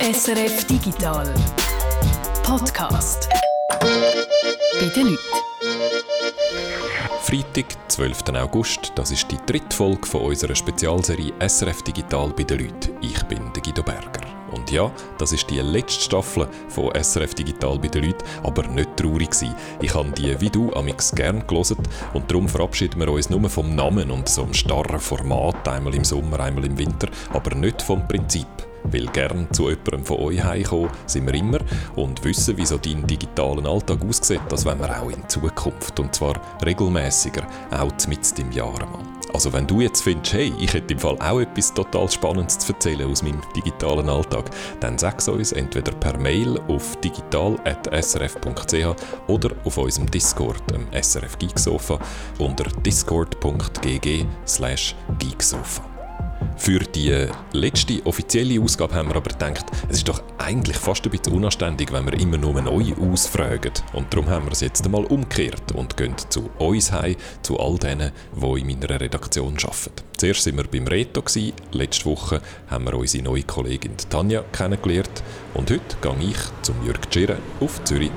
SRF 0.00 0.64
Digital 0.64 1.34
Podcast. 2.42 3.28
Bei 3.68 4.86
den 4.96 5.08
Leuten. 5.08 5.18
Freitag, 7.20 7.66
12. 7.88 8.22
August, 8.34 8.92
das 8.94 9.10
ist 9.10 9.30
die 9.30 9.36
dritte 9.44 9.76
Folge 9.76 10.06
von 10.06 10.22
unserer 10.22 10.54
Spezialserie 10.54 11.34
SRF 11.46 11.82
Digital 11.82 12.32
bei 12.34 12.44
den 12.44 12.60
Leuten. 12.60 12.96
Ich 13.02 13.22
bin 13.24 13.52
der 13.52 13.62
Guido 13.62 13.82
Berger. 13.82 14.22
Und 14.52 14.70
ja, 14.70 14.90
das 15.18 15.32
ist 15.32 15.50
die 15.50 15.60
letzte 15.60 16.04
Staffel 16.04 16.48
von 16.70 16.94
SRF 16.94 17.34
Digital 17.34 17.78
bei 17.78 17.88
den 17.88 18.04
Leuten, 18.04 18.24
aber 18.42 18.66
nicht 18.68 18.96
traurig 18.96 19.32
gewesen. 19.32 19.54
Ich 19.82 19.94
habe 19.94 20.12
die 20.12 20.40
wie 20.40 20.48
du 20.48 20.72
amix 20.72 21.14
gern 21.14 21.46
gelesen 21.46 21.76
und 22.14 22.30
darum 22.30 22.48
verabschieden 22.48 23.00
wir 23.00 23.10
uns 23.10 23.28
nur 23.28 23.50
vom 23.50 23.74
Namen 23.74 24.10
und 24.10 24.30
so 24.30 24.44
einem 24.44 24.54
starren 24.54 24.98
Format, 24.98 25.68
einmal 25.68 25.94
im 25.94 26.04
Sommer, 26.04 26.40
einmal 26.40 26.64
im 26.64 26.78
Winter, 26.78 27.08
aber 27.34 27.54
nicht 27.54 27.82
vom 27.82 28.08
Prinzip. 28.08 28.46
Weil 28.84 29.06
gern 29.06 29.48
zu 29.52 29.68
jemandem 29.68 30.04
von 30.04 30.18
euch 30.18 30.42
heimkommen 30.42 30.90
sind 31.06 31.26
wir 31.26 31.34
immer 31.34 31.58
und 31.96 32.24
wissen, 32.24 32.56
wie 32.56 32.66
so 32.66 32.78
dein 32.78 33.06
digitalen 33.06 33.66
Alltag 33.66 33.98
aussieht, 34.06 34.40
das 34.48 34.64
wollen 34.64 34.80
wir 34.80 35.00
auch 35.00 35.10
in 35.10 35.28
Zukunft. 35.28 35.98
Und 36.00 36.14
zwar 36.14 36.40
regelmäßiger, 36.64 37.46
auch 37.70 38.08
mitten 38.08 38.40
im 38.40 38.52
Jahr 38.52 38.86
mal. 38.86 39.20
Also 39.32 39.52
wenn 39.52 39.66
du 39.66 39.80
jetzt 39.80 40.02
findest, 40.02 40.34
hey, 40.34 40.52
ich 40.58 40.74
hätte 40.74 40.94
im 40.94 41.00
Fall 41.00 41.16
auch 41.20 41.40
etwas 41.40 41.72
total 41.72 42.10
Spannendes 42.10 42.58
zu 42.58 42.72
erzählen 42.72 43.08
aus 43.08 43.22
meinem 43.22 43.40
digitalen 43.54 44.08
Alltag, 44.08 44.50
dann 44.80 44.98
sag 44.98 45.18
es 45.18 45.28
uns 45.28 45.52
entweder 45.52 45.92
per 45.92 46.18
Mail 46.18 46.58
auf 46.68 46.96
digital.srf.ch 46.96 49.28
oder 49.28 49.50
auf 49.64 49.78
unserem 49.78 50.10
Discord, 50.10 50.62
dem 50.70 50.86
SRF 50.92 51.38
Geeksofa, 51.38 51.98
unter 52.38 52.64
discord.gg 52.64 54.26
slash 54.46 54.96
geeksofa. 55.18 55.89
Für 56.56 56.78
die 56.80 57.26
letzte 57.52 58.04
offizielle 58.04 58.60
Ausgabe 58.60 58.94
haben 58.94 59.08
wir 59.08 59.16
aber 59.16 59.30
gedacht, 59.30 59.64
es 59.88 59.98
ist 59.98 60.08
doch 60.08 60.22
eigentlich 60.38 60.76
fast 60.76 61.04
ein 61.04 61.10
bisschen 61.10 61.32
unanständig, 61.32 61.92
wenn 61.92 62.04
wir 62.04 62.18
immer 62.20 62.36
nur 62.36 62.60
neu 62.60 62.92
ausfragen. 63.00 63.72
Und 63.92 64.12
darum 64.12 64.28
haben 64.28 64.44
wir 64.44 64.52
es 64.52 64.60
jetzt 64.60 64.84
einmal 64.84 65.04
umgekehrt 65.04 65.72
und 65.72 65.96
gehen 65.96 66.14
zu 66.28 66.50
uns 66.58 66.92
heim, 66.92 67.16
zu 67.42 67.58
all 67.58 67.78
denen, 67.78 68.12
die 68.34 68.60
in 68.60 68.66
meiner 68.66 69.00
Redaktion 69.00 69.54
arbeiten. 69.56 70.04
Zuerst 70.16 70.46
waren 70.46 70.58
wir 70.58 70.64
beim 70.64 70.86
Reto, 70.86 71.24
letzte 71.72 72.04
Woche 72.04 72.42
haben 72.68 72.84
wir 72.84 72.94
unsere 72.94 73.24
neue 73.24 73.42
Kollegin 73.42 73.96
Tanja 74.10 74.44
kennengelernt 74.52 75.22
und 75.54 75.70
heute 75.70 75.96
gehe 76.02 76.28
ich 76.30 76.38
zum 76.62 76.84
Jörg 76.84 77.00
Tschirren 77.10 77.38
auf 77.60 77.82
Zürich. 77.84 78.12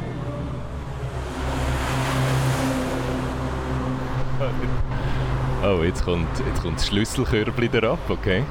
Oh, 5.65 5.81
jetzt 5.81 6.03
kommt, 6.03 6.27
jetzt 6.39 6.61
kommt 6.61 6.77
das 6.77 6.87
Schlüsselkörbchen 6.87 7.71
da 7.71 7.93
ab, 7.93 8.09
okay? 8.09 8.43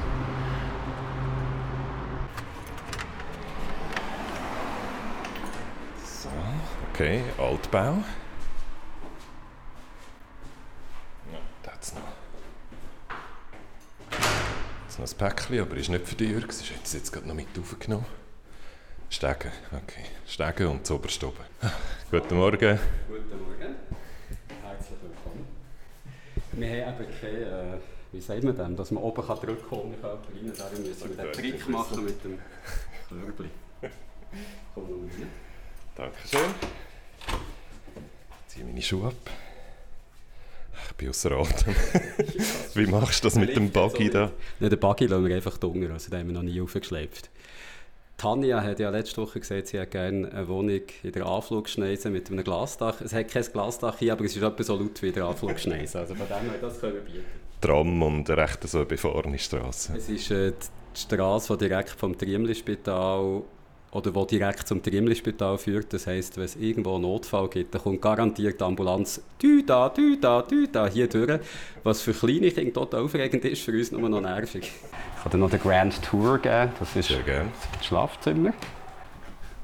So, 6.03 6.29
okay, 6.91 7.21
Altbau. 7.37 7.97
Ja, 11.31 11.39
da 11.61 11.71
hat 11.71 11.83
es 11.83 11.93
noch. 11.93 12.01
Jetzt 14.87 14.97
noch 14.97 15.07
ein 15.07 15.17
Päckchen, 15.35 15.59
aber 15.59 15.77
ist 15.77 15.89
nicht 15.89 16.07
für 16.07 16.15
die 16.15 16.25
Jürg. 16.25 16.47
Das 16.47 16.61
ist 16.61 16.71
jetzt, 16.71 16.93
jetzt 16.95 17.11
gerade 17.11 17.27
noch 17.27 17.35
mit 17.35 17.45
aufgenommen. 17.59 18.07
Stegen, 19.11 19.51
okay. 19.71 20.05
Stegen 20.25 20.65
und 20.65 20.87
zuoberst 20.87 21.23
oben. 21.23 21.37
Guten 22.09 22.37
Morgen. 22.37 22.79
Guten 23.07 23.39
Morgen. 23.39 23.62
Wir 26.55 26.85
haben 26.85 27.01
eben 27.01 27.13
keine, 27.19 27.37
äh, 27.39 27.77
wie 28.11 28.21
sagt 28.21 28.43
man 28.43 28.55
dem, 28.55 28.75
dass 28.75 28.91
man 28.91 29.03
oben 29.03 29.25
kann 29.25 29.39
drücken 29.39 29.69
kann, 29.69 29.79
rein. 29.79 30.53
Darum 30.55 30.83
müssen 30.83 31.17
wir 31.17 31.23
den 31.23 31.33
Trick 31.33 31.67
machen 31.67 32.05
mit 32.05 32.23
dem 32.23 32.37
Körbchen. 33.09 33.49
Komm 34.75 34.83
mal 34.83 35.09
rein. 35.09 35.29
Dankeschön. 35.95 36.53
Ich 38.41 38.53
ziehe 38.53 38.65
meine 38.65 38.81
Schuhe 38.81 39.07
ab. 39.07 39.13
Ich 40.89 40.95
bin 40.95 41.09
außer 41.09 41.31
Atem. 41.31 41.75
Wie 42.75 42.85
machst 42.85 43.23
du 43.23 43.27
das 43.27 43.35
mit 43.35 43.55
dem 43.55 43.71
Buggy 43.71 44.09
da? 44.11 44.31
Nein, 44.59 44.69
den 44.69 44.79
Buggy 44.79 45.07
lassen 45.07 45.25
wir 45.25 45.35
einfach 45.35 45.57
drunter, 45.57 45.91
also 45.91 46.11
den 46.11 46.19
haben 46.19 46.27
wir 46.27 46.33
noch 46.33 46.43
nie 46.43 46.61
aufgeschleppt. 46.61 47.29
Tanja 48.17 48.61
hat 48.61 48.79
ja 48.79 48.89
letzte 48.89 49.21
Woche 49.21 49.39
gesagt, 49.39 49.67
sie 49.67 49.79
hätte 49.79 49.91
gerne 49.91 50.31
eine 50.31 50.47
Wohnung 50.47 50.81
in 51.03 51.11
der 51.11 51.25
Anflugschneise 51.25 52.09
mit 52.09 52.29
einem 52.29 52.43
Glasdach. 52.43 53.01
Es 53.01 53.13
hat 53.13 53.29
kein 53.29 53.43
Glasdach 53.43 53.97
hier, 53.99 54.13
aber 54.13 54.25
es 54.25 54.35
ist 54.35 54.43
etwa 54.43 54.63
so 54.63 54.75
laut 54.75 55.01
wie 55.01 55.07
in 55.07 55.13
der 55.13 55.25
Anflugschneise. 55.25 55.99
Also 55.99 56.15
von 56.15 56.27
dem 56.27 56.49
her, 56.49 56.59
das 56.61 56.79
können 56.79 56.93
wir 56.95 57.01
bieten. 57.01 57.25
Tram 57.59 58.01
und 58.01 58.29
eine 58.29 58.41
recht 58.41 58.67
so 58.67 58.85
befahrene 58.85 59.39
Straße. 59.39 59.93
Es 59.97 60.09
ist 60.09 60.31
äh, 60.31 60.51
die 60.51 60.99
Straße, 60.99 61.57
die 61.57 61.69
direkt 61.69 61.91
vom 61.91 62.17
Triemli-Spital 62.17 63.43
oder 63.93 64.11
die 64.11 64.37
direkt 64.37 64.67
zum 64.67 64.81
Triemli-Spital 64.81 65.57
führt. 65.57 65.93
Das 65.93 66.07
heisst, 66.07 66.37
wenn 66.37 66.45
es 66.45 66.55
irgendwo 66.55 66.95
einen 66.95 67.03
Notfall 67.03 67.47
gibt, 67.49 67.75
dann 67.75 67.81
kommt 67.81 68.01
garantiert 68.01 68.59
die 68.59 68.63
Ambulanz 68.63 69.21
«Tü 69.39 69.63
da, 69.63 69.89
tü 69.89 70.17
da, 70.19 70.41
tü 70.41 70.67
da» 70.67 70.87
hier 70.87 71.07
durch. 71.07 71.39
Was 71.83 72.01
für 72.01 72.13
kleine 72.13 72.51
Kinder 72.51 72.73
total 72.73 73.03
aufregend 73.03 73.45
ist, 73.45 73.61
für 73.61 73.71
uns 73.71 73.91
nur 73.91 74.09
noch 74.09 74.21
nervig. 74.21 74.71
Ich 74.71 75.23
kann 75.23 75.31
dir 75.31 75.37
noch 75.37 75.49
den 75.49 75.59
Grand 75.59 76.01
Tour 76.03 76.39
geben. 76.39 76.71
Das 76.79 76.95
ist 76.95 77.11
das 77.11 77.85
Schlafzimmer. 77.85 78.53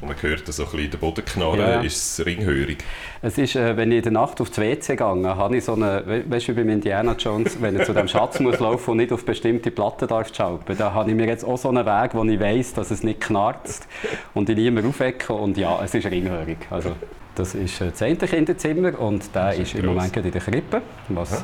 Und 0.02 0.08
man 0.08 0.22
hört 0.22 0.48
so 0.48 0.64
ein 0.64 0.70
bisschen 0.72 0.92
den 0.92 1.00
Boden 1.02 1.26
knarren, 1.26 1.60
Ja. 1.60 1.82
ist 1.82 2.20
es 2.20 2.26
ringhörig. 2.26 2.78
Es 3.22 3.38
ist, 3.38 3.56
äh, 3.58 3.76
wenn 3.76 3.92
ich 3.92 3.98
in 3.98 4.04
der 4.04 4.12
Nacht 4.14 4.40
auf 4.40 4.48
das 4.50 4.60
WC 4.60 4.96
gehe, 4.96 5.06
habe 5.06 5.58
ich 5.58 5.66
so 5.66 5.74
eine, 5.74 6.04
we 6.06 6.24
weißt 6.30 6.48
du, 6.48 6.52
wie 6.54 6.62
beim 6.62 6.70
Indiana 6.70 7.16
Jones, 7.20 7.62
wenn 7.62 7.76
er 7.76 7.84
zu 7.86 7.94
dem 7.94 8.08
Schatz 8.08 8.40
muss 8.40 8.60
laufen 8.60 8.92
und 8.92 8.98
nicht 8.98 9.12
auf 9.12 9.26
bestimmte 9.26 9.72
Platten 9.72 10.08
darf 10.08 10.34
schalten, 10.34 10.78
da 10.78 10.94
habe 10.94 11.10
ich 11.10 11.16
mir 11.18 11.28
jetzt 11.28 11.44
auch 11.44 11.58
so 11.58 11.68
einen 11.68 11.86
Weg, 11.86 12.12
wo 12.14 12.24
ich 12.24 12.40
weiss, 12.40 12.74
dass 12.74 12.92
es 12.92 13.04
nicht 13.04 13.20
knarzt 13.20 13.88
und 14.34 14.48
ich 14.50 14.56
niemand 14.56 14.88
aufwecke 14.88 15.34
und 15.34 15.58
ja, 15.58 15.78
es 15.84 15.94
ist 15.94 16.06
ringhörig. 16.10 16.60
Also, 16.70 16.92
das 17.36 17.56
ist 17.56 17.82
äh, 17.82 17.90
das 17.92 18.02
eine 18.02 18.16
Kinderzimmer 18.16 18.98
und 19.00 19.36
der 19.36 19.54
ist, 19.56 19.76
im 19.76 19.82
gross. 19.84 19.96
Moment 19.96 20.14
gerade 20.14 20.28
in 20.28 20.32
der 20.34 20.42
Krippe, 20.42 20.82
was 21.10 21.44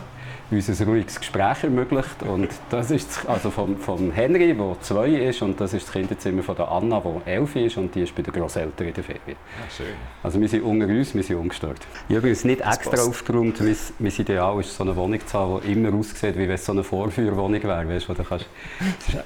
uns 0.52 0.70
ein 0.70 0.88
ruhiges 0.88 1.20
Gespräch 1.20 1.64
ermöglicht 1.64 2.22
und 2.24 2.50
das 2.70 2.92
ist 2.92 3.10
das- 3.10 3.26
also 3.26 3.50
vom, 3.50 3.78
vom 3.78 4.12
Henry, 4.12 4.54
der 4.54 4.76
zwei 4.82 5.08
ist 5.10 5.42
und 5.42 5.60
das 5.60 5.74
ist 5.74 5.88
das 5.88 5.92
Kinderzimmer 5.94 6.44
von 6.44 6.56
der 6.56 6.70
Anna, 6.72 7.02
die 7.02 7.30
elf 7.30 7.56
ist 7.56 7.78
und 7.78 7.94
die 7.96 8.02
ist 8.02 8.16
bei 8.16 8.22
den 8.22 8.34
Grosseltern 8.34 8.88
in 8.88 8.94
der 8.94 9.04
Ferien. 9.04 9.38
Ah, 9.60 9.70
schön. 9.76 9.88
Also 10.22 10.40
wir 10.40 10.48
sind 10.48 10.64
unter 10.64 10.86
uns, 10.88 11.16
wir 11.16 11.24
sind 11.24 11.36
ungestört. 11.38 11.80
Ich 12.08 12.16
habe 12.16 12.18
übrigens 12.20 12.44
nicht 12.46 12.62
extra 12.62 12.92
passt. 12.92 13.08
aufgeräumt. 13.10 13.60
Mein, 13.60 13.76
mein 14.00 14.12
Ideal 14.12 14.60
ist 14.60 14.76
so 14.76 14.84
eine 14.84 14.96
Wohnung 14.96 15.20
zu 15.26 15.38
haben, 15.38 15.62
die 15.66 15.72
immer 15.72 15.94
aussieht, 15.98 16.36
wie 16.36 16.48
wenn 16.48 16.52
es 16.52 16.66
so 16.66 16.72
eine 16.74 16.84
Vorführwohnung 16.84 17.64
wäre. 17.64 17.88
Weißt, 17.88 18.08
wo 18.08 18.14
du 18.14 18.24
kannst, 18.24 18.46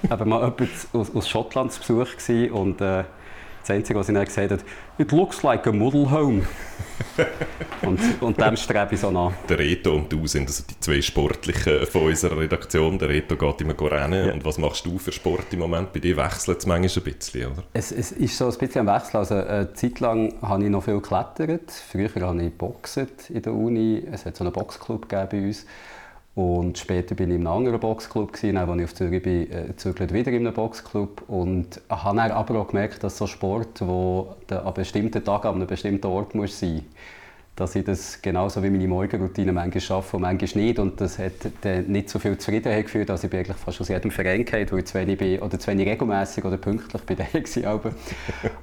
es 0.03 0.09
war 0.09 0.25
mal 0.25 0.39
jemand 0.39 0.71
aus, 0.93 1.15
aus 1.15 1.29
Schottland 1.29 1.71
zu 1.73 1.79
Besuch 1.79 2.15
gewesen 2.17 2.51
und 2.51 2.81
äh, 2.81 3.03
das 3.69 3.77
Einzige, 3.77 3.99
was 3.99 4.09
ich 4.09 4.15
dann 4.15 4.25
gesagt 4.25 4.51
habe, 4.51 4.61
«It 4.97 5.11
looks 5.11 5.43
like 5.43 5.67
a 5.67 5.71
model 5.71 6.09
home». 6.09 6.41
und, 7.81 7.99
und 8.21 8.39
dem 8.39 8.55
strebe 8.57 8.95
ich 8.95 8.99
so 8.99 9.11
nach. 9.11 9.31
Der 9.47 9.59
Reto 9.59 9.95
und 9.95 10.11
du 10.11 10.25
sind 10.27 10.47
also 10.47 10.63
die 10.69 10.79
zwei 10.79 11.01
Sportlichen 11.01 11.85
von 11.85 12.03
unserer 12.03 12.37
Redaktion. 12.37 12.97
Der 12.97 13.09
Reto 13.09 13.35
geht 13.35 13.61
immer 13.61 13.79
rennen. 13.91 14.27
Ja. 14.27 14.33
Und 14.33 14.43
was 14.43 14.57
machst 14.57 14.85
du 14.85 14.97
für 14.97 15.11
Sport 15.11 15.45
im 15.51 15.59
Moment? 15.59 15.93
Bei 15.93 15.99
dir 15.99 16.17
wechselt 16.17 16.59
es 16.59 16.65
manchmal 16.65 17.03
ein 17.05 17.13
bisschen, 17.13 17.51
oder? 17.51 17.63
Es, 17.73 17.91
es 17.91 18.11
ist 18.11 18.37
so 18.37 18.49
ein 18.49 18.57
bisschen 18.57 18.87
am 18.87 18.95
Wechsel. 18.95 19.17
Also, 19.17 19.35
eine 19.35 19.73
Zeit 19.73 19.99
lang 19.99 20.33
habe 20.41 20.63
ich 20.63 20.69
noch 20.69 20.83
viel 20.83 20.99
geklettert. 20.99 21.71
Früher 21.71 22.09
habe 22.21 22.37
ich 22.41 22.51
geboxt 22.51 22.97
in 23.29 23.41
der 23.41 23.53
Uni. 23.53 24.03
Es 24.11 24.25
hat 24.25 24.35
so 24.35 24.43
einen 24.43 24.53
Boxclub 24.53 25.07
gegeben 25.07 25.27
bei 25.31 25.47
uns. 25.47 25.65
Und 26.35 26.77
später 26.77 27.15
bin 27.15 27.31
ich 27.31 27.35
in 27.35 27.47
einem 27.47 27.57
anderen 27.57 27.79
Boxclub. 27.79 28.31
Gewesen. 28.31 28.55
Dann, 28.55 28.69
als 28.69 28.77
ich 28.77 28.83
auf 28.85 28.95
Zürich 28.95 29.23
bin, 29.23 29.51
äh, 29.51 30.13
wieder 30.13 30.31
in 30.31 30.47
einem 30.47 30.53
Boxclub. 30.53 31.23
Und 31.27 31.81
habe 31.89 32.33
aber 32.33 32.59
auch 32.59 32.67
gemerkt, 32.67 33.03
dass 33.03 33.17
so 33.17 33.27
Sport, 33.27 33.81
wo 33.81 34.35
an 34.49 34.73
bestimmten 34.73 35.23
Tagen 35.23 35.47
an 35.47 35.55
einem 35.55 35.67
bestimmten 35.67 36.07
Ort 36.07 36.35
musst 36.35 36.59
sein 36.59 36.85
dass 37.59 37.75
ich 37.75 37.83
das 37.83 38.21
genauso 38.21 38.63
wie 38.63 38.69
meine 38.69 38.87
Morgenroutine 38.87 39.51
manchmal 39.51 39.81
schaffe 39.81 40.17
und 40.17 40.21
manchmal 40.21 40.63
nicht. 40.63 40.79
Und 40.79 41.01
das 41.01 41.19
hat 41.19 41.33
dann 41.61 41.87
nicht 41.87 42.09
so 42.09 42.19
viel 42.19 42.37
Zufriedenheit 42.37 42.85
geführt, 42.85 43.09
dass 43.09 43.23
ich 43.23 43.33
eigentlich 43.33 43.57
fast 43.57 43.81
aus 43.81 43.89
jedem 43.89 44.11
Verein 44.11 44.45
gehe, 44.45 44.71
weil 44.71 44.79
ich 44.79 44.85
zu 44.85 44.93
wenig 44.95 45.17
bin, 45.17 45.39
oder 45.39 45.59
zu 45.59 45.67
wenig 45.67 45.87
regelmässig 45.87 46.45
oder 46.45 46.57
pünktlich 46.57 47.01
bei 47.03 47.15
denen 47.15 47.45
war. 47.45 47.91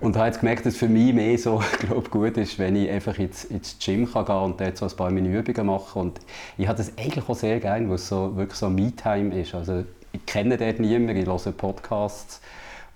Und 0.01 0.17
habe 0.17 0.27
jetzt 0.27 0.41
gemerkt, 0.41 0.67
dass 0.67 0.75
es 0.75 0.79
für 0.79 0.89
mich 0.89 1.13
mehr 1.13 1.37
so 1.39 1.63
glaub, 1.81 2.11
gut 2.11 2.37
ist, 2.37 2.59
wenn 2.59 2.77
ich 2.77 2.91
einfach 2.91 3.19
ins, 3.19 3.45
ins 3.45 3.77
Gym 3.79 4.11
kann 4.11 4.25
gehen 4.25 4.37
und 4.37 4.61
dort 4.61 4.77
so 4.79 4.87
ein 4.87 4.97
paar 4.97 5.11
meine 5.11 5.29
Übungen 5.29 5.67
mache. 5.67 5.99
Und 5.99 6.21
ich 6.57 6.67
habe 6.67 6.79
das 6.79 6.97
eigentlich 6.97 7.29
auch 7.29 7.37
sehr 7.37 7.61
gerne, 7.61 7.89
weil 7.89 7.97
es 7.97 8.09
so, 8.09 8.37
wirklich 8.37 8.59
so 8.59 8.71
Me-Time 8.71 9.39
ist. 9.41 9.55
Also, 9.55 9.85
ich 10.13 10.25
kenne 10.25 10.57
dort 10.57 10.81
niemanden, 10.81 11.17
ich 11.17 11.27
höre 11.27 11.53
Podcasts 11.53 12.41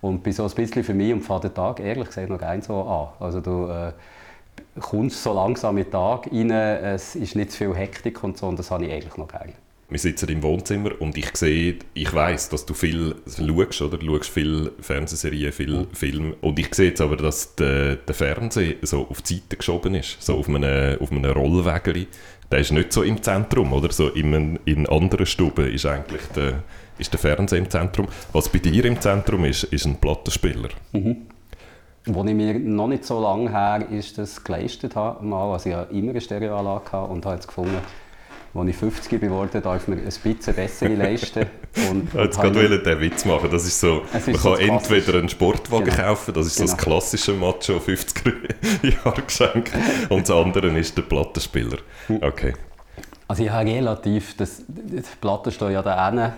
und 0.01 0.23
bin 0.23 0.33
so 0.33 0.45
ein 0.45 0.51
bisschen 0.51 0.85
für 0.85 0.95
mich 0.95 1.13
und 1.13 1.21
fahre 1.21 1.43
den 1.43 1.55
Tag 1.55 1.81
ehrlich 1.81 2.07
gesagt 2.07 2.31
noch 2.31 2.39
gerne 2.39 2.63
so 2.63 2.83
an. 2.83 3.09
Also 3.19 3.41
du 3.41 3.67
äh, 3.67 3.93
kommst 4.81 5.23
so 5.23 5.33
langsam 5.33 5.77
in 5.79 5.85
den 5.85 5.93
Tag 5.93 6.27
rein, 6.33 6.51
es 6.51 7.15
ist 7.17 7.37
nicht 7.37 7.53
zu 7.53 7.59
viel 7.59 7.75
Hektik 7.75 8.23
und 8.25 8.37
so 8.39 8.47
und 8.47 8.59
das 8.59 8.71
habe 8.71 8.87
ich 8.87 8.93
eigentlich 8.93 9.17
noch 9.17 9.29
gerne. 9.29 9.53
wir 9.89 9.99
sitzen 9.99 10.29
im 10.29 10.41
Wohnzimmer 10.45 10.91
und 11.01 11.19
ich 11.19 11.37
sehe, 11.37 11.77
ich 11.95 12.15
weiß, 12.15 12.49
dass 12.51 12.65
du 12.65 12.75
viel 12.75 13.17
schaust, 13.27 13.83
oder? 13.83 13.99
Du 13.99 14.07
schaust 14.17 14.31
viel 14.31 14.71
Fernsehserien, 14.81 15.53
viel 15.53 15.79
Mhm. 15.79 15.87
Film. 15.93 16.35
Und 16.41 16.59
ich 16.61 16.73
sehe 16.75 16.91
jetzt 16.91 17.01
aber, 17.01 17.17
dass 17.17 17.57
der, 17.57 17.97
der 17.97 18.15
Fernseher 18.15 18.77
so 18.83 19.09
auf 19.11 19.21
die 19.23 19.35
Seite 19.35 19.57
geschoben 19.57 19.97
ist, 19.97 20.23
so 20.23 20.37
auf 20.37 20.49
einem, 20.49 20.97
auf 21.01 21.11
einem 21.11 21.33
Rollwägeli. 21.33 22.07
Der 22.53 22.61
ist 22.61 22.71
nicht 22.71 22.93
so 22.93 23.03
im 23.03 23.21
Zentrum, 23.21 23.73
oder? 23.73 23.91
So 23.93 24.09
in, 24.11 24.61
in 24.65 24.87
anderen 24.89 25.27
Stuben 25.27 25.67
ist 25.73 25.87
eigentlich 25.87 26.23
der, 26.37 26.63
ist 26.99 27.13
der 27.13 27.19
Fernseher 27.19 27.59
im 27.59 27.69
Zentrum. 27.69 28.07
Was 28.33 28.49
bei 28.49 28.61
dir 28.61 28.85
im 28.85 29.01
Zentrum 29.01 29.45
ist, 29.45 29.65
ist 29.65 29.87
ein 29.87 29.97
Plattenspieler. 29.97 30.69
Wo 32.07 32.25
ich 32.25 32.35
mir 32.35 32.59
noch 32.59 32.89
nicht 32.89 33.05
so 33.05 33.21
lange 33.21 33.51
her 33.51 33.85
ist 33.91 34.17
das 34.19 34.43
geleistet 34.43 34.97
habe, 34.97 35.25
mal. 35.25 35.53
also 35.53 35.69
ich 35.69 35.77
hatte 35.77 35.95
immer 35.95 36.11
eine 36.11 36.21
Stereoanlage 36.21 36.97
und 36.97 37.25
habe 37.27 37.35
jetzt 37.37 37.47
gefunden, 37.47 37.77
als 38.55 38.69
ich 38.69 38.77
50 38.77 39.21
geworden 39.21 39.63
darf 39.63 39.83
ich 39.83 39.89
mir 39.89 39.97
ein 39.97 40.05
bisschen 40.05 40.55
bessere 40.55 40.95
leisten. 40.95 41.47
Und, 41.91 42.09
Ich 42.09 42.15
wollte 42.15 42.25
jetzt 42.27 42.39
habe- 42.39 42.51
gerade 42.53 42.69
wollen, 42.71 42.83
den 42.85 43.01
Witz 43.01 43.25
machen. 43.25 43.49
Das 43.53 43.65
ist 43.65 43.79
so, 43.79 44.03
ist 44.13 44.27
man 44.27 44.37
so 44.37 44.55
kann 44.55 44.69
das 44.69 44.91
entweder 44.91 45.19
einen 45.19 45.29
Sportwagen 45.29 45.85
Genau. 45.85 45.97
kaufen, 45.97 46.35
das 46.35 46.47
ist 46.47 46.57
so 46.57 46.65
das 46.65 46.73
Genau. 46.77 46.83
klassische 46.83 47.33
Macho 47.35 47.75
50er 47.77 48.33
Jahre 49.05 49.23
Geschenk, 49.23 49.71
und 50.09 50.29
das 50.29 50.35
andere 50.37 50.67
ist 50.79 50.97
der 50.97 51.03
Plattenspieler. 51.03 51.79
Hm. 52.09 52.19
Okay. 52.23 52.55
Also 53.29 53.45
ich 53.45 53.51
habe 53.51 53.71
relativ, 53.71 54.37
das, 54.37 54.65
die 54.67 55.01
Platten 55.21 55.53
stehen 55.53 55.71
ja 55.71 55.83
da 55.83 56.09
hinten 56.11 56.33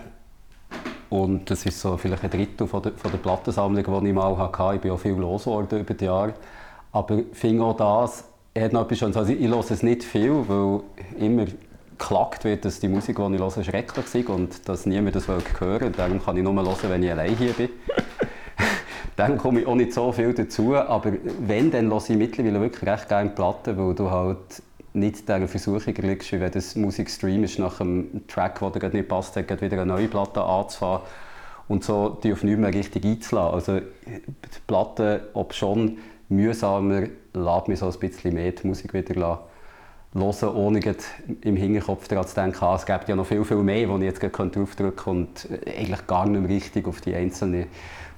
und 1.13 1.51
das 1.51 1.63
ist 1.63 1.79
so 1.79 1.95
vielleicht 1.95 2.23
ein 2.23 2.31
Drittel 2.31 2.65
von 2.65 2.81
der, 2.81 2.93
von 2.93 3.11
der 3.11 3.19
Plattensammlung, 3.19 3.83
die 3.83 4.07
ich 4.09 4.15
mal 4.15 4.35
hatte. 4.35 4.75
Ich 4.75 4.81
bin 4.81 4.89
auch 4.89 4.97
viel 4.97 5.11
losgeworden 5.11 5.81
über 5.81 5.93
die 5.93 6.05
Jahre. 6.05 6.33
Aber 6.91 7.19
ich 7.19 7.25
finde 7.33 7.63
auch 7.63 7.77
das, 7.77 8.23
hat 8.57 8.73
noch 8.73 8.81
etwas 8.85 8.97
Schönes. 8.97 9.15
Also 9.15 9.31
ich 9.31 9.47
höre 9.47 9.59
es 9.59 9.83
nicht 9.83 10.03
viel, 10.03 10.43
weil 10.47 10.81
immer 11.19 11.45
geklagt 11.91 12.45
wird, 12.45 12.65
dass 12.65 12.79
die 12.79 12.87
Musik, 12.87 13.17
die 13.17 13.35
ich 13.35 13.39
höre, 13.39 13.63
schrecklich 13.63 14.15
ist 14.15 14.27
und 14.27 14.67
dass 14.67 14.87
niemand 14.87 15.15
das 15.15 15.27
hören 15.27 15.43
will. 15.59 15.91
Darum 15.91 16.19
kann 16.19 16.35
ich 16.35 16.43
nur 16.43 16.55
hören, 16.55 16.77
wenn 16.87 17.03
ich 17.03 17.11
allein 17.11 17.35
hier 17.35 17.53
bin. 17.53 17.69
dann 19.15 19.37
komme 19.37 19.61
ich 19.61 19.67
auch 19.67 19.75
nicht 19.75 19.93
so 19.93 20.11
viel 20.11 20.33
dazu, 20.33 20.75
aber 20.75 21.13
wenn, 21.41 21.69
dann 21.69 21.91
höre 21.91 22.09
ich 22.09 22.17
mittlerweile 22.17 22.59
wirklich 22.59 22.89
recht 22.89 23.07
gerne 23.07 23.29
Platten, 23.29 23.77
weil 23.77 23.93
du 23.93 24.09
halt 24.09 24.63
nicht 24.93 25.27
dieser 25.27 25.47
Versuchung 25.47 25.93
liegst, 25.95 26.31
wie 26.31 26.39
wenn 26.39 26.51
das 26.51 26.75
Musikstream 26.75 27.43
ist, 27.43 27.59
nach 27.59 27.81
einem 27.81 28.27
Track, 28.27 28.59
der 28.59 28.69
gerade 28.71 28.95
nicht 28.95 29.09
passt, 29.09 29.35
hat, 29.35 29.61
wieder 29.61 29.81
eine 29.81 29.85
neue 29.85 30.07
Platte 30.07 30.43
anzufangen 30.43 31.01
und 31.67 31.83
so 31.83 32.17
die 32.23 32.33
auf 32.33 32.43
nichts 32.43 32.59
mehr 32.59 32.73
richtig 32.73 33.05
einzulassen. 33.05 33.53
Also 33.53 33.79
die 33.79 34.59
Platte, 34.67 35.29
ob 35.33 35.53
schon 35.53 35.97
mühsamer, 36.29 37.07
lässt 37.33 37.67
mich 37.67 37.79
so 37.79 37.89
ein 37.89 37.99
bisschen 37.99 38.33
mehr 38.33 38.51
die 38.51 38.67
Musik 38.67 38.93
wieder 38.93 39.15
hören, 39.15 40.55
ohne 40.55 40.95
im 41.41 41.55
Hinterkopf 41.55 42.07
daran 42.07 42.27
zu 42.27 42.35
denken, 42.35 42.57
ah, 42.61 42.75
es 42.75 42.85
gibt 42.85 43.09
ja 43.09 43.15
noch 43.15 43.25
viel, 43.25 43.43
viel 43.43 43.57
mehr, 43.57 43.89
wo 43.89 43.97
ich 43.97 44.03
jetzt 44.03 44.19
gerade 44.19 44.49
draufdrücken 44.49 44.95
könnte 44.95 45.47
und 45.47 45.67
eigentlich 45.67 46.05
gar 46.05 46.27
nicht 46.27 46.41
mehr 46.41 46.49
richtig 46.49 46.87
auf 46.87 47.01
die 47.01 47.15
einzelnen, 47.15 47.65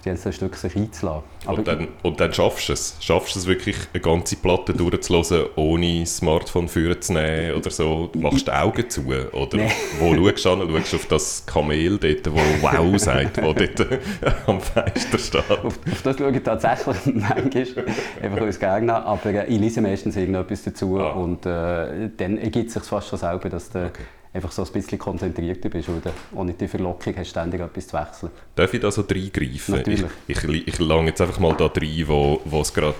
einzelnen 0.09 0.33
Stücke 0.33 0.57
sich 0.57 0.75
einzulassen. 0.75 1.23
Aber 1.45 1.57
Und 1.57 1.67
dann, 1.67 1.87
und 2.03 2.19
dann 2.19 2.33
schaffst 2.33 2.69
du 2.69 2.73
es. 2.73 2.97
Schaffst 2.99 3.35
du 3.35 3.39
es 3.39 3.47
wirklich, 3.47 3.75
eine 3.93 4.01
ganze 4.01 4.35
Platte 4.35 4.73
durchzuhören, 4.73 5.47
ohne 5.55 6.01
das 6.01 6.17
Smartphone 6.17 6.67
vorzunehmen 6.67 7.53
oder 7.55 7.69
so? 7.69 8.09
Du 8.11 8.19
machst 8.19 8.47
die 8.47 8.51
Augen 8.51 8.89
zu? 8.89 9.01
Oder 9.05 9.57
Nee. 9.57 9.71
wo 9.99 10.15
schaust 10.15 10.45
du 10.45 10.49
an? 10.51 10.69
Schaust 10.71 10.93
du 10.93 10.97
auf 10.97 11.05
das 11.07 11.45
Kamel 11.45 11.97
dort, 11.97 12.31
wo 12.33 12.39
«Wow» 12.61 12.99
sagt, 12.99 13.41
wo 13.43 13.53
dort 13.53 13.87
am 14.47 14.59
Fenster 14.61 15.17
steht? 15.19 15.49
Auf, 15.51 15.63
auf 15.65 16.01
das 16.03 16.17
schaue 16.17 16.31
ich 16.31 16.43
tatsächlich 16.43 16.97
manchmal, 17.05 17.85
einfach 18.21 18.41
aus 18.41 18.59
gerne, 18.59 18.95
aber 19.05 19.47
ich 19.47 19.59
lese 19.59 19.81
meistens 19.81 20.15
irgendetwas 20.15 20.63
dazu 20.63 20.99
Ah. 20.99 21.11
und 21.11 21.45
äh, 21.45 22.09
dann 22.17 22.37
ergibt 22.37 22.67
es 22.67 22.73
sich 22.75 22.83
fast 22.83 23.09
schon 23.09 23.19
selber, 23.19 23.49
dass 23.49 23.69
du 23.69 23.91
einfach 24.35 24.51
so 24.51 24.63
ein 24.63 24.71
bisschen 24.71 24.99
konzentrierter 24.99 25.69
bist 25.69 25.89
oder 25.89 26.11
auch 26.35 26.43
nicht 26.43 26.59
die 26.59 26.67
Verlockung 26.67 27.15
hast, 27.17 27.29
ständig 27.29 27.61
etwas 27.61 27.87
zu 27.87 27.97
wechseln. 27.97 28.31
Darf 28.55 28.73
ich 28.73 28.81
da 28.81 28.91
so 28.91 29.01
reingreifen? 29.01 29.75
Natürlich. 29.75 30.05
Ich, 30.27 30.43
ich, 30.43 30.67
ich 30.67 30.79
lange 30.79 31.07
jetzt 31.07 31.21
einfach 31.21 31.39
mal 31.39 31.55
da 31.55 31.65
rein, 31.67 32.03
wo 32.07 32.61
es 32.61 32.73
gerade 32.73 32.95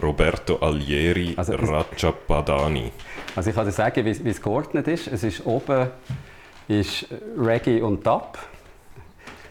Roberto 0.00 0.56
Alieri 0.56 1.34
Also 1.36 1.54
Rajabadani. 1.54 2.92
Also 3.34 3.50
ich 3.50 3.56
kann 3.56 3.66
dir 3.66 3.72
sagen, 3.72 4.04
wie, 4.04 4.24
wie 4.24 4.28
es 4.28 4.40
geordnet 4.40 4.86
ist. 4.86 5.08
Es 5.08 5.24
ist 5.24 5.44
oben 5.44 5.88
ist 6.68 7.06
Reggae 7.36 7.82
und 7.82 8.06
Dub. 8.06 8.38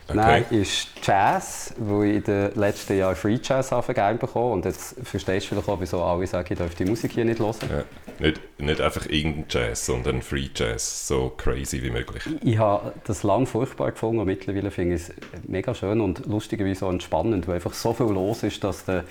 Okay. 0.10 0.44
Dann 0.50 0.60
ist 0.60 0.90
Jazz, 1.04 1.74
wo 1.78 2.04
ich 2.04 2.16
in 2.16 2.24
den 2.24 2.56
letzten 2.56 2.98
Jahren 2.98 3.16
Free 3.16 3.38
Jazz 3.42 3.70
gerne 3.70 4.18
bekommen 4.18 4.54
und 4.54 4.66
jetzt 4.66 4.96
verstehst 5.04 5.46
du 5.46 5.56
vielleicht 5.56 5.70
auch, 5.70 5.80
wieso 5.80 6.04
alle 6.04 6.26
sagen, 6.26 6.48
ich 6.52 6.58
darf 6.58 6.74
die 6.76 6.86
Musik 6.86 7.12
hier 7.12 7.26
nicht 7.26 7.40
hören. 7.40 7.56
Ja. 7.70 7.84
Nicht, 8.20 8.42
nicht 8.60 8.82
einfach 8.82 9.06
irgendein 9.06 9.46
Jazz, 9.50 9.86
sondern 9.86 10.22
Free 10.22 10.50
Jazz, 10.54 11.08
so 11.08 11.32
crazy 11.38 11.82
wie 11.84 11.92
möglich. 11.92 12.24
Ich 12.42 12.58
habe 12.58 12.94
das 13.06 13.24
lang 13.24 13.46
furchtbar 13.46 13.92
gefunden 13.92 14.20
und 14.20 14.26
mittlerweile 14.26 14.72
finde 14.72 14.96
ich 14.96 15.04
es 15.04 15.14
mega 15.48 15.74
schön 15.74 16.02
und 16.02 16.26
lustigerweise 16.26 16.86
auch 16.86 16.92
entspannend, 16.92 17.48
weil 17.48 17.56
einfach 17.56 17.74
so 17.74 17.94
viel 17.94 18.08
los 18.08 18.44
ist, 18.44 18.64
dass 18.64 18.86
du 18.86 19.04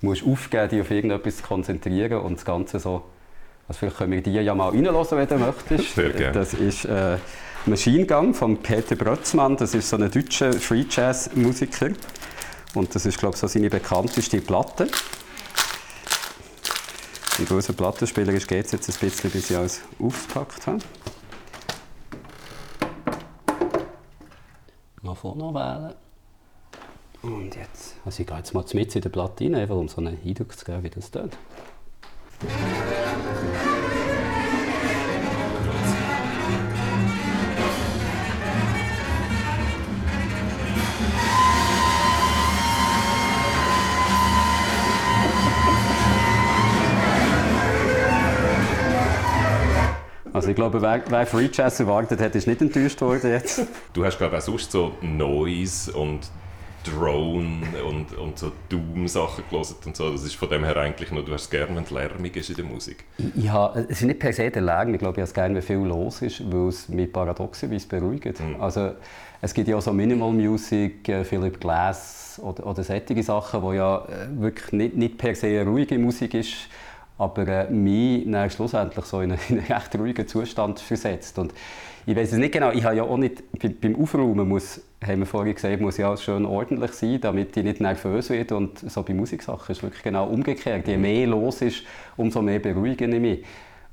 musst 0.00 0.24
aufgeben 0.24 0.68
dich 0.68 0.80
auf 0.80 0.90
irgendetwas 0.90 1.38
zu 1.38 1.42
konzentrieren 1.42 2.20
und 2.20 2.36
das 2.36 2.44
Ganze 2.44 2.78
so... 2.78 3.02
Also 3.68 3.80
vielleicht 3.80 3.96
können 3.96 4.12
wir 4.12 4.22
die 4.22 4.32
ja 4.32 4.54
mal 4.54 4.68
reinhören, 4.68 5.06
wenn 5.10 5.26
du 5.26 5.38
möchtest. 5.38 5.96
Sehr 5.96 6.10
gerne. 6.10 6.32
Das 6.32 6.54
ist 6.54 6.84
äh, 6.84 7.16
Machine 7.68 8.06
Gun 8.06 8.32
von 8.32 8.56
Peter 8.58 8.94
Brötzmann. 8.94 9.56
Das 9.56 9.74
ist 9.74 9.88
so 9.88 9.96
ein 9.96 10.08
deutscher 10.08 10.52
Free 10.52 10.84
Jazz 10.88 11.30
Musiker. 11.34 11.90
Und 12.74 12.94
das 12.94 13.06
ist, 13.06 13.18
glaube 13.18 13.34
ich, 13.34 13.40
so 13.40 13.48
seine 13.48 13.68
bekannteste 13.68 14.40
Platte. 14.40 14.88
Und 17.38 17.50
unser 17.50 17.72
Plattenspieler 17.72 18.32
ist, 18.34 18.46
geht 18.46 18.66
es 18.66 18.72
jetzt 18.72 18.88
ein 18.88 18.96
bisschen, 19.00 19.30
bis 19.32 19.50
ich 19.50 19.56
alles 19.56 19.80
aufgepackt 19.98 20.66
habe. 20.68 20.78
Mal 25.02 25.14
vorne 25.16 25.52
wählen. 25.52 25.94
Und 27.22 27.56
jetzt, 27.56 27.96
also 28.04 28.20
ich 28.20 28.28
gehe 28.28 28.36
jetzt 28.36 28.54
mal 28.54 28.64
mit 28.74 28.94
in 28.94 29.02
der 29.02 29.08
Platte 29.08 29.44
rein, 29.44 29.68
um 29.70 29.88
so 29.88 29.96
einen 29.96 30.16
Eindruck 30.24 30.56
zu 30.56 30.64
geben, 30.64 30.84
wie 30.84 30.90
das 30.90 31.10
tut. 31.10 31.32
Also 50.46 50.52
ich 50.52 50.56
glaube, 50.58 50.80
wer, 50.80 51.02
wer 51.08 51.26
Free 51.26 51.48
Jazz 51.52 51.80
erwartet 51.80 52.20
hat, 52.20 52.32
ist 52.36 52.46
nicht 52.46 52.62
enttäuscht 52.62 53.00
worden 53.00 53.32
jetzt. 53.32 53.62
Du 53.92 54.04
hast 54.04 54.16
glaube 54.16 54.36
ich 54.36 54.42
auch 54.42 54.46
sonst 54.46 54.70
so 54.70 54.92
Noise 55.02 55.92
und 55.92 56.20
Drone 56.84 57.62
und, 57.84 58.16
und 58.16 58.38
so 58.38 58.52
Doom-Sachen 58.68 59.42
gelesen 59.50 59.74
und 59.86 59.96
so. 59.96 60.12
Das 60.12 60.22
ist 60.22 60.36
von 60.36 60.48
dem 60.48 60.62
her 60.62 60.76
eigentlich 60.76 61.10
nur, 61.10 61.24
du 61.24 61.32
hast 61.32 61.42
es 61.42 61.50
gerne, 61.50 61.74
wenn 61.74 61.82
es 61.82 61.90
lärmig 61.90 62.36
ist 62.36 62.50
in 62.50 62.54
der 62.54 62.64
Musik. 62.64 63.02
Habe, 63.48 63.86
es 63.88 64.02
ist 64.02 64.02
nicht 64.02 64.20
per 64.20 64.32
se 64.32 64.48
der 64.48 64.62
Lärm, 64.62 64.94
ich 64.94 65.00
glaube, 65.00 65.14
ich 65.14 65.22
habe 65.22 65.28
es 65.28 65.34
gerne, 65.34 65.56
wenn 65.56 65.62
viel 65.62 65.78
los 65.78 66.22
ist, 66.22 66.40
weil 66.48 66.68
es 66.68 66.88
mich 66.88 67.12
paradoxerweise 67.12 67.88
beruhigt. 67.88 68.40
Also, 68.60 68.92
es 69.40 69.52
gibt 69.52 69.66
ja 69.66 69.76
auch 69.76 69.82
so 69.82 69.92
Minimal 69.92 70.32
Music, 70.32 71.08
äh, 71.08 71.24
Philip 71.24 71.58
Glass 71.58 72.40
oder, 72.40 72.64
oder 72.64 72.84
solche 72.84 73.20
Sachen, 73.24 73.62
wo 73.62 73.72
ja 73.72 74.04
äh, 74.04 74.40
wirklich 74.40 74.70
nicht, 74.70 74.96
nicht 74.96 75.18
per 75.18 75.34
se 75.34 75.48
eine 75.48 75.64
ruhige 75.68 75.98
Musik 75.98 76.34
ist, 76.34 76.68
aber 77.18 77.48
äh, 77.48 77.70
mich 77.70 78.24
dann 78.30 78.50
schlussendlich 78.50 79.04
so 79.04 79.20
in 79.20 79.32
einen, 79.32 79.40
in 79.48 79.58
einen 79.58 79.66
recht 79.66 79.94
ruhigen 79.98 80.26
Zustand 80.26 80.80
versetzt. 80.80 81.38
Und 81.38 81.52
ich 82.06 82.14
weiß 82.14 82.32
es 82.32 82.38
nicht 82.38 82.52
genau, 82.52 82.70
ich 82.70 82.84
habe 82.84 82.96
ja 82.96 83.02
auch 83.02 83.16
nicht, 83.16 83.42
bei- 83.60 83.68
beim 83.80 83.96
Aufräumen 84.00 84.48
muss, 84.48 84.80
haben 85.04 85.18
wir 85.20 85.26
vorhin 85.26 85.54
gesagt, 85.54 85.80
muss 85.80 85.96
ja 85.96 86.16
schön 86.16 86.44
ordentlich 86.46 86.92
sein, 86.92 87.20
damit 87.20 87.56
ich 87.56 87.64
nicht 87.64 87.80
nervös 87.80 88.30
werde. 88.30 88.56
Und 88.56 88.78
so 88.78 89.02
bei 89.02 89.12
Musiksachen 89.14 89.72
ist 89.72 89.78
es 89.78 89.82
wirklich 89.82 90.02
genau 90.02 90.26
umgekehrt. 90.28 90.86
Je 90.86 90.96
mehr 90.96 91.26
los 91.26 91.62
ist, 91.62 91.82
umso 92.16 92.42
mehr 92.42 92.60
beruhige 92.60 93.06
ich 93.06 93.20
mich. 93.20 93.44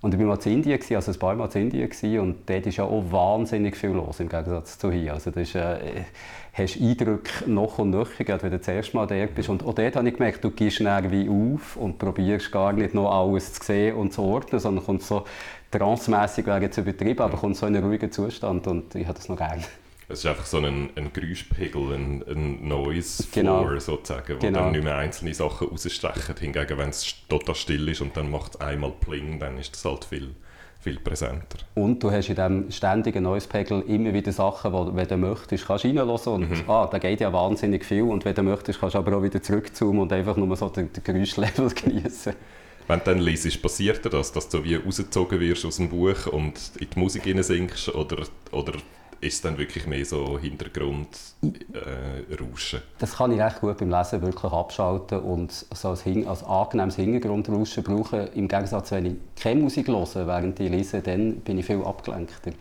Und 0.03 0.13
ich 0.13 0.19
war 0.19 0.27
mal 0.27 0.38
in 0.43 0.51
Indien, 0.51 0.81
also 0.98 1.12
ein 1.13 1.17
paar 1.17 1.33
Mal 1.33 1.50
in 1.53 1.72
Indien, 1.72 2.19
und 2.19 2.50
dort 2.50 2.67
ist 2.67 2.75
ja 2.75 2.83
auch 2.83 3.03
wahnsinnig 3.10 3.77
viel 3.77 3.91
los 3.91 4.19
im 4.19 4.27
Gegensatz 4.27 4.77
zu 4.77 4.91
hier. 4.91 5.13
Also 5.13 5.29
ist, 5.29 5.55
äh, 5.55 6.03
hast 6.51 6.81
Eindrücke 6.81 7.50
noch 7.50 7.79
und 7.79 7.91
nöcher, 7.91 8.25
gerade 8.25 8.43
wenn 8.43 8.51
du 8.51 8.57
das 8.57 8.67
erste 8.67 8.98
Mal 8.98 9.07
dort 9.07 9.33
bist. 9.33 9.48
Und 9.48 9.63
auch 9.63 9.74
dort 9.74 9.95
habe 9.95 10.10
ich 10.10 10.15
gemerkt, 10.15 10.43
du 10.43 10.51
gehst 10.51 10.81
dann 10.81 11.10
wie 11.10 11.29
auf 11.29 11.77
und 11.77 12.00
probierst 12.00 12.51
gar 12.51 12.74
nicht 12.74 12.93
noch 12.93 13.17
alles 13.17 13.53
zu 13.53 13.63
sehen 13.63 13.95
und 13.95 14.12
zu 14.12 14.24
ordnen, 14.24 14.60
sondern 14.60 14.83
kommst 14.83 15.07
so 15.07 15.24
trancemässig 15.72 16.48
wäre 16.48 16.62
jetzt 16.62 16.77
übertrieben, 16.77 17.22
aber 17.22 17.38
kommst 17.38 17.62
so 17.62 17.65
in 17.65 17.74
einen 17.74 17.86
ruhigen 17.86 18.12
Zustand 18.12 18.67
und 18.67 18.93
ich 18.95 19.07
habe 19.07 19.17
das 19.17 19.29
noch 19.29 19.38
gerne. 19.38 19.63
Es 20.13 20.20
ist 20.20 20.25
einfach 20.27 20.46
so 20.46 20.58
ein, 20.60 20.91
ein 20.96 21.12
Geräuschpegel, 21.12 21.93
ein, 21.93 22.24
ein 22.27 22.67
Noise 22.67 23.24
Genau. 23.32 23.63
Floor 23.63 23.79
sozusagen, 23.79 24.36
wo 24.36 24.39
Genau. 24.39 24.60
dann 24.60 24.72
nicht 24.72 24.84
mehr 24.84 24.96
einzelne 24.98 25.34
Sachen 25.34 25.67
rausstechen. 25.70 26.36
Hingegen, 26.39 26.77
wenn 26.77 26.89
es 26.89 27.15
total 27.27 27.55
still 27.55 27.89
ist 27.89 28.01
und 28.01 28.15
dann 28.15 28.29
macht 28.29 28.55
es 28.55 28.62
einmal 28.62 28.91
Pling, 28.91 29.39
dann 29.39 29.58
ist 29.58 29.74
das 29.74 29.86
halt 29.86 30.05
viel, 30.05 30.36
viel 30.79 31.00
präsenter. 31.00 31.58
Und 31.74 32.03
du 32.03 32.12
hast 32.12 32.29
in 32.29 32.36
diesem 32.36 32.72
ständigen 32.72 33.24
Noise-Pegel 33.24 33.82
immer 33.88 34.13
wieder 34.13 34.32
Sachen, 34.32 34.72
wo, 34.72 34.96
wenn 34.96 35.08
du 35.08 35.17
möchtest, 35.17 35.65
kannst 35.65 35.86
reinhören 35.86 36.10
und 36.10 36.70
ah, 36.70 36.88
da 36.91 37.00
geht 37.00 37.20
ja 37.20 37.34
wahnsinnig 37.34 37.84
viel 37.84 38.03
und 38.03 38.24
wenn 38.24 38.36
du 38.36 38.43
möchtest, 38.43 38.79
kannst 38.79 38.93
du 38.93 39.00
aber 39.00 39.17
auch 39.17 39.24
wieder 39.24 39.41
zurückzoomen 39.41 40.01
und 40.03 40.13
einfach 40.13 40.38
nur 40.38 40.55
so 40.55 40.70
den, 40.70 40.93
den 40.93 41.03
Geräuschlevel 41.03 41.70
genießen. 41.74 42.34
Wenn 42.88 43.00
du 43.00 43.05
dann 43.05 43.20
liest, 43.20 43.62
passiert 43.62 44.05
dir 44.05 44.10
das, 44.10 44.32
dass 44.32 44.48
du 44.50 44.63
wie 44.63 44.75
rausgezogen 44.75 45.39
wirst 45.39 45.65
aus 45.65 45.77
dem 45.77 45.89
Buch 45.89 46.27
und 46.27 46.53
in 46.79 46.88
die 46.93 47.00
Musik 47.00 47.24
sinkst 47.43 47.89
oder, 47.96 48.24
oder 48.51 48.74
ist 49.23 49.35
es 49.35 49.41
dann 49.41 49.57
wirklich 49.57 49.87
mehr 49.87 50.05
so 50.05 50.37
Hintergrund 50.37 51.07
äh? 51.41 52.79
Das 52.99 53.17
kann 53.17 53.31
ich 53.31 53.39
recht 53.39 53.61
gut 53.61 53.77
beim 53.77 53.89
Lesen 53.89 54.21
wirklich 54.21 54.51
abschalten 54.51 55.19
und 55.19 55.51
so 55.51 55.89
als, 55.89 56.05
als 56.05 56.43
angenehmes 56.43 56.95
Hintergrundrauschen 56.95 57.83
brauchen. 57.83 58.27
Im 58.33 58.47
Gegensatz, 58.47 58.91
wenn 58.91 59.05
ich 59.05 59.15
keine 59.41 59.61
Musik 59.61 59.87
höre, 59.87 60.27
während 60.27 60.59
ich 60.59 60.69
lese, 60.69 61.01
dann 61.01 61.37
bin 61.37 61.57
ich 61.57 61.65
viel 61.65 61.81
abgelenkter. 61.83 62.51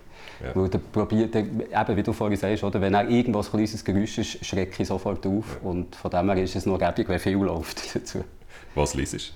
Ja. 0.43 0.55
Weil 0.55 0.69
der 0.69 0.79
probiert, 0.79 1.35
der, 1.35 1.43
eben 1.43 1.97
wie 1.97 2.03
du 2.03 2.13
vorhin 2.13 2.39
sagst, 2.39 2.65
oder, 2.65 2.81
wenn 2.81 2.95
er 2.95 3.09
irgendwo 3.09 3.41
ein 3.41 3.45
kleines 3.45 3.85
Geräusch 3.85 4.19
ist, 4.19 4.45
schrecke 4.45 4.83
ich 4.83 4.89
sofort 4.89 5.27
auf. 5.27 5.59
Ja. 5.63 5.69
Und 5.69 5.95
von 5.95 6.11
dem 6.11 6.31
her 6.31 6.43
ist 6.43 6.57
es 6.57 6.67
nur 6.67 6.79
gäbig, 6.79 7.09
wenn 7.09 7.19
viel 7.19 7.37
läuft 7.37 7.95
dazu. 7.95 8.25
Was 8.75 8.95
liest 8.95 9.33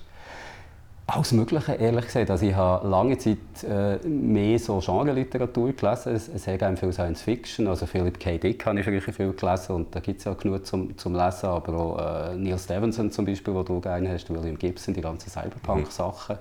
alles 1.07 1.31
Mögliche, 1.31 1.73
ehrlich 1.73 2.05
gesagt. 2.05 2.29
Also 2.29 2.45
ich 2.45 2.53
habe 2.53 2.85
lange 2.85 3.17
Zeit 3.17 3.37
äh, 3.63 3.97
mehr 4.05 4.59
so 4.59 4.79
Genre-Literatur 4.79 5.71
gelesen. 5.71 6.13
Es, 6.13 6.27
es 6.27 6.47
hat 6.47 6.79
viel 6.79 6.91
Science 6.91 7.21
Fiction. 7.21 7.67
Also 7.67 7.85
Philip 7.85 8.19
K. 8.19 8.37
Dick 8.37 8.65
habe 8.65 8.79
ich 8.81 8.85
wirklich 8.85 9.15
viel 9.15 9.31
gelesen 9.31 9.75
und 9.75 9.95
da 9.95 10.01
gibt 10.01 10.19
es 10.19 10.25
ja 10.25 10.33
genug 10.33 10.65
zum, 10.65 10.97
zum 10.97 11.15
Lesen. 11.15 11.47
Aber 11.47 11.73
auch 11.73 12.31
äh, 12.31 12.35
Neil 12.35 12.59
Stevenson 12.59 13.09
zum 13.09 13.25
Beispiel, 13.25 13.53
wo 13.53 13.63
du 13.63 13.79
gerne 13.79 14.09
hast, 14.11 14.29
William 14.29 14.57
Gibson, 14.57 14.93
die 14.93 15.01
ganzen 15.01 15.29
Cyberpunk-Sachen. 15.29 16.35
Mhm. 16.35 16.39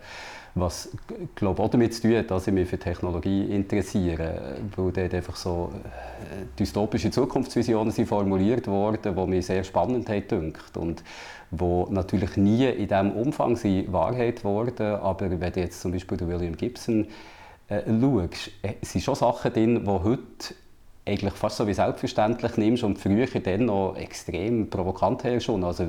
Was 0.59 0.89
glaube 1.35 1.63
auch 1.63 1.69
damit 1.69 1.93
zu 1.93 2.01
tun 2.01 2.17
hat, 2.17 2.31
dass 2.31 2.47
ich 2.47 2.55
mich 2.55 2.67
für 2.67 2.79
Technologie 2.79 3.45
interessiere, 3.45 4.57
weil 4.75 4.91
dort 4.91 5.13
einfach 5.13 5.37
so 5.37 5.71
äh, 5.85 6.47
dystopische 6.59 7.11
Zukunftsvisionen 7.11 7.93
sind 7.93 8.09
formuliert 8.09 8.67
worden, 8.67 9.15
die 9.15 9.27
mich 9.27 9.45
sehr 9.45 9.65
spannend 9.65 10.09
haben 10.09 10.55
und 10.77 11.05
wo 11.51 11.87
natürlich 11.91 12.39
nie 12.39 12.65
in 12.65 12.89
diesem 12.89 13.13
Umfang 13.13 13.57
sind 13.57 13.93
Wahrheit 13.93 14.45
wurden, 14.45 14.95
aber 14.97 15.31
wenn 15.31 15.53
du 15.53 15.61
jetzt 15.61 15.83
zum 15.83 15.93
Beispiel 15.93 16.19
William 16.27 16.57
Gibson 16.57 17.07
äh, 17.69 17.83
schaust, 17.87 18.51
äh, 18.63 18.75
sind 18.81 19.05
schon 19.05 19.15
Sachen 19.15 19.53
drin, 19.53 19.85
die 19.85 19.91
heute 19.91 20.55
eigentlich 21.07 21.35
fast 21.35 21.57
so 21.57 21.67
wie 21.67 21.75
selbstverständlich 21.75 22.57
nimmst 22.57 22.83
und 22.83 22.99
früher 22.99 23.27
dann 23.27 23.67
noch 23.67 23.95
extrem 23.97 24.69
provokant 24.69 25.23
schon. 25.41 25.63
Also 25.63 25.87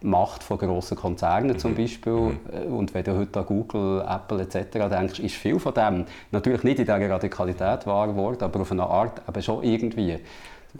Macht 0.00 0.44
von 0.44 0.58
grossen 0.58 0.96
Konzernen 0.96 1.58
zum 1.58 1.72
mhm. 1.72 1.76
Beispiel. 1.76 2.12
Mhm. 2.12 2.38
Äh, 2.52 2.66
und 2.66 2.94
wenn 2.94 3.04
du 3.04 3.18
heute 3.18 3.40
an 3.40 3.46
Google, 3.46 4.04
Apple 4.08 4.42
etc. 4.42 4.88
denkst, 4.88 5.18
ist 5.18 5.34
viel 5.34 5.58
von 5.58 5.74
dem 5.74 6.06
natürlich 6.30 6.62
nicht 6.62 6.78
in 6.78 6.84
dieser 6.84 7.10
Radikalität 7.10 7.86
wahr 7.86 8.06
geworden, 8.06 8.42
aber 8.42 8.60
auf 8.60 8.70
eine 8.70 8.84
Art 8.84 9.20
aber 9.26 9.42
schon 9.42 9.64
irgendwie. 9.64 10.18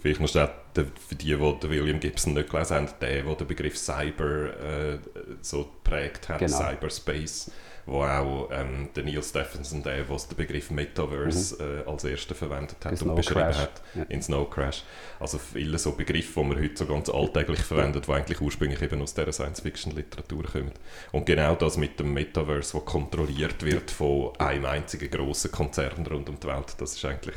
Vielleicht 0.00 0.20
musst 0.20 0.36
du 0.36 0.44
auch, 0.44 0.50
für 0.74 1.16
die, 1.16 1.26
die 1.26 1.40
William 1.40 1.98
Gibson 1.98 2.34
nicht 2.34 2.48
gelesen 2.48 2.76
haben, 2.76 2.88
der, 3.00 3.22
der 3.24 3.34
den 3.34 3.46
Begriff 3.48 3.76
Cyber 3.76 4.44
äh, 4.54 4.98
so 5.40 5.64
geprägt 5.64 6.28
hat, 6.28 6.38
genau. 6.38 6.56
Cyberspace 6.56 7.50
wo 7.90 8.04
auch 8.04 8.48
ähm, 8.52 8.88
der 8.94 9.02
Neil 9.02 9.20
Stephenson, 9.20 9.82
der, 9.82 10.04
der 10.04 10.16
den 10.16 10.36
Begriff 10.36 10.70
Metaverse 10.70 11.56
mhm. 11.60 11.80
äh, 11.80 11.90
als 11.90 12.04
erster 12.04 12.36
verwendet 12.36 12.76
hat 12.84 13.02
und 13.02 13.16
beschrieben 13.16 13.40
Crash. 13.40 13.58
hat, 13.58 13.82
ja. 13.96 14.04
in 14.08 14.22
Snow 14.22 14.48
Crash. 14.48 14.84
Also 15.18 15.38
viele 15.38 15.76
so 15.76 15.92
Begriffe, 15.92 16.40
die 16.40 16.46
man 16.46 16.62
heute 16.62 16.76
so 16.76 16.86
ganz 16.86 17.08
alltäglich 17.08 17.58
verwendet, 17.60 18.06
die 18.06 18.12
eigentlich 18.12 18.40
ursprünglich 18.40 18.80
eben 18.80 19.02
aus 19.02 19.14
dieser 19.14 19.32
Science-Fiction-Literatur 19.32 20.44
kommen. 20.44 20.70
Und 21.10 21.26
genau 21.26 21.56
das 21.56 21.76
mit 21.76 21.98
dem 21.98 22.14
Metaverse, 22.14 22.74
das 22.74 22.84
kontrolliert 22.84 23.64
wird 23.64 23.90
von 23.90 24.36
einem 24.38 24.66
einzigen 24.66 25.10
grossen 25.10 25.50
Konzern 25.50 26.06
rund 26.06 26.28
um 26.28 26.38
die 26.38 26.46
Welt, 26.46 26.76
das 26.78 26.94
ist 26.94 27.04
eigentlich 27.04 27.34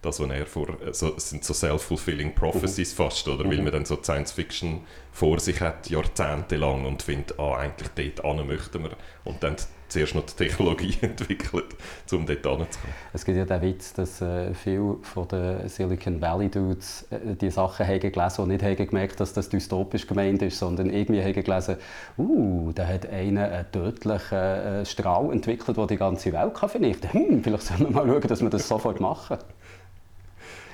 das, 0.00 0.20
was 0.20 0.30
er 0.30 0.46
vor, 0.46 0.78
so, 0.92 1.18
sind 1.18 1.44
so 1.44 1.52
self-fulfilling 1.52 2.36
prophecies 2.36 2.92
mhm. 2.92 2.96
fast, 2.96 3.26
oder? 3.26 3.42
Mhm. 3.42 3.50
Weil 3.50 3.62
man 3.62 3.72
dann 3.72 3.84
so 3.84 4.00
Science 4.00 4.30
Fiction 4.30 4.82
vor 5.10 5.40
sich 5.40 5.60
hat, 5.60 5.90
jahrzehntelang, 5.90 6.84
und 6.86 7.02
findet, 7.02 7.36
ah, 7.40 7.56
eigentlich 7.56 8.14
dort 8.14 8.24
an 8.24 8.46
möchten 8.46 8.84
wir. 8.84 8.92
Und 9.24 9.42
dann 9.42 9.56
zuerst 9.88 10.14
noch 10.14 10.24
die 10.24 10.34
Technologie 10.34 10.96
entwickelt, 11.00 11.76
um 12.12 12.26
dort 12.26 12.28
hinzukommen. 12.28 12.66
Es 13.12 13.24
gibt 13.24 13.38
ja 13.38 13.44
den 13.44 13.62
Witz, 13.62 13.92
dass 13.92 14.20
äh, 14.20 14.54
viele 14.54 14.96
den 15.30 15.68
Silicon 15.68 16.20
Valley 16.20 16.48
Dudes 16.48 17.06
äh, 17.10 17.34
die 17.34 17.50
Sachen 17.50 17.86
haben 17.86 18.00
gelesen 18.00 18.42
und 18.42 18.48
nicht 18.48 18.62
haben 18.62 18.76
gemerkt, 18.76 19.20
dass 19.20 19.32
das 19.32 19.48
dystopisch 19.48 20.06
gemeint 20.06 20.42
ist, 20.42 20.58
sondern 20.58 20.90
irgendwie 20.90 21.22
haben 21.22 21.42
gelesen, 21.42 21.76
uh, 22.16 22.72
da 22.72 22.86
hat 22.86 23.06
einer 23.08 23.50
einen 23.50 23.72
tödlichen 23.72 24.38
äh, 24.38 24.86
Strahl 24.86 25.32
entwickelt, 25.32 25.76
der 25.76 25.86
die 25.86 25.96
ganze 25.96 26.32
Welt 26.32 26.54
kann 26.54 26.68
vernichten 26.68 27.10
kann. 27.10 27.28
Hm, 27.28 27.44
vielleicht 27.44 27.62
sollen 27.62 27.80
wir 27.80 27.90
mal 27.90 28.06
schauen, 28.06 28.28
dass 28.28 28.40
wir 28.40 28.50
das 28.50 28.68
sofort 28.68 29.00
machen 29.00 29.38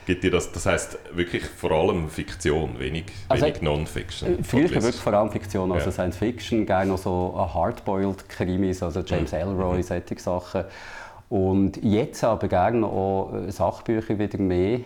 gibt 0.07 0.25
dir 0.25 0.31
das, 0.31 0.53
das 0.53 0.67
heißt 0.67 0.99
wirklich 1.13 1.45
vor 1.45 1.73
allem 1.73 2.09
Fiktion, 2.09 2.79
wenig, 2.79 3.05
also, 3.29 3.45
wenig 3.45 3.63
Non-Fiction? 3.63 4.41
Äh, 4.41 4.43
früher 4.43 4.71
wirklich 4.71 4.97
vor 4.97 5.13
allem 5.15 5.31
Fiktion, 5.31 5.73
also 5.73 5.87
ja. 5.87 5.93
Science 5.93 6.17
Fiction, 6.17 6.67
gerne 6.67 6.93
noch 6.93 6.99
so 6.99 7.35
Hardboiled 7.37 8.29
Krimis, 8.29 8.83
also 8.83 9.01
James 9.01 9.33
mhm. 9.33 9.39
Elroy, 9.39 9.77
mhm. 9.79 9.83
solche 9.83 10.19
Sachen. 10.19 10.65
Und 11.29 11.83
jetzt 11.83 12.23
aber 12.23 12.49
gerne 12.49 12.87
auch 12.87 13.33
äh, 13.33 13.51
Sachbücher 13.51 14.19
wieder 14.19 14.39
mehr. 14.39 14.81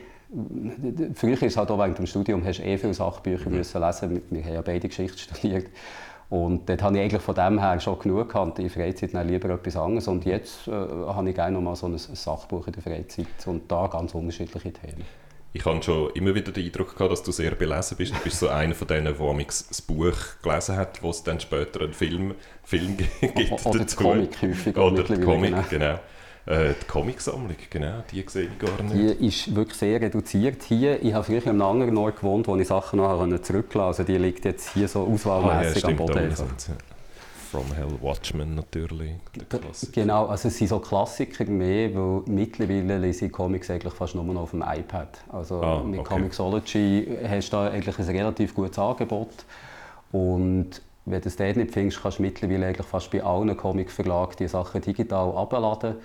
Früher 1.14 1.32
ist 1.32 1.42
es 1.42 1.56
halt 1.56 1.70
auch 1.70 1.78
während 1.78 1.98
dem 1.98 2.06
Studium, 2.06 2.44
hast 2.44 2.58
du 2.58 2.64
eh 2.64 2.76
viele 2.78 2.94
Sachbücher 2.94 3.50
mhm. 3.50 3.56
müssen 3.56 3.80
lesen. 3.80 4.22
Wir 4.30 4.44
haben 4.44 4.54
ja 4.54 4.62
beide 4.62 4.88
Geschichte 4.88 5.18
studiert. 5.34 5.66
Und 6.30 6.68
dort 6.68 6.82
habe 6.82 6.96
ich 6.96 7.02
eigentlich 7.02 7.22
von 7.22 7.34
dem 7.34 7.58
her 7.58 7.80
schon 7.80 7.98
genug 7.98 8.28
gehabt. 8.28 8.58
In 8.58 8.68
Freizeit 8.68 9.14
dann 9.14 9.28
lieber 9.28 9.48
etwas 9.50 9.76
anderes. 9.76 10.08
Und 10.08 10.26
jetzt 10.26 10.68
äh, 10.68 10.72
habe 10.72 11.28
ich 11.28 11.34
gerne 11.34 11.52
noch 11.52 11.62
mal 11.62 11.74
so 11.74 11.86
ein 11.86 11.96
Sachbuch 11.96 12.66
in 12.66 12.74
der 12.74 12.82
Freizeit 12.82 13.26
und 13.46 13.70
da 13.70 13.86
ganz 13.86 14.14
unterschiedliche 14.14 14.72
Themen. 14.72 15.04
Ich 15.54 15.64
habe 15.64 15.82
schon 15.82 16.10
immer 16.10 16.34
wieder 16.34 16.52
den 16.52 16.66
Eindruck 16.66 16.94
gehabt, 16.94 17.10
dass 17.10 17.22
du 17.22 17.32
sehr 17.32 17.52
belesen 17.52 17.96
bist. 17.96 18.14
Du 18.14 18.18
bist 18.22 18.38
so 18.38 18.48
einer 18.48 18.74
von 18.74 18.86
denen, 18.86 19.16
der 19.16 19.44
das 19.46 19.80
Buch 19.80 20.16
gelesen 20.42 20.76
hat, 20.76 21.02
wo 21.02 21.08
es 21.08 21.22
dann 21.22 21.40
später 21.40 21.80
einen 21.80 21.94
Film, 21.94 22.34
Film 22.62 22.98
gibt 23.20 23.66
Oder 23.66 23.78
dazu. 23.78 23.96
Comic 23.96 24.42
häufig. 24.42 24.76
Oder 24.76 25.04
Comic, 25.04 25.50
genau. 25.50 25.64
genau. 25.70 25.98
Äh, 26.48 26.72
die 26.80 26.86
Comicsammlung, 26.86 27.56
genau, 27.68 28.02
die 28.10 28.24
sehe 28.26 28.48
ich 28.48 28.58
gar 28.58 28.82
nicht. 28.82 29.20
Die 29.20 29.26
ist 29.26 29.54
wirklich 29.54 29.76
sehr 29.76 30.00
reduziert. 30.00 30.62
Hier, 30.62 31.02
ich 31.02 31.12
habe 31.12 31.22
früher 31.22 31.42
an 31.42 31.48
einem 31.50 31.62
anderen 31.62 31.96
Ort 31.98 32.16
gewohnt, 32.16 32.48
wo 32.48 32.56
ich 32.56 32.66
Sachen 32.66 33.00
nachher 33.00 33.42
zurücklassen 33.42 34.02
Also 34.02 34.02
die 34.04 34.16
liegt 34.16 34.46
jetzt 34.46 34.70
hier 34.70 34.88
so 34.88 35.02
auswahlmäßig 35.02 35.84
ah, 35.84 35.88
ja, 35.88 35.92
am 35.92 35.96
Boden. 35.96 36.34
From 37.50 37.66
Hell 37.74 37.92
Watchmen 38.00 38.54
natürlich, 38.54 39.12
Genau, 39.92 40.26
also 40.26 40.48
es 40.48 40.56
sind 40.56 40.68
so 40.68 40.78
Klassiker 40.78 41.44
mehr, 41.44 41.94
weil 41.94 42.22
mittlerweile 42.26 42.98
lese 42.98 43.26
ich 43.26 43.32
Comics 43.32 43.70
eigentlich 43.70 43.92
fast 43.92 44.14
nur 44.14 44.24
noch 44.24 44.42
auf 44.42 44.50
dem 44.52 44.62
iPad. 44.62 45.20
Also 45.30 45.62
ah, 45.62 45.82
mit 45.82 46.00
okay. 46.00 46.14
Comixology 46.14 47.08
hast 47.28 47.50
du 47.50 47.56
da 47.56 47.68
eigentlich 47.68 47.98
ein 47.98 48.04
relativ 48.04 48.54
gutes 48.54 48.78
Angebot. 48.78 49.44
Und 50.12 50.80
wenn 51.04 51.20
du 51.20 51.28
es 51.28 51.36
dort 51.36 51.56
nicht 51.56 51.72
findest, 51.72 52.02
kannst 52.02 52.18
du 52.18 52.22
mittlerweile 52.22 52.66
eigentlich 52.66 52.86
fast 52.86 53.10
bei 53.10 53.22
allen 53.22 53.54
Comic-Verlagen 53.54 54.36
die 54.38 54.48
Sachen 54.48 54.80
digital 54.80 55.32
abladen 55.36 55.96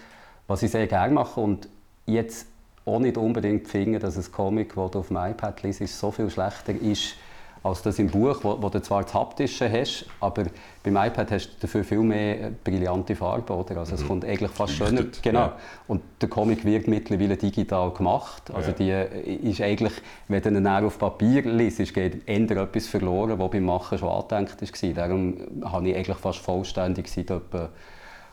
was 0.48 0.64
ich 0.64 0.72
sehr 0.72 0.88
gerne 0.88 1.14
mache 1.14 1.40
und 1.40 1.68
jetzt 2.06 2.48
auch 2.86 3.00
nicht 3.00 3.18
unbedingt 3.18 3.68
finde, 3.68 4.00
dass 4.00 4.18
ein 4.18 4.32
Comic, 4.32 4.76
das 4.76 4.92
du 4.92 5.00
auf 5.00 5.08
dem 5.08 5.18
iPad 5.18 5.64
liest, 5.64 5.88
so 5.88 6.12
viel 6.12 6.30
schlechter 6.30 6.74
ist 6.74 7.16
als 7.64 7.82
das 7.82 7.98
im 7.98 8.10
Buch, 8.10 8.40
wo, 8.44 8.62
wo 8.62 8.68
du 8.68 8.82
zwar 8.82 9.04
das 9.04 9.14
Haptische 9.14 9.72
hast, 9.72 10.06
aber 10.20 10.44
beim 10.84 10.98
iPad 10.98 11.32
hast 11.32 11.48
du 11.48 11.62
dafür 11.62 11.86
viel 11.86 12.00
mehr 12.00 12.52
brillante 12.62 13.16
Farben. 13.16 13.56
Oder? 13.56 13.78
Also 13.78 13.96
es 13.96 14.04
mhm. 14.04 14.08
kommt 14.08 14.26
eigentlich 14.26 14.52
fast 14.52 14.74
schöner. 14.74 15.06
Genau. 15.22 15.40
Ja. 15.40 15.58
Und 15.88 16.02
der 16.22 16.28
Comic 16.28 16.66
wird 16.66 16.90
mittlerweile 16.90 17.38
digital 17.38 17.92
gemacht. 17.92 18.52
Also 18.54 18.74
die 18.74 18.92
ist 18.92 19.62
eigentlich, 19.62 19.94
wenn 20.28 20.42
du 20.42 20.50
ihn 20.50 20.68
auf 20.68 21.00
Papier 21.00 21.44
liest, 21.44 21.94
geht 21.94 22.28
eher 22.28 22.58
etwas 22.58 22.88
verloren, 22.88 23.40
was 23.40 23.50
beim 23.50 23.64
Machen 23.64 23.98
schon 23.98 24.10
angedenkt 24.10 24.62
war. 24.62 24.90
Darum 24.94 25.38
habe 25.64 25.90
ich 25.90 25.96
eigentlich 25.96 26.18
fast 26.18 26.40
vollständig 26.40 27.08
seit 27.08 27.32
etwa, 27.32 27.70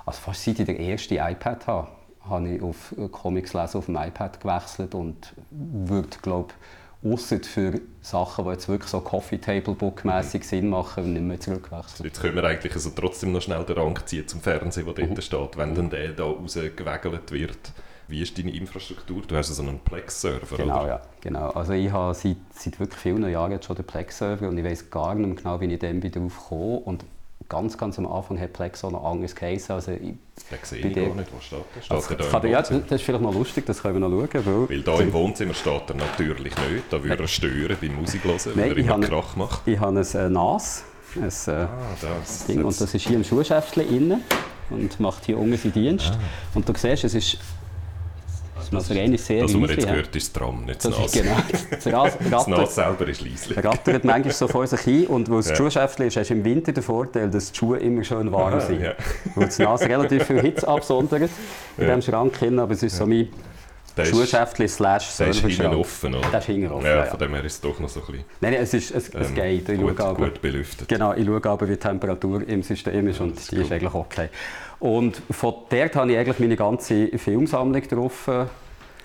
also 0.06 0.20
fast 0.20 0.44
seit 0.44 0.58
ich 0.58 0.66
den 0.66 0.76
ersten 0.76 1.14
iPad 1.14 1.66
habe 1.68 1.88
habe 2.30 2.48
ich 2.48 2.62
auf 2.62 2.94
Comics 3.12 3.52
lesen 3.52 3.78
auf 3.78 3.86
dem 3.86 3.96
iPad 3.96 4.40
gewechselt 4.40 4.94
und 4.94 5.34
würde, 5.50 6.16
glaube 6.22 6.54
außer 7.02 7.40
für 7.40 7.80
Sachen, 8.02 8.44
die 8.44 8.50
jetzt 8.50 8.68
wirklich 8.68 8.90
so 8.90 9.00
Coffee 9.00 9.38
Table 9.38 9.74
Book 9.74 10.04
mäßig 10.04 10.44
Sinn 10.44 10.68
machen, 10.68 11.12
nicht 11.12 11.22
mehr 11.22 11.40
zurückwechseln. 11.40 12.06
Jetzt 12.06 12.20
können 12.20 12.36
wir 12.36 12.44
eigentlich 12.44 12.74
also 12.74 12.90
trotzdem 12.90 13.32
noch 13.32 13.40
schnell 13.40 13.64
den 13.64 13.78
Rang 13.78 13.98
ziehen 14.04 14.28
zum 14.28 14.40
Fernsehen, 14.40 14.84
der 14.84 14.94
dort 14.94 15.10
mhm. 15.10 15.20
steht, 15.20 15.56
wenn 15.56 15.74
dann 15.74 15.90
der 15.90 16.12
da 16.12 16.24
rausgewägelt 16.24 17.32
wird. 17.32 17.72
Wie 18.08 18.22
ist 18.22 18.36
deine 18.36 18.50
Infrastruktur? 18.50 19.22
Du 19.26 19.36
hast 19.36 19.54
so 19.54 19.62
einen 19.62 19.78
Plex-Server, 19.78 20.56
Genau, 20.56 20.80
oder? 20.80 20.88
ja. 20.88 21.02
Genau. 21.20 21.50
Also 21.50 21.72
ich 21.74 21.92
habe 21.92 22.12
seit, 22.12 22.36
seit 22.52 22.80
wirklich 22.80 23.00
vielen 23.00 23.28
Jahren 23.30 23.52
jetzt 23.52 23.66
schon 23.66 23.76
den 23.76 23.84
Plex-Server 23.84 24.48
und 24.48 24.58
ich 24.58 24.64
weiß 24.64 24.90
gar 24.90 25.14
nicht 25.14 25.26
mehr 25.26 25.36
genau, 25.36 25.60
wie 25.60 25.72
ich 25.72 25.78
dann 25.78 26.00
darauf 26.00 26.48
komme. 26.48 26.78
Und 26.80 27.04
ganz, 27.50 27.76
ganz 27.76 27.98
am 27.98 28.06
Anfang 28.06 28.40
hat 28.40 28.54
Plex 28.54 28.82
auch 28.82 28.92
noch 28.92 29.04
anders 29.04 29.34
geheißen. 29.34 29.74
Also 29.74 29.92
ich, 29.92 30.14
das 30.48 30.70
sehe 30.70 30.86
ich 30.86 30.94
gar 30.94 31.14
nicht, 31.14 31.30
wo 31.34 31.40
steht 31.40 31.58
das? 31.74 31.84
Steht 31.84 32.20
also, 32.20 32.38
da 32.38 32.48
ja, 32.48 32.62
das 32.62 32.70
ist 32.70 33.02
vielleicht 33.02 33.22
noch 33.22 33.34
lustig, 33.34 33.66
das 33.66 33.82
können 33.82 34.00
wir 34.00 34.08
noch 34.08 34.28
schauen. 34.32 34.46
Weil, 34.46 34.68
weil 34.70 34.82
da 34.82 34.98
im 34.98 35.12
Wohnzimmer 35.12 35.52
steht 35.52 35.90
er 35.90 35.96
natürlich 35.96 36.54
nicht, 36.56 36.84
da 36.88 37.02
würde 37.02 37.24
er 37.24 37.28
stören 37.28 37.76
beim 37.78 37.96
Musik 37.96 38.24
hören, 38.24 38.38
wenn 38.54 38.70
er 38.70 38.76
immer 38.76 39.00
Krach 39.00 39.36
macht. 39.36 39.68
Ich 39.68 39.78
habe 39.78 39.98
ein 39.98 40.06
äh, 40.14 40.30
NAS, 40.30 40.84
ein 41.16 41.24
äh, 41.24 41.50
ah, 41.50 41.68
das, 42.00 42.46
Ding, 42.46 42.64
und 42.64 42.80
das 42.80 42.94
ist 42.94 43.06
hier 43.06 43.16
im 43.16 43.24
Schuhschäftchen 43.24 43.94
innen 43.94 44.22
und 44.70 44.98
macht 45.00 45.26
hier 45.26 45.36
unten 45.36 45.58
seinen 45.58 45.72
Dienst. 45.72 46.12
Ah. 46.14 46.18
Und 46.54 46.68
du 46.68 46.72
siehst, 46.74 47.04
es 47.04 47.14
ist 47.14 47.38
man 48.72 48.80
also 48.80 48.94
eine 48.94 49.18
sehr 49.18 49.42
Das, 49.42 49.54
was 49.54 49.60
man 49.60 49.70
jetzt 49.70 49.86
gehört, 49.86 50.16
ist 50.16 50.36
das 50.36 50.42
Tram, 50.42 50.64
nicht 50.64 50.84
das, 50.84 50.90
das 50.90 51.00
Nas. 51.00 51.12
Genau, 51.12 51.36
das, 51.70 51.86
Ras, 51.92 52.18
das 52.30 52.46
Nas 52.46 52.74
selber 52.74 53.08
ist 53.08 53.20
leislich. 53.22 53.64
rattert 53.64 54.04
manchmal 54.04 54.34
so 54.34 54.48
vor 54.48 54.66
sich 54.66 54.80
hin 54.80 55.06
und 55.06 55.30
weil 55.30 55.38
es 55.38 55.48
ja. 55.50 55.56
Schuhschäftchen 55.56 56.06
ist, 56.06 56.16
hast 56.16 56.30
du 56.30 56.34
im 56.34 56.44
Winter 56.44 56.72
den 56.72 56.82
Vorteil, 56.82 57.30
dass 57.30 57.52
die 57.52 57.58
Schuhe 57.58 57.78
immer 57.78 58.04
schön 58.04 58.30
warm 58.32 58.60
sind. 58.60 58.82
Ja. 58.82 58.94
Weil 59.34 59.46
das 59.46 59.58
Nas 59.58 59.82
relativ 59.82 60.24
viel 60.24 60.40
Hitze 60.40 60.66
absondert 60.66 61.22
in 61.22 61.28
ja. 61.86 61.96
diesem 61.96 62.12
Schrank 62.12 62.36
hin, 62.38 62.58
aber 62.58 62.72
es 62.72 62.82
ist 62.82 62.96
so 62.96 63.06
mein 63.06 63.28
Schuhschäftchen 64.04 64.68
slash 64.68 65.16
Der 65.16 65.28
ist 65.28 65.40
hinten 65.40 65.66
offen, 65.66 66.14
oder? 66.14 66.28
Der 66.28 66.38
ist 66.38 66.46
hinten 66.46 66.72
offen, 66.72 66.86
ja, 66.86 66.96
ja. 66.96 67.04
von 67.06 67.18
dem 67.18 67.34
her 67.34 67.44
ist 67.44 67.54
es 67.54 67.60
doch 67.60 67.78
noch 67.78 67.88
so 67.88 68.00
ein 68.00 68.06
bisschen... 68.06 68.24
Nein, 68.40 68.52
nein 68.52 68.62
es, 68.62 68.74
ist, 68.74 68.90
es, 68.90 69.08
es 69.08 69.28
ähm, 69.28 69.34
geht. 69.34 69.68
Ich 69.68 69.80
gut, 69.80 70.00
aber, 70.00 70.26
gut 70.26 70.42
belüftet. 70.42 70.88
Genau, 70.88 71.14
ich 71.14 71.24
schaue 71.24 71.44
aber, 71.44 71.68
wie 71.68 71.72
die 71.72 71.78
Temperatur 71.78 72.46
im 72.46 72.62
System 72.62 73.08
ist 73.08 73.20
und 73.20 73.50
die 73.50 73.56
cool. 73.56 73.62
ist 73.62 73.72
eigentlich 73.72 73.94
okay. 73.94 74.28
Und 74.78 75.20
von 75.30 75.54
dort 75.68 75.96
habe 75.96 76.12
ich 76.12 76.18
eigentlich 76.18 76.38
meine 76.38 76.56
ganze 76.56 77.08
Filmsammlung 77.18 77.86
drauf. 77.88 78.28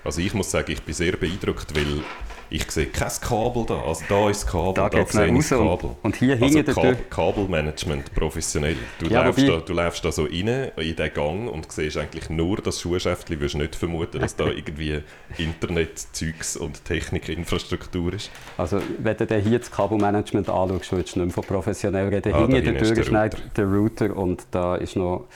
Also 0.04 0.20
ich 0.20 0.32
muss 0.34 0.50
sagen, 0.50 0.70
ich 0.70 0.82
bin 0.82 0.94
sehr 0.94 1.12
beeindruckt, 1.16 1.74
weil 1.74 2.02
ich 2.50 2.70
sehe 2.70 2.86
kein 2.86 3.10
Kabel 3.20 3.64
da. 3.66 3.82
Also 3.82 4.04
da 4.08 4.30
ist 4.30 4.44
das 4.44 4.52
Kabel, 4.52 4.74
da, 4.74 4.88
da 4.88 5.06
sehe 5.06 5.26
ich 5.26 5.48
das 5.48 5.48
Kabel. 5.50 5.90
Und 6.02 6.16
hier 6.16 6.34
also 6.34 6.46
hinten 6.46 6.72
Kab 6.72 7.10
Kabelmanagement 7.10 8.14
professionell. 8.14 8.76
Du, 8.98 9.06
ja, 9.06 9.24
läufst 9.24 9.48
da, 9.48 9.56
du 9.58 9.72
läufst 9.72 10.04
da 10.04 10.12
so 10.12 10.24
rein 10.24 10.70
in 10.76 10.96
den 10.96 11.14
Gang 11.14 11.50
und 11.50 11.70
siehst 11.72 11.96
eigentlich 11.96 12.30
nur 12.30 12.58
das 12.58 12.80
Schuhschäftchen. 12.80 13.36
Du 13.36 13.40
würdest 13.40 13.56
nicht 13.56 13.74
vermuten, 13.74 14.20
dass 14.20 14.36
da 14.36 14.46
irgendwie 14.46 15.02
Internet-Zeugs 15.38 16.56
und 16.56 16.84
Technikinfrastruktur 16.84 18.14
ist. 18.14 18.30
Also 18.56 18.80
wenn 18.98 19.16
du 19.16 19.40
hier 19.40 19.58
das 19.58 19.70
Kabelmanagement 19.70 20.48
anschaust, 20.48 20.92
würdest 20.92 21.16
du 21.16 21.20
nicht 21.20 21.26
mehr 21.26 21.30
von 21.30 21.44
professionell 21.44 22.08
reden. 22.08 22.32
Ah, 22.32 22.38
hinten 22.38 22.64
der 22.64 22.78
Tür 22.78 22.96
ist 22.96 23.10
der 23.10 23.22
Router. 23.22 23.38
der 23.56 23.64
Router 23.66 24.16
und 24.16 24.46
da 24.50 24.76
ist 24.76 24.96
noch 24.96 25.26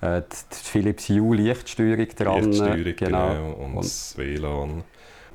äh, 0.00 0.20
die 0.20 0.68
Philips 0.68 1.08
Hue 1.08 1.36
Lichtsteuerung 1.36 2.08
dran. 2.16 2.44
Lichtsteuerung, 2.44 2.96
genau. 2.96 3.28
genau 3.28 3.52
und, 3.52 3.76
und 3.76 3.84
das 3.84 4.16
WLAN. 4.16 4.84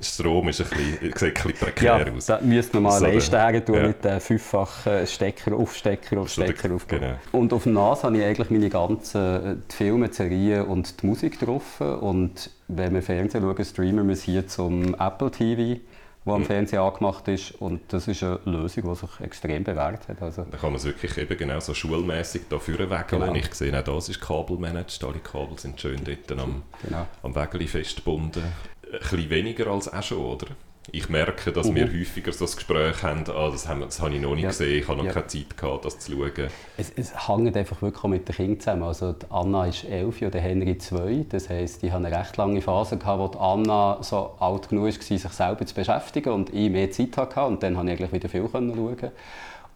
Strom 0.01 0.49
ist 0.49 0.61
ein 0.61 0.69
bisschen, 0.69 0.99
sieht 1.01 1.13
ein 1.13 1.33
bisschen 1.33 1.53
prekär 1.53 2.05
ja, 2.07 2.13
aus. 2.13 2.25
Da 2.25 2.39
müsste 2.41 2.77
man 2.79 2.83
mal 2.83 2.99
so 2.99 3.05
einsteigen 3.05 3.65
tun 3.65 3.75
ja. 3.75 3.87
mit 3.87 4.03
dem 4.03 4.19
fünffachen 4.19 5.07
Stecker, 5.07 5.55
Aufstecker, 5.55 6.19
Aufstecker, 6.19 6.73
auf 6.73 6.87
genau. 6.87 7.15
Und 7.31 7.53
auf 7.53 7.63
dem 7.63 7.73
NAS 7.73 8.03
habe 8.03 8.17
ich 8.17 8.23
eigentlich 8.23 8.49
meine 8.49 8.69
ganzen 8.69 9.21
äh, 9.21 9.55
die 9.71 9.75
Filme, 9.75 10.09
die 10.09 10.13
Serien 10.13 10.65
und 10.65 11.01
die 11.01 11.05
Musik 11.05 11.39
drauf. 11.39 11.81
Und 11.81 12.51
wenn 12.67 12.93
wir 12.93 13.01
Fernsehen 13.01 13.43
schauen, 13.43 13.65
streamen 13.65 14.07
wir 14.07 14.13
es 14.13 14.23
hier 14.23 14.47
zum 14.47 14.95
Apple 14.95 15.31
TV 15.31 15.79
wo 16.27 16.33
am 16.33 16.41
mhm. 16.41 16.45
Fernsehen 16.45 16.79
angemacht 16.79 17.27
ist. 17.29 17.51
Und 17.53 17.81
das 17.87 18.07
ist 18.07 18.21
eine 18.21 18.39
Lösung, 18.45 18.83
die 18.83 18.95
sich 18.95 19.21
extrem 19.21 19.63
bewährt 19.63 20.07
hat. 20.07 20.21
Also 20.21 20.43
da 20.43 20.57
kann 20.57 20.71
man 20.71 20.75
es 20.75 20.85
wirklich 20.85 21.17
eben 21.17 21.37
genau 21.37 21.59
so 21.59 21.73
schulmäßig 21.73 22.43
da 22.49 22.59
vorne 22.59 22.89
wägeln. 22.89 23.21
Genau. 23.21 23.33
Ich 23.33 23.53
sehe 23.55 23.77
auch, 23.79 23.83
das 23.83 24.09
ist 24.09 24.19
kabelmanaged. 24.19 25.03
Alle 25.03 25.19
Kabel 25.19 25.57
sind 25.57 25.79
schön 25.79 26.01
dort 26.03 26.39
am, 26.39 26.63
genau. 26.83 27.07
am 27.23 27.33
Wägeli 27.33 27.67
festgebunden 27.67 28.43
ein 28.91 28.99
bisschen 28.99 29.29
weniger 29.29 29.67
als 29.67 29.91
auch 29.91 30.03
schon, 30.03 30.19
oder? 30.19 30.47
Ich 30.89 31.09
merke, 31.09 31.51
dass 31.51 31.67
uh 31.67 31.71
-huh. 31.71 31.75
wir 31.75 31.99
häufiger 31.99 32.31
so 32.31 32.45
das 32.45 32.55
Gespräch 32.55 33.03
haben, 33.03 33.25
ah, 33.27 33.49
das, 33.49 33.67
haben, 33.67 33.81
das 33.81 33.99
habe 33.99 34.15
ich 34.15 34.21
noch 34.21 34.35
nicht 34.35 34.43
ja. 34.43 34.49
gesehen, 34.49 34.79
ich 34.79 34.87
habe 34.87 34.97
noch 34.97 35.05
ja. 35.05 35.11
keine 35.11 35.27
Zeit 35.27 35.57
gehabt, 35.57 35.83
das 35.83 35.99
zu 35.99 36.13
schauen. 36.13 36.47
Es, 36.77 36.93
es 36.95 37.27
hängt 37.27 37.57
einfach 37.57 37.81
wirklich 37.81 38.03
mit 38.05 38.27
den 38.29 38.35
Kindern 38.35 38.59
zusammen. 38.61 38.83
Also 38.83 39.11
die 39.11 39.25
Anna 39.29 39.65
ist 39.65 39.83
elf 39.83 40.21
und 40.21 40.33
der 40.33 40.41
Henry 40.41 40.77
zwei. 40.77 41.25
Das 41.27 41.49
heisst, 41.49 41.83
ich 41.83 41.91
hatte 41.91 42.07
eine 42.07 42.17
recht 42.17 42.37
lange 42.37 42.61
Phase, 42.61 42.97
gehabt, 42.97 43.19
wo 43.19 43.27
die 43.27 43.37
Anna 43.37 43.97
so 44.01 44.35
alt 44.39 44.69
genug 44.69 44.85
war, 44.85 44.91
sich 44.91 45.21
selber 45.21 45.65
zu 45.65 45.75
beschäftigen 45.75 46.29
und 46.29 46.53
ich 46.53 46.69
mehr 46.69 46.89
Zeit 46.89 47.17
hatte. 47.17 47.43
Und 47.43 47.61
dann 47.63 47.75
konnte 47.75 47.91
ich 47.91 47.99
eigentlich 47.99 48.13
wieder 48.13 48.29
viel 48.29 48.47
schauen. 48.49 49.11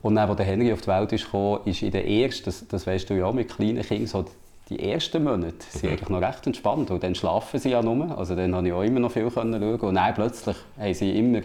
Und 0.02 0.16
dann, 0.16 0.30
als 0.30 0.38
der 0.38 0.46
Henry 0.46 0.72
auf 0.74 0.82
die 0.82 0.88
Welt 0.88 1.12
ist 1.12 1.26
gekommen, 1.26 1.60
ist 1.66 1.82
in 1.82 1.92
der 1.92 2.08
ersten, 2.08 2.46
das, 2.46 2.68
das 2.68 2.88
weißt 2.88 3.10
du 3.10 3.16
ja 3.16 3.26
auch 3.26 3.34
mit 3.34 3.54
kleinen 3.54 3.84
Kindern, 3.84 4.08
so 4.08 4.26
die 4.72 4.92
ersten 4.92 5.24
Monate 5.24 5.56
sind 5.70 5.84
mhm. 5.84 5.90
eigentlich 5.90 6.10
noch 6.10 6.22
recht 6.22 6.48
entspannt, 6.48 6.90
weil 6.90 7.00
dann 7.00 7.14
schlafen 7.14 7.60
sie 7.60 7.70
ja 7.70 7.82
nur. 7.82 8.18
Also 8.18 8.36
dann 8.36 8.52
konnte 8.52 8.70
ich 8.70 8.74
auch 8.74 8.84
immer 8.84 9.00
noch 9.00 9.12
viel 9.12 9.30
schauen. 9.30 9.54
Und 9.54 9.96
dann 9.96 10.14
plötzlich 10.14 10.56
haben 10.80 10.94
sie 10.94 11.18
immer, 11.18 11.42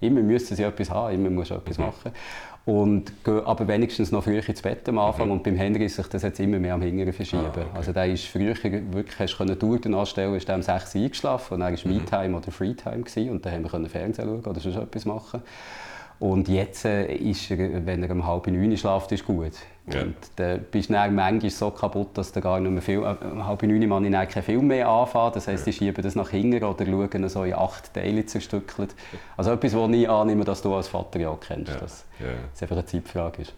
immer 0.00 0.22
müssen 0.22 0.56
sie 0.56 0.62
etwas 0.62 0.90
haben, 0.90 1.14
immer 1.14 1.30
muss 1.30 1.50
etwas 1.50 1.78
mhm. 1.78 1.84
machen. 1.84 2.12
Und 2.66 3.12
aber 3.26 3.66
wenigstens 3.68 4.12
noch 4.12 4.24
früh 4.24 4.38
ins 4.38 4.62
Bett 4.62 4.88
am 4.88 4.98
Anfang. 4.98 5.26
Mhm. 5.26 5.32
Und 5.32 5.42
beim 5.42 5.56
Henry 5.56 5.86
ist 5.86 5.96
sich 5.96 6.06
das 6.06 6.22
jetzt 6.22 6.40
immer 6.40 6.58
mehr 6.58 6.74
am 6.74 6.82
Hinteren 6.82 7.12
verschieben. 7.12 7.44
Ah, 7.46 7.50
okay. 7.50 7.66
Also 7.74 7.92
der 7.92 8.06
ist 8.06 8.26
früher 8.26 8.54
wirklich, 8.62 9.18
hast 9.18 9.38
du 9.38 9.54
Touren 9.58 9.94
anstellen, 9.94 10.34
ist 10.34 10.48
um 10.48 10.62
6 10.62 10.94
Uhr 10.94 11.02
eingeschlafen 11.02 11.54
und 11.54 11.60
dann 11.60 11.72
war 11.72 11.80
mhm. 11.84 11.96
Me-Time 11.96 12.36
oder 12.36 12.50
Free-Time 12.50 13.04
und 13.30 13.44
dann 13.44 13.52
haben 13.52 13.82
wir 13.82 13.90
Fernsehen 13.90 14.26
schauen 14.26 14.44
oder 14.44 14.60
sonst 14.60 14.76
etwas 14.76 15.04
machen. 15.04 15.42
Und 16.20 16.48
jetzt 16.48 16.84
äh, 16.84 17.14
ist 17.14 17.50
er, 17.50 17.86
wenn 17.86 18.02
er 18.02 18.10
um 18.10 18.26
halb 18.26 18.46
neun 18.46 18.76
schlaft, 18.76 19.10
ist 19.10 19.24
gut. 19.24 19.52
Ja. 19.90 20.02
Und 20.02 20.14
dann 20.36 20.62
bist 20.70 20.90
du 20.90 20.92
dann 20.92 21.14
manchmal 21.14 21.50
so 21.50 21.70
kaputt, 21.70 22.08
dass 22.12 22.30
du 22.30 22.42
gar 22.42 22.60
nicht 22.60 22.70
mehr 22.70 22.82
viel, 22.82 22.98
äh, 22.98 23.16
um 23.24 23.46
halb 23.46 23.62
neun 23.62 23.88
Mal 23.88 24.04
ich 24.04 24.28
keinen 24.28 24.42
Film 24.42 24.66
mehr 24.66 24.86
anfangen. 24.86 25.32
Das 25.32 25.48
heisst, 25.48 25.66
ja. 25.66 25.72
die 25.72 25.78
schieben 25.78 26.02
das 26.02 26.14
nach 26.16 26.28
hinten 26.28 26.62
oder 26.62 26.84
schauen 26.84 27.28
so 27.30 27.44
in 27.44 27.54
acht 27.54 27.94
Teile 27.94 28.26
zerstückelt. 28.26 28.94
Also 29.38 29.52
etwas, 29.52 29.74
was 29.74 29.90
ich 29.90 30.10
annehme, 30.10 30.44
dass 30.44 30.60
du 30.60 30.74
als 30.74 30.88
Vater 30.88 31.18
ja 31.18 31.30
auch 31.30 31.40
kennst, 31.40 31.72
ja. 31.72 31.78
dass 31.78 32.04
es 32.54 32.62
einfach 32.62 32.76
eine 32.76 32.84
Zeitfrage 32.84 33.42
ist. 33.42 33.54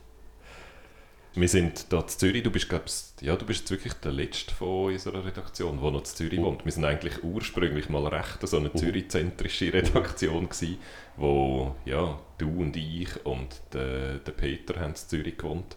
Wir 1.35 1.49
sind 1.49 1.87
hier 1.89 1.99
in 1.99 2.09
Zürich, 2.09 2.43
du 2.43 2.51
bist, 2.51 2.69
glaubst, 2.69 3.23
ja, 3.23 3.35
du 3.37 3.47
bist 3.47 3.71
wirklich 3.71 3.95
der 3.95 4.13
Letzte 4.13 4.55
von 4.55 4.93
unserer 4.93 5.25
Redaktion, 5.25 5.81
der 5.81 5.91
noch 5.91 6.01
in 6.01 6.05
Zürich 6.05 6.39
oh. 6.39 6.45
wohnt. 6.45 6.65
Wir 6.65 6.73
sind 6.73 6.85
eigentlich 6.85 7.25
ursprünglich 7.25 7.89
mal 7.89 8.07
recht 8.07 8.47
so 8.47 8.59
eine 8.59 8.71
oh. 8.73 8.77
Zürich-zentrische 8.77 9.73
Redaktion 9.73 10.49
gewesen, 10.51 10.77
wo 11.17 11.75
ja, 11.87 12.19
du 12.43 12.49
und 12.49 12.77
ich 12.77 13.25
und 13.25 13.49
der, 13.73 14.19
der 14.19 14.33
Peter 14.33 14.81
haben 14.81 14.91
in 14.91 14.97
Zürich 14.97 15.39
gewohnt. 15.39 15.77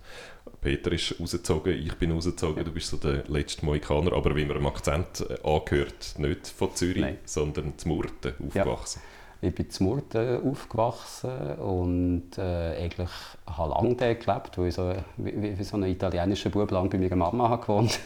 Peter 0.62 0.91
ist 0.91 1.19
rausgezogen, 1.19 1.73
ich 1.73 1.93
bin 1.95 2.12
rausgezogen, 2.12 2.63
du 2.65 2.71
bist 2.71 2.89
so 2.89 2.97
der 2.97 3.23
letzte 3.28 3.65
Mohikaner, 3.65 4.13
aber 4.13 4.36
wie 4.36 4.45
man 4.45 4.58
im 4.58 4.65
Akzent 4.65 5.25
äh, 5.30 5.47
angehört, 5.47 6.15
nicht 6.17 6.47
von 6.47 6.73
Zürich, 6.75 7.01
Nein. 7.01 7.17
sondern 7.25 7.78
zu 7.78 7.88
Murten 7.88 8.34
aufgewachsen. 8.45 9.01
Ja. 9.41 9.49
Ich 9.49 9.54
bin 9.54 9.67
in 9.67 9.86
Murten 9.86 10.49
aufgewachsen 10.49 11.56
und 11.58 12.38
äh, 12.38 12.84
eigentlich 12.84 13.12
habe 13.45 13.69
lange 13.69 13.95
dort 13.95 14.25
gelebt, 14.25 14.58
weil 14.58 14.67
ich 14.69 14.73
so, 14.73 14.93
wie, 15.17 15.58
wie 15.60 15.63
so 15.63 15.78
ein 15.78 15.84
italienischer 15.84 16.49
Bub 16.49 16.71
lang 16.71 16.89
bei 16.89 16.97
meiner 16.97 17.15
Mama 17.15 17.58
gewohnt 17.58 17.91
habe. 17.91 18.01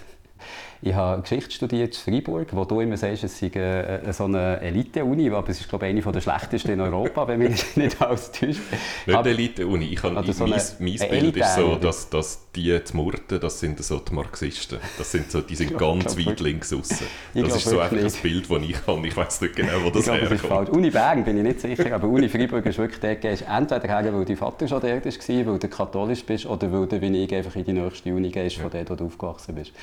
Ich 0.81 0.93
habe 0.93 1.21
Geschichte 1.21 1.51
studiert 1.51 1.93
in 1.93 2.13
Freiburg, 2.13 2.47
wo 2.51 2.63
du 2.63 2.79
immer 2.79 2.95
sagst, 2.95 3.25
es 3.25 3.37
sei 3.37 3.51
eine, 3.53 4.13
so 4.13 4.23
eine 4.23 4.61
Elite-Uni, 4.61 5.29
aber 5.29 5.49
es 5.49 5.59
ist 5.59 5.67
glaube 5.67 5.87
ich 5.87 6.05
eine 6.05 6.13
der 6.13 6.21
schlechtesten 6.21 6.71
in 6.71 6.79
Europa, 6.79 7.27
wenn 7.27 7.39
mich 7.39 7.63
nicht 7.75 8.01
alles 8.01 8.31
täuscht. 8.31 8.61
Nicht 9.05 9.17
eine 9.17 9.29
Elite-Uni. 9.29 9.87
Ich 9.87 10.01
habe, 10.01 10.31
so 10.31 10.47
mein, 10.47 10.61
mein 10.79 11.09
Bild 11.09 11.35
ist 11.35 11.55
so, 11.55 11.75
dass, 11.75 12.09
dass 12.09 12.45
die 12.55 12.79
Murten, 12.93 13.41
das 13.41 13.59
sind 13.59 13.83
so 13.83 13.99
die 13.99 14.13
Marxisten. 14.13 14.79
Das 14.97 15.11
sind 15.11 15.29
so, 15.29 15.41
die 15.41 15.55
sind 15.57 15.77
ganz 15.77 16.17
weit 16.17 16.39
links 16.39 16.71
außen. 16.71 17.07
Das 17.33 17.55
ist 17.57 17.65
so 17.65 17.79
einfach 17.79 17.97
ein 17.97 18.11
Bild, 18.21 18.49
das 18.49 18.61
ich 18.61 18.87
habe. 18.87 19.07
Ich 19.07 19.17
weiß 19.17 19.41
nicht 19.41 19.55
genau, 19.57 19.83
wo 19.83 19.89
das 19.89 20.07
ich 20.07 20.13
herkommt. 20.13 20.43
Das 20.43 20.69
ist 20.69 20.69
Uni 20.69 20.89
Bern 20.91 21.25
bin 21.25 21.37
ich 21.39 21.43
nicht 21.43 21.59
sicher, 21.59 21.93
aber 21.93 22.07
Uni 22.07 22.29
Freiburg 22.29 22.65
ist 22.65 22.77
wirklich 22.77 23.01
der, 23.01 23.17
gehst 23.17 23.43
entweder 23.49 23.85
her, 23.85 24.13
weil 24.13 24.23
dein 24.23 24.37
Vater 24.37 24.65
schon 24.65 24.79
dort 24.79 25.05
war, 25.05 25.45
weil 25.45 25.59
du 25.59 25.67
katholisch 25.67 26.23
bist, 26.23 26.45
oder 26.45 26.71
weil 26.71 26.87
du 26.87 27.01
wie 27.01 27.23
ich 27.23 27.35
einfach 27.35 27.55
in 27.57 27.65
die 27.65 27.73
nächste 27.73 28.13
Uni 28.13 28.29
gehst, 28.29 28.55
von 28.55 28.71
ja. 28.71 28.83
der 28.83 28.95
du 28.95 29.05
aufgewachsen 29.05 29.55
bist. 29.55 29.73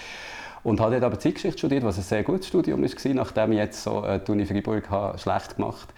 Und 0.67 0.81
habe 0.81 0.91
dort 0.91 1.05
aber 1.05 1.21
Zeitgeschichte 1.21 1.59
studiert, 1.59 1.85
was 1.85 1.97
ein 1.97 2.03
sehr 2.03 2.25
gutes 2.25 2.49
Studium 2.49 2.83
war, 2.83 3.15
nachdem 3.15 3.53
ich 3.53 3.59
jetzt 3.59 3.85
so 3.85 4.05
äh, 4.05 4.19
die 4.19 4.33
Uni 4.33 4.45
Freiburg 4.47 4.91
habe, 4.91 5.17
schlecht 5.17 5.55
gemacht 5.55 5.95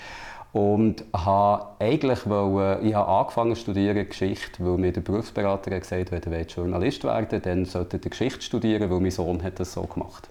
und 0.53 1.05
habe 1.15 1.69
eigentlich 1.79 2.29
wollen, 2.29 2.85
ich 2.85 2.95
habe 2.95 3.09
angefangen 3.09 3.55
zu 3.55 3.63
studieren 3.63 4.07
Geschichte, 4.07 4.63
weil 4.63 4.77
mir 4.77 4.93
der 4.93 5.01
Berufsberater 5.01 5.71
gesagt 5.71 6.13
hat, 6.13 6.31
wenn 6.31 6.43
du 6.43 6.53
Journalist 6.55 7.03
werden 7.05 7.41
dann 7.41 7.65
sollte 7.65 7.97
er 7.97 8.11
Geschichte 8.11 8.43
studieren, 8.43 8.91
weil 8.91 9.01
mein 9.01 9.11
Sohn 9.11 9.43
hat 9.43 9.59
das 9.59 9.73
so 9.73 9.85
gemacht. 9.85 10.29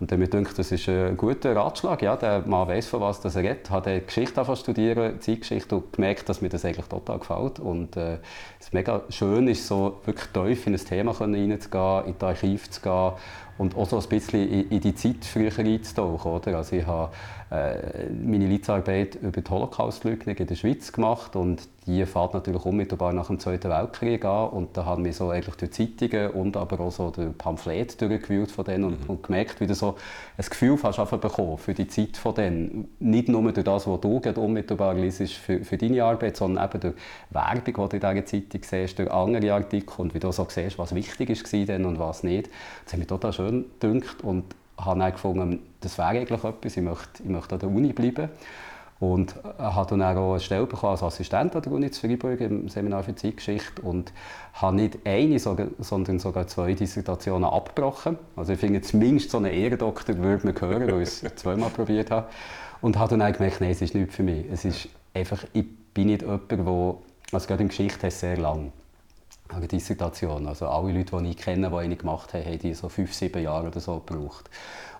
Und 0.00 0.12
dann 0.12 0.20
mir 0.20 0.28
denkt, 0.28 0.56
das 0.58 0.70
ist 0.70 0.88
ein 0.88 1.16
guter 1.16 1.56
Ratschlag. 1.56 2.02
Ja, 2.02 2.14
der 2.14 2.46
Mann 2.46 2.68
weiß, 2.68 2.86
von 2.86 3.00
was 3.00 3.24
er 3.24 3.34
redet. 3.34 3.68
Hat 3.68 3.86
Geschichte 4.06 4.36
angefangen 4.36 4.56
studieren, 4.56 5.20
Zeitgeschichte, 5.20 5.74
und 5.74 5.92
gemerkt, 5.92 6.28
dass 6.28 6.40
mir 6.40 6.48
das 6.48 6.64
eigentlich 6.64 6.86
total 6.86 7.18
gefällt. 7.18 7.58
Und 7.58 7.96
äh, 7.96 8.18
es 8.60 8.72
mega 8.72 9.02
schön 9.08 9.48
ist, 9.48 9.66
so 9.66 10.00
wirklich 10.04 10.28
tief 10.28 10.68
in 10.68 10.74
ein 10.74 10.84
Thema 10.84 11.10
reinzugehen, 11.10 12.04
in 12.06 12.14
die 12.16 12.24
Archiv 12.24 12.70
zu 12.70 12.80
gehen 12.80 13.12
und 13.58 13.76
auch 13.76 13.88
so 13.88 13.98
ein 13.98 14.08
bisschen 14.08 14.48
in, 14.48 14.70
in 14.70 14.80
die 14.80 14.94
Zeit 14.94 15.24
früher 15.24 15.50
einzutauchen. 15.58 16.32
Oder? 16.32 16.56
Also 16.56 16.76
ich 16.76 16.86
habe 16.86 17.10
äh, 17.50 18.10
meine 18.10 18.46
Leitzarbeit 18.46 19.16
über 19.16 19.40
die 19.40 19.50
Holocaust-Leugnung 19.50 20.36
in 20.36 20.46
der 20.46 20.54
Schweiz 20.54 20.92
gemacht 20.92 21.34
und 21.34 21.62
die 21.86 22.04
fährt 22.04 22.34
natürlich 22.34 22.62
unmittelbar 22.66 23.14
nach 23.14 23.28
dem 23.28 23.38
Zweiten 23.38 23.70
Weltkrieg 23.70 24.22
an 24.26 24.50
und 24.50 24.76
da 24.76 24.84
haben 24.84 25.06
wir 25.06 25.14
so 25.14 25.30
eigentlich 25.30 25.54
durch 25.54 25.70
Zeitungen 25.70 26.32
und 26.32 26.58
aber 26.58 26.80
auch 26.80 26.92
so 26.92 27.10
durch 27.10 27.36
Pamphlet 27.38 27.98
durchgewühlt 27.98 28.50
von 28.50 28.66
denen 28.66 28.84
und, 28.84 29.04
mhm. 29.04 29.10
und 29.10 29.22
gemerkt, 29.22 29.62
wie 29.62 29.66
du 29.66 29.74
so 29.74 29.96
ein 30.36 30.44
Gefühl 30.44 30.76
fast 30.76 30.98
bekommen 31.10 31.56
für 31.56 31.72
die 31.72 31.88
Zeit 31.88 32.18
von 32.18 32.34
denen. 32.34 32.88
Nicht 32.98 33.30
nur 33.30 33.50
durch 33.50 33.64
das, 33.64 33.86
was 33.86 34.00
du 34.02 34.20
unmittelbar 34.36 34.92
liest 34.92 35.32
für, 35.32 35.64
für 35.64 35.78
deine 35.78 36.04
Arbeit, 36.04 36.36
sondern 36.36 36.66
eben 36.66 36.80
durch 36.80 36.94
Werbung, 37.30 37.64
die 37.64 37.72
du 37.72 38.06
in 38.06 38.14
dieser 38.14 38.26
Zeitung 38.26 38.60
siehst, 38.62 38.98
durch 38.98 39.10
andere 39.10 39.54
Artikel 39.54 40.02
und 40.02 40.14
wie 40.14 40.20
du 40.20 40.30
so 40.30 40.46
siehst, 40.50 40.78
was 40.78 40.94
wichtig 40.94 41.30
war 41.30 41.86
und 41.86 41.98
was 41.98 42.22
nicht. 42.22 42.50
Das 42.84 42.92
hat 42.92 42.98
mich 42.98 43.08
total 43.08 43.32
schön 43.32 43.47
gedünkt 43.50 44.22
und 44.22 44.44
habe 44.78 45.00
dann 45.00 45.12
gefunden, 45.12 45.60
das 45.80 45.98
wäre 45.98 46.08
eigentlich 46.08 46.44
etwas, 46.44 46.76
ich 46.76 46.82
möchte, 46.82 47.22
ich 47.22 47.28
möchte 47.28 47.54
an 47.54 47.60
der 47.60 47.68
Uni 47.68 47.92
bleiben. 47.92 48.28
Und 49.00 49.36
äh, 49.36 49.62
habe 49.62 49.90
dann 49.90 50.02
auch 50.02 50.32
eine 50.32 50.40
Stelle 50.40 50.66
bekommen 50.66 50.90
als 50.90 51.04
Assistent 51.04 51.54
an 51.54 51.62
der 51.62 51.70
Uni 51.70 51.88
zu 51.90 52.00
Freiburg 52.00 52.40
im 52.40 52.68
Seminar 52.68 53.04
für 53.04 53.14
Zeitgeschichte 53.14 53.80
und 53.82 54.12
habe 54.54 54.74
nicht 54.74 54.98
eine, 55.04 55.38
sondern 55.38 56.18
sogar 56.18 56.48
zwei 56.48 56.74
Dissertationen 56.74 57.48
abgebrochen. 57.48 58.18
Also 58.34 58.54
ich 58.54 58.58
finde, 58.58 58.80
zumindest 58.80 59.30
so 59.30 59.38
einen 59.38 59.52
Ehrendoktor 59.52 60.18
würde 60.18 60.46
man 60.46 60.60
hören, 60.60 60.90
weil 60.90 61.02
ich 61.02 61.22
es 61.22 61.34
zweimal 61.36 61.70
probiert 61.70 62.10
habe. 62.10 62.26
Und 62.80 62.98
habe 62.98 63.16
dann 63.16 63.22
auch 63.22 63.32
gemerkt, 63.32 63.60
nein, 63.60 63.70
es 63.70 63.82
ist 63.82 63.94
nichts 63.94 64.16
für 64.16 64.24
mich. 64.24 64.46
Es 64.50 64.64
ist 64.64 64.88
einfach, 65.14 65.44
ich 65.52 65.64
bin 65.94 66.08
nicht 66.08 66.22
jemand, 66.22 66.50
der, 66.50 66.58
also 67.32 67.46
gerade 67.46 67.62
in 67.62 67.68
Geschichte 67.68 68.10
sehr 68.10 68.36
lang 68.36 68.72
eine 69.48 69.68
Dissertation. 69.68 70.46
Also 70.46 70.68
alle 70.68 70.92
Leute, 70.92 71.16
die 71.18 71.30
ich 71.30 71.36
kenne, 71.36 71.70
die 71.70 71.76
eine 71.76 71.96
gemacht 71.96 72.34
haben, 72.34 72.44
haben 72.44 72.58
die 72.58 72.74
so 72.74 72.88
fünf, 72.88 73.12
sieben 73.14 73.42
Jahre 73.42 73.68
oder 73.68 73.80
so 73.80 74.02
gebraucht. 74.06 74.50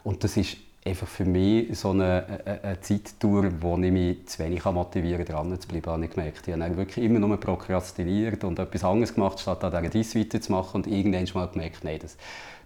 Und 0.05 0.25
das 0.25 0.37
ist 0.37 0.57
einfach 0.85 1.07
für 1.07 1.25
mich 1.25 1.79
so 1.79 1.91
eine, 1.91 2.43
eine, 2.45 2.65
eine 2.65 2.81
Zeittour, 2.81 3.51
wo 3.61 3.77
ich 3.77 3.93
mich 3.93 4.27
zu 4.27 4.39
wenig 4.43 4.65
motivieren 4.65 5.25
kann, 5.25 5.51
dran 5.51 5.61
zu 5.61 5.69
bleiben, 5.69 5.93
habe 5.93 6.05
ich 6.05 6.11
gemerkt. 6.11 6.49
Ich 6.49 6.55
habe 6.55 6.77
wirklich 6.77 7.05
immer 7.05 7.19
nur 7.19 7.37
prokrastiniert 7.39 8.45
und 8.45 8.59
etwas 8.59 8.85
anderes 8.85 9.15
gemacht, 9.15 9.39
statt 9.41 9.63
an 9.65 9.71
dieser 9.71 9.91
Diss 9.91 10.15
weiterzumachen. 10.15 10.83
Und 10.83 10.87
irgendwann 10.87 11.27
mal 11.35 11.49
gemerkt, 11.49 11.85
nein, 11.85 11.99
das 12.01 12.17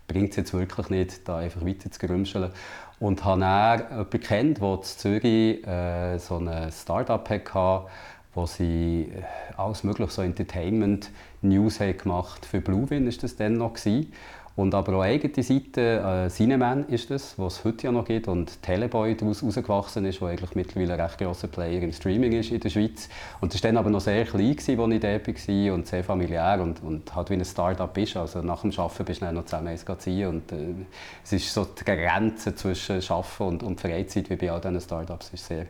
bringt 0.07 0.31
es 0.31 0.37
jetzt 0.37 0.53
wirklich 0.53 0.89
nicht, 0.91 1.29
da 1.29 1.39
einfach 1.39 1.65
weiter 1.65 1.91
zu 1.91 1.99
gerümscheln. 1.99 2.51
Und 3.01 3.25
habe 3.25 3.41
dann 3.41 3.81
jemanden 3.91 4.21
kennt, 4.21 4.61
der 4.61 4.75
in 4.75 4.83
Zürich 4.83 5.67
äh, 5.67 6.19
so 6.19 6.39
ein 6.39 6.71
Start-up 6.71 7.29
hatte, 7.29 7.87
wo 8.35 8.47
sie 8.47 9.11
äh, 9.15 9.55
alles 9.57 9.83
mögliche 9.83 10.13
so 10.13 10.23
Entertainment-News 11.43 11.79
gemacht 12.03 12.47
Für 12.47 12.61
Bluewin 12.61 13.07
war 13.07 13.13
das 13.21 13.37
dann 13.37 13.59
noch. 13.59 13.75
Gewesen. 13.75 14.13
Und 14.55 14.75
aber 14.75 14.99
auch 14.99 15.03
eigene 15.03 15.43
Seite, 15.43 16.27
äh, 16.27 16.29
Cineman 16.29 16.87
ist 16.89 17.11
das, 17.11 17.39
was 17.39 17.61
es 17.61 17.65
heute 17.65 17.87
ja 17.87 17.93
noch 17.93 18.05
gibt 18.05 18.29
und 18.29 18.61
Teleboy 18.61 19.17
daraus 19.17 19.41
herausgewachsen 19.41 20.05
ist, 20.05 20.21
der 20.21 20.29
eigentlich 20.29 20.55
mittlerweile 20.55 20.93
ein 20.93 21.01
recht 21.01 21.17
grosser 21.17 21.49
Player 21.49 21.81
im 21.81 21.91
Streaming 21.91 22.33
ist 22.33 22.51
in 22.51 22.61
der 22.61 22.69
Schweiz. 22.69 23.09
Und 23.41 23.55
das 23.55 23.63
war 23.63 23.71
dann 23.71 23.79
aber 23.79 23.89
noch 23.89 24.03
sehr 24.03 24.27
klein, 24.27 24.51
als 24.51 24.69
ich 24.69 24.77
dort 24.77 25.49
war 25.49 25.75
und 25.75 25.87
sehr 25.87 26.05
familiär 26.05 26.61
und, 26.61 26.83
und 26.83 27.15
halt 27.17 27.31
wie 27.31 27.35
ein 27.35 27.45
Start-up 27.47 27.97
ist. 27.97 28.15
Also 28.19 28.43
nach 28.43 28.61
dem 28.61 28.79
Arbeiten 28.79 29.05
bist 29.07 29.23
du 29.23 29.25
dann 29.25 29.37
noch 29.37 29.47
zusammen 29.47 29.69
eins 29.69 29.87
ziehen 29.99 30.29
und 30.29 30.53
äh, 30.53 30.75
es 31.25 31.33
ist 31.33 31.55
so 31.55 31.65
die 31.65 31.85
Grenze 31.85 32.55
zwischen 32.55 32.97
Arbeiten 33.09 33.43
und, 33.45 33.63
und 33.63 33.81
Freizeit, 33.81 34.29
wie 34.29 34.37
bei 34.37 34.53
all 34.53 34.61
diesen 34.61 34.83
Start-ups, 34.83 35.31
ist 35.33 35.47
sehr 35.47 35.67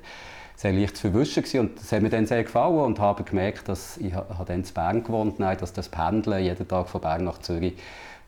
sehr 0.63 0.73
leicht 0.73 0.97
zu 0.97 1.11
verwischen 1.11 1.43
gewesen. 1.43 1.61
und 1.61 1.79
das 1.79 1.91
hat 1.91 2.03
mir 2.03 2.09
dann 2.09 2.25
sehr 2.25 2.45
gefallen 2.45 2.79
und 2.79 3.01
habe 3.01 3.25
gemerkt, 3.25 3.69
dass 3.69 3.97
ich 3.97 4.15
habe 4.15 4.45
dann 4.47 4.63
in 4.63 4.73
Bern 4.73 5.03
gewohnt, 5.03 5.41
nein, 5.41 5.59
dass 5.59 5.73
das 5.73 5.89
Pendeln 5.89 6.45
jeden 6.45 6.69
Tag 6.69 6.89
von 6.89 7.01
Bern 7.01 7.25
nach 7.25 7.39
Zürich 7.39 7.75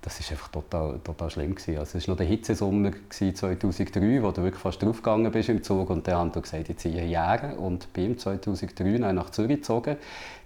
das 0.04 0.20
war 0.20 0.32
einfach 0.32 0.48
total, 0.48 0.98
total 1.02 1.30
schlimm. 1.30 1.54
Gewesen. 1.54 1.78
Also 1.78 1.96
es 1.96 2.06
war 2.06 2.12
noch 2.12 2.18
der 2.18 2.26
Hitzesommer 2.26 2.90
2003, 3.08 4.22
wo 4.22 4.30
du 4.32 4.42
wirklich 4.42 4.60
fast 4.60 4.82
draufgegangen 4.82 5.32
bist 5.32 5.48
im 5.48 5.62
Zug 5.62 5.88
und 5.88 6.06
dann 6.06 6.16
haben 6.16 6.34
wir 6.34 6.42
gesagt, 6.42 6.68
ich 6.68 6.76
ziehe 6.76 7.00
hierher 7.00 7.58
und 7.58 7.90
bin 7.94 8.18
2003 8.18 8.98
nach 9.12 9.30
Zürich 9.30 9.56
gezogen. 9.56 9.96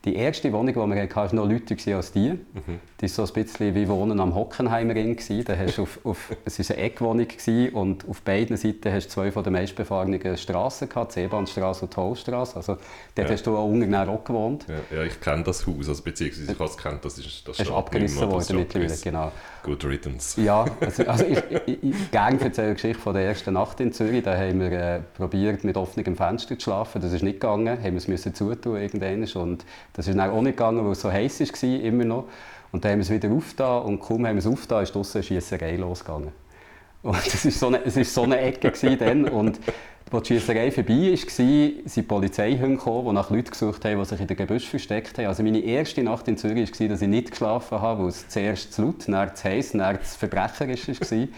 Die 0.04 0.14
erste 0.14 0.52
Wohnung, 0.52 0.74
die 0.74 0.94
wir 0.94 1.02
hatten, 1.02 1.16
war 1.16 1.34
noch 1.34 1.48
Leute 1.48 1.76
als 1.94 2.12
die. 2.12 2.30
Mhm. 2.30 2.80
Das 2.98 3.16
war 3.18 3.26
so 3.26 3.32
ein 3.32 3.44
bisschen 3.44 3.74
wie 3.74 3.88
Wohnen 3.88 4.20
am 4.20 4.34
Hockenheimerring. 4.34 5.18
Da 5.44 5.56
hast 5.56 5.78
auf, 5.78 6.00
auf, 6.04 6.36
es 6.44 6.58
war 6.58 6.76
eine 6.76 6.84
Eckwohnung 6.84 7.26
und 7.72 8.08
auf 8.08 8.22
beiden 8.22 8.56
Seiten 8.56 8.92
hast 8.92 9.06
du 9.06 9.10
zwei 9.10 9.32
von 9.32 9.44
den 9.44 9.52
meistbefahrenen 9.52 10.36
Straßen 10.36 10.88
gehabt, 10.88 11.12
die 11.14 11.20
Seebahnstraße 11.20 11.84
und 11.84 11.94
die 11.94 12.00
Holstraße. 12.00 12.56
Also 12.56 12.76
dort 13.14 13.28
ja. 13.28 13.34
hast 13.34 13.46
du 13.46 13.56
auch 13.56 13.68
unten 13.68 13.94
auch 13.94 14.24
gewohnt. 14.24 14.66
Ja, 14.68 14.98
ja 14.98 15.04
ich 15.04 15.20
kenne 15.20 15.42
das 15.44 15.66
Haus, 15.66 15.88
also 15.88 16.02
beziehungsweise 16.02 16.52
ich 16.52 16.58
habe 16.58 16.70
es 16.70 16.76
kennt, 16.76 17.04
das 17.04 17.18
ist 17.18 17.46
das 17.46 17.60
ist 17.60 17.70
abgerissen 17.70 18.30
worden 18.30 18.56
mittlerweile, 18.56 18.96
genau. 19.02 19.32
Good 19.62 19.84
riddance. 19.84 20.40
Ja, 20.40 20.64
also, 20.80 21.04
also 21.04 21.24
ich, 21.26 21.38
ich, 21.66 21.82
ich 21.82 22.10
gerne 22.10 22.40
erzähle 22.40 22.68
die 22.68 22.74
Geschichte 22.74 23.02
von 23.02 23.14
der 23.14 23.24
ersten 23.24 23.54
Nacht 23.54 23.80
in 23.80 23.92
Zürich. 23.92 24.22
Da 24.22 24.36
haben 24.36 24.60
wir 24.60 24.72
äh, 24.72 25.00
probiert, 25.16 25.64
mit 25.64 25.76
offenem 25.76 26.16
Fenster 26.16 26.58
zu 26.58 26.64
schlafen. 26.64 27.02
Das 27.02 27.12
ist 27.12 27.22
nicht 27.22 27.40
gegangen. 27.40 27.78
Haben 27.78 27.92
wir 27.92 27.96
es 27.96 28.08
müssen 28.08 28.34
zutun 28.34 28.76
irgendwann. 28.76 29.24
Und 29.42 29.64
das 29.92 30.08
ist 30.08 30.16
dann 30.16 30.30
auch 30.30 30.42
nicht 30.42 30.56
gegangen, 30.56 30.84
weil 30.84 30.92
es 30.92 31.00
so 31.00 31.10
heiß 31.10 31.40
war, 31.40 31.80
immer 31.80 32.04
noch. 32.04 32.24
Und 32.70 32.84
dann 32.84 32.92
haben 32.92 32.98
wir 32.98 33.02
es 33.02 33.10
wieder 33.10 33.30
aufgetan 33.30 33.82
und 33.82 34.00
kaum 34.00 34.26
haben 34.26 34.36
wir 34.36 34.40
es 34.40 34.46
aufgetan, 34.46 34.82
ist 34.82 34.94
draussen 34.94 35.18
eine 35.18 35.22
Schiesserei 35.24 35.76
losgegangen. 35.76 36.32
Und 37.02 37.26
es 37.26 37.44
war 37.44 37.52
so 37.52 37.66
eine, 37.68 37.84
es 37.84 37.96
ist 37.96 38.12
so 38.12 38.22
eine 38.22 38.38
Ecke 38.40 38.96
dann 38.96 39.28
und 39.28 39.60
als 40.10 40.22
die 40.28 40.34
Schiesserei 40.34 40.70
vorbei 40.70 41.12
war, 41.12 41.30
sind 41.30 41.96
die 41.96 42.02
Polizeihunde 42.02 42.76
gekommen, 42.76 43.08
die 43.08 43.12
nach 43.12 43.30
Leuten 43.30 43.50
gesucht 43.50 43.84
haben, 43.84 43.98
die 43.98 44.04
sich 44.04 44.20
in 44.20 44.26
den 44.26 44.36
Gebüsch 44.36 44.66
versteckt 44.66 45.18
haben. 45.18 45.26
Also 45.26 45.42
meine 45.42 45.60
erste 45.60 46.02
Nacht 46.02 46.28
in 46.28 46.36
Zürich 46.36 46.80
war, 46.80 46.88
dass 46.88 47.02
ich 47.02 47.08
nicht 47.08 47.30
geschlafen 47.30 47.80
habe, 47.80 48.02
weil 48.02 48.08
es 48.08 48.28
zuerst 48.28 48.72
zu 48.72 48.82
laut, 48.82 49.06
dann 49.06 49.36
zu 49.36 49.44
heiß, 49.44 49.72
dann 49.72 49.98
zu 50.02 50.18
verbrecherisch 50.18 50.88
war. 50.88 51.28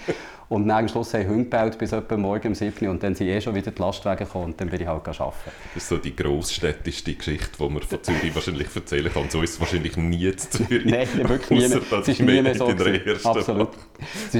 Und 0.50 0.66
dann 0.66 0.78
am 0.78 0.88
Schluss 0.88 1.14
haben 1.14 1.28
Hunde 1.28 1.44
gebaut 1.44 1.78
bis 1.78 1.92
etwa 1.92 2.16
morgen 2.16 2.48
um 2.48 2.54
7 2.56 2.84
Uhr 2.84 2.90
und 2.90 3.00
dann 3.04 3.14
sind 3.14 3.28
eh 3.28 3.40
schon 3.40 3.54
wieder 3.54 3.70
die 3.70 3.80
Lastwagen 3.80 4.26
gekommen 4.26 4.46
und 4.46 4.60
dann 4.60 4.68
bin 4.68 4.80
ich 4.80 4.86
halt 4.88 5.06
arbeiten. 5.06 5.36
Das 5.74 5.84
ist 5.84 5.88
so 5.88 5.96
die 5.96 6.16
grossstädtischste 6.16 7.14
Geschichte, 7.14 7.50
die 7.56 7.68
man 7.68 7.80
von 7.82 8.02
Zürich 8.02 8.34
wahrscheinlich 8.34 8.66
erzählen 8.74 9.12
kann. 9.12 9.30
So 9.30 9.42
ist 9.42 9.50
es 9.50 9.60
wahrscheinlich 9.60 9.96
nie 9.96 10.34
zu 10.34 10.50
Zürich. 10.50 10.84
Nein, 10.86 11.06
wirklich 11.28 11.50
nie 11.50 11.68
mehr. 11.68 11.80
Es 12.00 12.08
ist 12.08 12.20
nie 12.20 12.42
mehr 12.42 12.54
so 12.56 12.66
Absolut. 12.66 13.68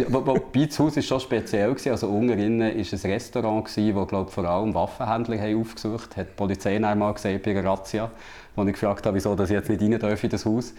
Wobei 0.09 0.66
das 0.66 0.81
Haus 0.81 0.96
war 0.96 1.03
schon 1.05 1.20
speziell. 1.20 1.70
Gewesen. 1.70 1.90
Also 1.90 2.09
unten 2.09 2.31
war 2.31 2.66
ein 2.66 3.12
Restaurant, 3.12 3.64
gewesen, 3.66 3.94
wo 3.94 4.05
glaub, 4.05 4.33
vor 4.33 4.44
allem 4.46 4.75
Waffenhändler 4.75 5.38
haben 5.38 5.61
aufgesucht 5.61 6.16
haben. 6.16 6.23
Hat 6.23 6.31
die 6.31 6.37
Polizei 6.37 6.85
einmal 6.85 7.14
gesehen 7.14 7.40
bei 7.40 7.53
einer 7.53 7.70
Razzia 7.70 8.11
wo 8.57 8.65
ich 8.65 8.73
gefragt 8.73 9.07
habe, 9.07 9.17
wieso 9.17 9.37
ich 9.39 9.51
jetzt 9.51 9.69
nicht 9.69 9.83
rein 9.83 9.99
darf 9.99 10.23
in 10.25 10.31
das 10.31 10.45
Haus. 10.45 10.75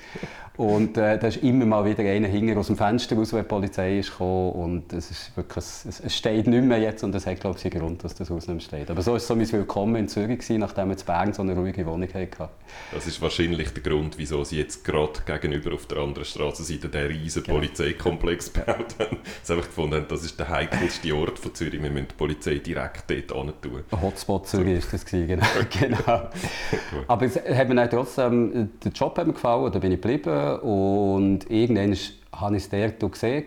Und 0.58 0.98
äh, 0.98 1.18
da 1.18 1.28
ist 1.28 1.38
immer 1.38 1.66
mal 1.66 1.86
wieder 1.86 2.04
einer 2.04 2.28
hinter 2.28 2.60
aus 2.60 2.68
dem 2.68 2.76
Fenster 2.76 3.16
raus, 3.16 3.34
wenn 3.34 3.42
die 3.42 3.48
Polizei 3.48 4.00
ist 4.00 4.12
gekommen. 4.12 4.52
Und 4.52 4.94
es, 4.94 5.10
ist 5.10 5.36
wirklich, 5.36 5.58
es, 5.58 6.02
es 6.06 6.16
steht 6.16 6.48
nicht 6.48 6.64
mehr 6.64 6.80
jetzt 6.80 7.04
und 7.04 7.16
es 7.16 7.26
hat, 7.26 7.40
glaube 7.40 7.58
ich, 7.58 7.66
einen 7.66 7.82
Grund, 7.82 8.04
dass 8.04 8.16
das 8.16 8.30
Haus 8.30 8.48
nicht 8.48 8.56
mehr 8.56 8.60
steht. 8.60 8.92
Aber 8.92 9.02
so 9.02 9.14
war 9.14 9.20
so 9.20 9.36
mein 9.36 9.52
Willkommen 9.52 9.96
in 9.96 10.08
Zürich, 10.08 10.40
gewesen, 10.40 10.60
nachdem 10.60 10.90
wir 10.90 10.98
in 10.98 11.06
Bern 11.06 11.34
so 11.34 11.42
eine 11.42 11.56
ruhige 11.56 11.86
Wohnung 11.86 12.10
hatten. 12.14 12.50
Das 12.94 13.08
ist 13.08 13.22
wahrscheinlich 13.22 13.74
der 13.74 13.84
Grund, 13.84 14.18
wieso 14.18 14.44
sie 14.44 14.58
jetzt 14.58 14.84
gerade 14.84 15.22
gegenüber 15.26 15.74
auf 15.74 15.86
der 15.86 16.00
anderen 16.00 16.26
Straßenseite 16.26 16.90
den 16.90 17.08
riesen 17.08 17.44
genau. 17.44 17.58
Polizeikomplex 17.58 18.54
gebaut 18.54 18.96
haben. 19.00 19.18
Sie 19.44 19.54
einfach 19.54 19.68
gefunden 19.68 19.96
haben, 19.96 20.06
das 20.10 20.24
ist 20.24 20.40
der 20.40 20.50
heikelste 20.50 21.16
Ort 21.16 21.40
von 21.40 21.56
Zürich, 21.56 21.82
wir 21.82 21.90
müssen 21.90 22.08
die 22.10 22.16
Polizei 22.16 22.56
direkt 22.56 23.10
dort 23.10 23.46
hin 23.46 23.54
tun. 23.62 23.84
Hotspot 24.02 24.48
Zürich 24.48 24.84
war 24.84 24.92
das, 24.92 25.06
gewesen, 25.06 25.28
genau. 25.28 25.46
genau. 25.80 26.30
Aber 27.08 27.26
es 27.26 27.36
hat 27.62 27.70
mir 27.70 27.90
trotzdem, 27.90 28.72
der 28.84 28.92
Job 28.92 29.18
hat 29.18 29.28
mir 29.28 29.34
gefallen, 29.34 29.72
da 29.72 29.80
bin 29.80 29.92
ich 29.92 30.02
geblieben. 30.02 30.60
Und 30.60 31.50
irgendwann 31.50 31.96
habe 32.34 32.58
ich 32.58 32.72
es 32.72 32.98
dort 33.00 33.12
gesehen 33.12 33.46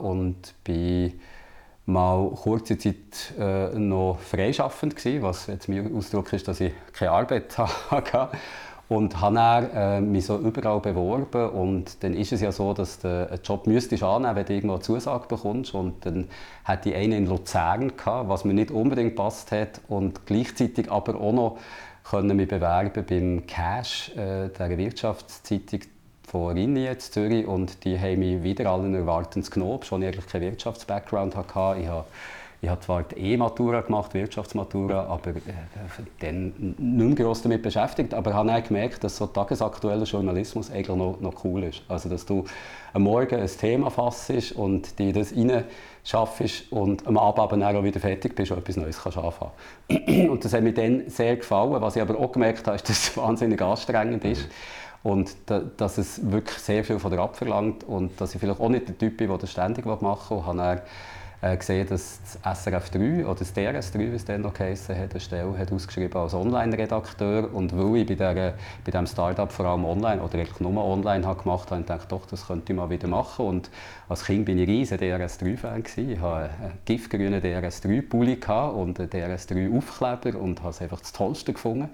und 0.00 0.54
bin 0.64 1.12
mal 1.86 2.30
kurze 2.30 2.76
Zeit 2.76 3.34
äh, 3.38 3.78
noch 3.78 4.18
freischaffend 4.18 4.94
was 5.22 5.46
jetzt 5.46 5.68
mein 5.68 5.94
Ausdruck 5.94 6.32
ist, 6.32 6.46
dass 6.46 6.60
ich 6.60 6.72
keine 6.92 7.12
Arbeit 7.12 7.56
hatte. 7.90 8.28
Und 8.88 9.20
habe 9.20 9.34
dann 9.34 9.70
äh, 9.74 10.00
mich 10.00 10.24
so 10.24 10.38
überall 10.38 10.80
beworben. 10.80 11.50
Und 11.50 12.02
dann 12.02 12.14
ist 12.14 12.32
es 12.32 12.40
ja 12.40 12.52
so, 12.52 12.72
dass 12.72 13.00
du 13.00 13.28
einen 13.30 13.40
Job 13.42 13.66
müsstest 13.66 14.02
annehmen, 14.02 14.34
wenn 14.34 14.46
du 14.46 14.52
irgendwo 14.54 14.74
eine 14.74 14.82
Zusage 14.82 15.26
bekommst. 15.28 15.74
Und 15.74 16.06
dann 16.06 16.28
hatte 16.64 16.90
ich 16.90 16.96
einen 16.96 17.12
in 17.12 17.26
Luzern 17.26 17.96
gehabt, 17.96 18.30
was 18.30 18.46
mir 18.46 18.54
nicht 18.54 18.70
unbedingt 18.70 19.14
passt 19.14 19.52
hat. 19.52 19.82
Und 19.88 20.24
gleichzeitig 20.24 20.90
aber 20.90 21.20
auch 21.20 21.32
noch 21.32 21.58
können 22.10 22.36
mich 22.36 22.48
bewerben 22.48 23.04
beim 23.06 23.46
Cash, 23.46 24.10
äh, 24.16 24.48
der 24.48 24.78
Wirtschaftszeitung 24.78 25.80
von 26.26 26.54
Rinni 26.56 26.84
jetzt 26.84 27.14
Zürich 27.14 27.46
und 27.46 27.84
die 27.84 27.98
haben 27.98 28.18
mich 28.18 28.42
wieder 28.42 28.70
allen 28.70 28.94
Erwartens 28.94 29.50
genommen, 29.50 29.82
schon 29.82 30.02
ich 30.02 30.08
eigentlich 30.08 30.26
keinen 30.26 30.42
Wirtschafts-Background 30.42 31.36
hatte. 31.36 31.80
Ich 31.80 31.88
habe, 31.88 32.04
ich 32.60 32.68
habe 32.68 32.80
zwar 32.80 33.04
die 33.04 33.16
E-Matura 33.16 33.82
gemacht, 33.82 34.14
Wirtschaftsmatura, 34.14 35.04
aber 35.04 35.30
äh, 35.30 35.34
dann 36.18 36.52
nicht 36.56 36.78
mehr 36.78 37.14
gross 37.14 37.42
damit 37.42 37.62
beschäftigt, 37.62 38.12
aber 38.12 38.34
habe 38.34 38.52
auch 38.52 38.64
gemerkt, 38.64 39.04
dass 39.04 39.16
so 39.16 39.28
tagesaktueller 39.28 40.04
Journalismus 40.04 40.70
eigentlich 40.70 40.96
noch, 40.96 41.20
noch 41.20 41.44
cool 41.44 41.64
ist. 41.64 41.82
Also 41.88 42.08
dass 42.08 42.26
du 42.26 42.44
am 42.92 43.02
Morgen 43.02 43.36
ein 43.36 43.46
Thema 43.46 43.90
fassest 43.90 44.52
und 44.52 44.98
dir 44.98 45.12
das 45.12 45.36
rein 45.36 45.64
schaffst 46.02 46.72
und 46.72 47.06
am 47.06 47.16
Abend 47.16 47.38
aber 47.38 47.56
dann 47.56 47.76
auch 47.76 47.84
wieder 47.84 48.00
fertig 48.00 48.34
bist 48.34 48.50
und 48.50 48.58
etwas 48.58 48.76
Neues 48.76 49.00
kannst 49.00 49.18
anfangen. 49.18 49.52
Und 50.30 50.44
das 50.44 50.52
hat 50.52 50.62
mir 50.62 50.72
dann 50.72 51.08
sehr 51.08 51.36
gefallen. 51.36 51.80
Was 51.82 51.96
ich 51.96 52.02
aber 52.02 52.18
auch 52.18 52.32
gemerkt 52.32 52.66
habe, 52.66 52.76
ist, 52.76 52.88
dass 52.88 53.10
es 53.10 53.16
wahnsinnig 53.16 53.60
anstrengend 53.60 54.24
ist. 54.24 54.42
Mhm. 54.42 55.10
Und 55.10 55.36
da, 55.46 55.60
dass 55.60 55.98
es 55.98 56.30
wirklich 56.30 56.58
sehr 56.58 56.82
viel 56.82 56.98
von 56.98 57.10
dir 57.10 57.20
abverlangt 57.20 57.84
und 57.84 58.20
dass 58.20 58.34
ich 58.34 58.40
vielleicht 58.40 58.60
auch 58.60 58.68
nicht 58.68 58.88
der 58.88 58.98
Typ 58.98 59.16
bin, 59.18 59.28
der 59.28 59.38
das 59.38 59.52
ständig 59.52 59.86
machen 59.86 60.38
will. 60.38 60.44
Und 60.44 60.82
äh, 61.40 61.56
gesehen, 61.56 61.86
dass 61.88 62.20
das 62.42 62.64
SRF 62.64 62.90
3 62.90 63.24
oder 63.24 63.38
das 63.38 63.52
DRS 63.52 63.92
3, 63.92 63.98
wie 64.00 64.16
es 64.16 64.24
dann 64.24 64.42
noch 64.42 64.54
geheißen 64.54 64.96
hat, 64.96 65.12
eine 65.12 65.20
Stelle 65.20 65.56
hat 65.56 65.72
ausgeschrieben 65.72 66.20
als 66.20 66.34
Online-Redakteur. 66.34 67.54
Und 67.54 67.76
weil 67.76 68.02
ich 68.02 68.08
bei, 68.08 68.14
der, 68.14 68.34
bei 68.84 68.90
diesem 68.90 69.06
Start-up 69.06 69.52
vor 69.52 69.66
allem 69.66 69.84
online 69.84 70.20
oder 70.20 70.38
eigentlich 70.38 70.58
nur 70.58 70.84
online 70.84 71.26
habe 71.26 71.42
gemacht 71.42 71.70
habe, 71.70 71.84
habe 71.88 72.00
ich 72.02 72.08
doch, 72.08 72.26
das 72.26 72.46
könnte 72.46 72.72
ich 72.72 72.76
mal 72.76 72.90
wieder 72.90 73.06
machen. 73.06 73.46
Und 73.46 73.70
als 74.08 74.24
Kind 74.24 74.46
bin 74.46 74.58
ich 74.58 74.68
riesen 74.68 74.98
DRS3-Fan. 74.98 75.84
Ich 75.96 76.20
hatte 76.20 76.50
einen 76.60 76.78
giftgrünen 76.84 77.40
DRS3-Pulli 77.40 78.38
und 78.74 78.98
einen 78.98 79.08
DRS3-Aufkleber 79.08 80.38
und 80.38 80.60
habe 80.60 80.70
es 80.70 80.82
einfach 80.82 81.00
das 81.00 81.12
Tollste 81.12 81.52
gefunden. 81.52 81.88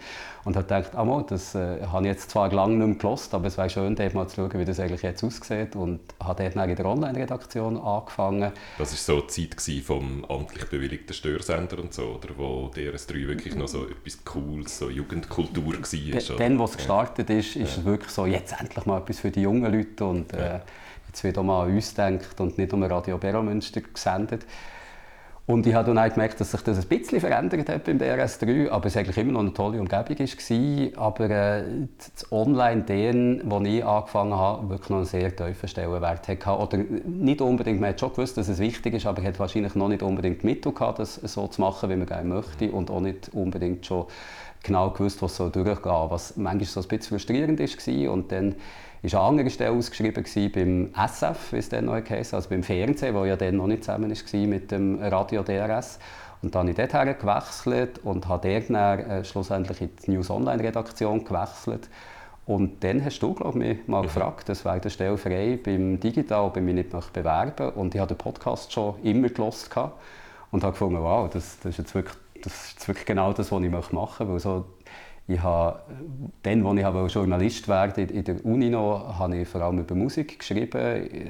Und 0.45 0.57
habe 0.57 0.67
gedacht, 0.67 0.95
ah, 0.95 1.25
das 1.27 1.55
äh, 1.55 1.83
habe 1.87 2.05
ich 2.05 2.13
jetzt 2.13 2.31
zwar 2.31 2.51
lange 2.51 2.77
nicht 2.77 2.87
mehr 2.87 2.97
gelost, 2.97 3.35
aber 3.35 3.47
es 3.47 3.59
wäre 3.59 3.71
schön, 3.71 3.95
mal 4.15 4.27
zu 4.29 4.37
schauen, 4.37 4.53
wie 4.55 4.65
das 4.65 4.81
eigentlich 4.81 5.03
jetzt 5.03 5.25
aussieht. 5.25 5.77
Und 5.77 6.01
habe 6.23 6.51
dort 6.51 6.69
in 6.69 6.77
der 6.77 6.87
Online-Redaktion 6.87 7.79
angefangen. 7.79 8.53
Das 8.79 8.93
ist 8.93 9.05
so 9.05 9.21
Zeit 9.35 9.85
vom 9.85 10.25
amtlich 10.25 10.67
bewilligten 10.67 11.13
Störsender 11.13 11.79
und 11.79 11.93
so, 11.93 12.21
oder 12.23 12.37
wo 12.37 12.71
DRS3 12.75 13.27
wirklich 13.27 13.55
noch 13.55 13.69
so 13.69 13.87
etwas 13.87 14.25
Cooles, 14.25 14.79
so 14.79 14.91
Jugendkultur 14.91 15.75
war? 15.75 16.37
Dann, 16.37 16.59
wo 16.59 16.65
es 16.65 16.77
gestartet 16.77 17.31
ist, 17.31 17.57
ist 17.57 17.79
es 17.79 17.85
wirklich 17.85 18.11
so, 18.11 18.27
jetzt 18.27 18.55
endlich 18.61 18.87
mal 18.87 18.99
etwas 18.99 19.21
für 19.21 19.31
die 19.31 19.43
jungen 19.43 19.73
Leute 19.73 20.05
und 20.05 20.33
äh, 20.33 20.61
jetzt 21.09 21.25
wird 21.25 21.39
auch 21.39 21.43
mal 21.43 21.65
an 21.67 21.75
uns 21.75 21.95
gedacht 21.95 22.41
und 22.41 22.59
nicht 22.59 22.73
um 22.73 22.83
Radio 22.83 23.19
Beromünster 23.19 23.81
gesendet. 23.81 24.47
Und 25.47 25.67
ich 25.67 25.75
habe 25.75 25.93
dann 25.93 25.99
auch 25.99 26.11
gemerkt, 26.11 26.41
dass 26.41 26.53
sich 26.53 26.63
das 26.63 26.79
ein 26.79 26.89
bisschen 26.89 27.21
verändert 27.21 27.69
hat 27.69 27.85
beim 27.85 27.99
DRS3, 27.99 28.71
aber 28.71 28.87
es 28.87 28.97
eigentlich 28.97 29.19
immer 29.19 29.33
noch 29.33 29.41
eine 29.41 29.53
tolle 29.53 29.79
Umgebung 29.79 30.19
war. 30.19 31.03
Aber 31.05 31.31
äh, 31.31 31.65
das 31.99 32.33
Online, 32.33 33.43
wo 33.45 33.61
ich 33.61 33.85
angefangen 33.85 34.35
habe, 34.35 34.71
wirklich 34.71 34.89
noch 34.89 34.97
einen 34.99 35.07
sehr 35.07 35.37
tiefen 35.37 35.69
Stellenwert 35.69 36.29
hatte. 36.29 36.51
Oder 36.51 36.79
nicht 36.79 37.43
unbedingt, 37.43 37.79
man 37.79 37.91
hat 37.91 38.01
schon 38.01 38.11
gewusst, 38.11 38.39
dass 38.39 38.49
es 38.49 38.59
wichtig 38.59 38.95
ist, 38.95 39.05
aber 39.05 39.23
hatte 39.23 39.39
wahrscheinlich 39.39 39.75
noch 39.75 39.89
nicht 39.89 40.03
unbedingt 40.03 40.45
Mittel 40.45 40.73
gehabt, 40.73 40.99
das 40.99 41.17
so 41.17 41.47
zu 41.47 41.61
machen, 41.61 41.91
wie 41.91 41.97
man 41.97 42.07
gerne 42.07 42.27
möchte. 42.27 42.73
Und 42.73 42.91
auch 42.91 43.01
nicht 43.01 43.29
unbedingt 43.35 43.85
schon 43.85 44.07
genau 44.63 44.91
gewusst, 44.91 45.21
was 45.21 45.37
so 45.37 45.51
durchgehen 45.51 45.93
was 46.09 46.39
manchmal 46.39 46.65
so 46.65 46.81
ein 46.81 46.89
bisschen 46.89 47.19
frustrierend 47.19 47.61
war. 47.61 48.13
Und 48.13 48.33
dann 48.33 48.55
war 49.13 49.21
eine 49.21 49.29
andere 49.29 49.51
Stelle 49.51 49.73
ausgeschrieben 49.73 50.25
beim 50.55 50.91
SF, 50.95 51.53
wie 51.53 51.59
es 51.59 51.69
dann 51.69 51.87
noch 51.87 51.95
heisst, 51.95 52.33
also 52.33 52.49
beim 52.49 52.63
Fernsehen, 52.63 53.15
wo 53.15 53.25
ja 53.25 53.37
dann 53.37 53.57
noch 53.57 53.67
nicht 53.67 53.85
zusammen 53.85 54.11
war 54.11 54.41
mit 54.41 54.71
dem 54.71 54.99
Radio 55.01 55.43
DRS. 55.43 55.99
Und 56.43 56.55
dann 56.55 56.69
habe 56.69 56.71
ich 56.71 56.77
dorthin 56.77 57.15
gewechselt 57.19 58.01
und 58.05 58.29
habe 58.29 58.49
dort 58.49 58.71
dann, 58.71 58.99
äh, 58.99 59.25
schlussendlich 59.25 59.81
in 59.81 59.91
die 60.05 60.11
News 60.13 60.31
Online 60.31 60.63
Redaktion 60.63 61.25
gewechselt. 61.25 61.89
Und 62.47 62.85
dann 62.85 63.03
hast 63.03 63.21
du, 63.21 63.33
glaube 63.33 63.59
ich, 63.59 63.65
mich 63.65 63.89
mal 63.89 64.01
mhm. 64.01 64.07
gefragt, 64.07 64.49
das 64.49 64.65
wäre 64.65 64.81
der 64.81 64.91
Stelle 64.91 65.17
frei 65.17 65.59
beim 65.63 65.99
Digital, 65.99 66.53
ich 66.55 66.63
mich 66.63 66.75
nicht 66.75 66.91
bewerben 67.13 67.71
Und 67.71 67.95
ich 67.95 68.01
habe 68.01 68.15
den 68.15 68.19
Podcast 68.19 68.73
schon 68.73 69.03
immer 69.03 69.29
gelesen 69.29 69.71
und 70.51 70.63
habe 70.63 70.73
gefunden, 70.73 71.01
wow, 71.01 71.29
das, 71.31 71.59
das, 71.61 71.71
ist 71.71 71.79
jetzt 71.79 71.95
wirklich, 71.95 72.17
das 72.43 72.75
ist 72.77 72.87
wirklich 72.87 73.07
genau 73.07 73.33
das, 73.33 73.51
was 73.51 73.63
ich 73.63 73.71
machen 73.71 73.97
möchte. 73.97 74.29
Weil 74.29 74.39
so 74.39 74.67
ich 75.27 75.43
habe, 75.43 75.81
dann, 76.43 76.67
als 76.67 77.09
ich 77.09 77.15
Journalist 77.15 77.67
werden 77.67 78.09
in 78.09 78.25
der 78.25 78.45
Uni 78.45 78.69
noch, 78.69 79.19
habe 79.19 79.39
ich 79.39 79.49
vor 79.49 79.63
allem 79.63 79.79
über 79.79 79.95
Musik 79.95 80.39
geschrieben. 80.39 80.79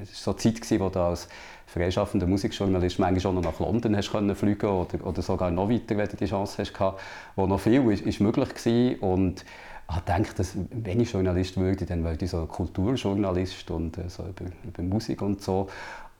Es 0.02 0.26
war 0.26 0.34
so 0.36 0.48
eine 0.48 0.54
Zeit, 0.54 0.80
wo 0.80 0.88
du 0.88 1.00
als 1.00 1.28
freischaffender 1.66 2.26
Musikjournalist 2.26 2.98
manchmal 2.98 3.30
auch 3.30 3.40
noch 3.40 3.52
nach 3.52 3.60
London 3.60 3.96
hast 3.96 4.10
können 4.10 4.34
fliegen 4.34 4.66
oder, 4.66 5.06
oder 5.06 5.22
sogar 5.22 5.50
noch 5.50 5.70
weiter, 5.70 5.96
wenn 5.96 6.08
du 6.08 6.16
die 6.16 6.26
Chance 6.26 6.58
hast 6.58 6.74
gehabt, 6.74 7.00
wo 7.36 7.46
noch 7.46 7.60
viel 7.60 7.88
ist, 7.90 8.04
ist 8.04 8.20
möglich 8.20 8.48
war. 8.48 9.10
Und 9.10 9.44
ich 9.88 9.96
gedacht, 9.96 10.38
dass, 10.38 10.56
wenn 10.70 11.00
ich 11.00 11.12
Journalist 11.12 11.56
würde, 11.56 11.86
dann 11.86 12.04
würde 12.04 12.24
ich 12.24 12.30
so 12.30 12.46
Kulturjournalist 12.46 13.70
und 13.70 13.98
äh, 13.98 14.08
so 14.08 14.24
über, 14.24 14.50
über 14.64 14.82
Musik 14.82 15.22
und 15.22 15.40
so. 15.40 15.68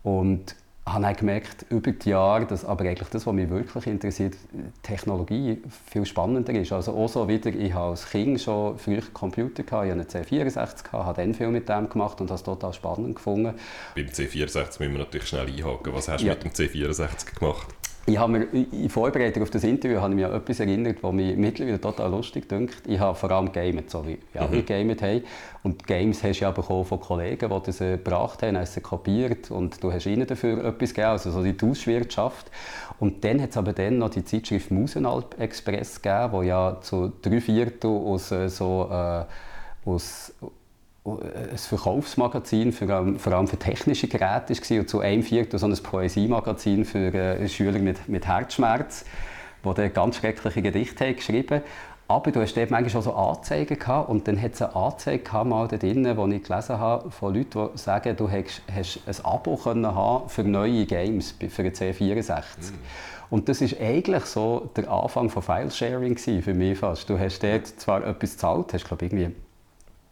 Und 0.03 0.55
habe 0.87 1.03
dann 1.03 1.17
gemerkt, 1.17 1.65
über 1.71 1.93
die 1.93 2.11
Jahre, 2.11 2.45
dass 2.45 2.65
aber 2.65 2.85
eigentlich 2.85 3.09
das, 3.09 3.27
was 3.27 3.35
mich 3.35 3.49
wirklich 3.49 3.87
interessiert, 3.87 4.37
Technologie 4.83 5.63
viel 5.91 6.05
spannender 6.05 6.53
ist. 6.53 6.73
Also 6.73 6.93
auch 6.93 7.09
so 7.09 7.27
wieder, 7.27 7.51
ich 7.51 7.73
habe 7.73 7.91
als 7.91 8.11
Kind 8.11 8.41
schon 8.41 8.79
früh 8.79 9.01
Computer 9.13 9.63
gehabt, 9.63 9.87
ich 9.87 9.93
hatte 9.93 10.19
einen 10.19 10.45
C64 10.45 10.85
gehabt, 10.85 10.93
habe 10.93 11.23
dann 11.23 11.35
viel 11.35 11.49
mit 11.49 11.69
dem 11.69 11.89
gemacht 11.89 12.21
und 12.21 12.29
habe 12.29 12.37
es 12.37 12.43
total 12.43 12.73
spannend 12.75 13.17
gefunden. 13.17 13.55
Beim 13.95 14.07
C64 14.07 14.79
müssen 14.81 14.93
wir 14.93 14.99
natürlich 14.99 15.27
schnell 15.27 15.47
einhaken. 15.47 15.95
Was 15.95 16.09
hast 16.09 16.23
du 16.23 16.27
ja. 16.27 16.35
mit 16.35 16.45
dem 16.45 16.51
C64 16.51 17.39
gemacht? 17.39 17.75
Ich 18.07 18.19
habe 18.19 18.33
mir 18.33 18.45
in 18.53 18.91
Vorbereitung 18.91 19.45
auf 19.45 19.51
das 19.51 19.65
Interview 19.65 19.99
habe 19.99 20.13
ich 20.13 20.17
mich 20.17 20.27
an 20.27 20.35
etwas 20.35 20.61
erinnert, 20.61 21.03
was 21.03 21.13
mich 21.15 21.35
mittlerweile 21.39 21.81
total 21.81 22.11
lustig 22.11 22.47
dünkt. 22.47 22.87
Ich 22.87 22.99
habe 22.99 23.15
vor 23.15 23.31
allem 23.31 23.51
gamet, 23.51 23.91
so 23.91 24.07
wie 24.07 24.19
alle 24.35 24.59
mhm. 24.59 24.67
gamet 24.67 25.01
haben. 25.01 25.23
Und 25.63 25.87
Games 25.87 26.23
hast 26.23 26.41
du 26.41 26.45
ja 26.45 26.51
bekommen 26.51 26.85
von 26.85 27.01
Kollegen, 27.01 27.49
die 27.49 27.63
das 27.65 27.79
gebracht 27.79 28.43
haben, 28.43 28.59
haben 28.59 28.67
sie 28.67 28.83
kopiert 28.83 29.51
und 29.51 29.83
du 29.83 29.91
hast 29.91 30.05
ihnen 30.05 30.27
dafür 30.27 30.67
etwas 30.67 30.91
gegeben, 30.91 31.13
also 31.13 31.31
so 31.31 31.43
die 31.43 31.57
Tauschwirtschaft. 31.57 32.51
Und 33.01 33.25
dann 33.25 33.41
hat 33.41 33.51
es 33.51 33.57
aber 33.57 33.73
dann 33.73 33.97
noch 33.97 34.11
die 34.11 34.25
Zeitschrift 34.25 34.71
Musenalp 34.71 35.41
Express 35.41 36.03
gegeben, 36.03 36.43
die 36.43 36.49
ja 36.49 36.77
zu 36.83 37.11
drei 37.23 37.41
Viertel 37.41 37.89
aus 37.89 38.31
äh, 38.33 38.51
so 38.51 38.87
äh, 38.91 39.25
aus 39.87 40.35
ein 41.05 41.59
Verkaufsmagazin 41.59 42.73
für, 42.73 42.87
vor 43.19 43.33
allem 43.33 43.47
für 43.47 43.59
technische 43.59 44.09
Geräte 44.09 44.55
war 44.55 44.79
und 44.81 44.89
zu 44.89 45.01
einem 45.01 45.23
Viertel 45.23 45.59
so 45.59 45.67
ein 45.67 45.77
Poesiemagazin 45.77 46.85
für 46.85 47.13
äh, 47.13 47.49
Schüler 47.49 47.79
mit, 47.79 48.09
mit 48.09 48.27
Herzschmerz, 48.27 49.05
wo 49.63 49.73
der 49.75 49.91
ganz 49.91 50.17
schreckliche 50.17 50.63
Gedichte 50.63 51.05
haben 51.05 51.17
geschrieben 51.17 51.63
aber 52.07 52.33
du 52.33 52.41
hast 52.41 52.55
dort 52.55 52.71
manchmal 52.71 53.01
auch 53.01 53.05
so 53.05 53.15
Anzeigen 53.15 53.79
gehabt 53.79 54.11
und 54.11 54.29
dann 54.29 54.41
hat 54.41 54.53
es 54.53 54.63
eine 54.63 54.77
Anzeige 54.77 55.25
gehabt, 55.25 55.49
mal 55.49 55.67
da 55.69 55.79
drinnen, 55.79 56.31
die 56.31 56.37
ich 56.37 56.43
gelesen 56.43 56.79
habe, 56.79 57.11
von 57.11 57.35
Leuten, 57.35 57.71
die 57.73 57.79
sagen, 57.79 58.15
du 58.17 58.31
hast, 58.31 58.63
hast 58.75 59.01
ein 59.07 59.25
Abo 59.25 59.57
können 59.57 59.87
haben 59.87 60.29
für 60.29 60.45
neue 60.45 60.85
Games, 60.85 61.35
für 61.49 61.63
den 61.63 61.73
C64. 61.73 62.37
Mhm. 62.37 62.45
Und 63.31 63.49
das 63.49 63.63
ist 63.63 63.81
eigentlich 63.81 64.25
so 64.27 64.71
der 64.77 64.91
Anfang 64.91 65.31
von 65.31 65.43
File-Sharing 65.43 66.19
für 66.19 66.55
mich 66.55 66.79
fast. 66.79 67.09
Du 67.09 67.19
hast 67.19 67.43
dort 67.43 67.67
zwar 67.67 68.07
etwas 68.07 68.33
gezahlt, 68.33 68.75
hast 68.75 68.85
glaube 68.85 69.07
irgendwie 69.07 69.31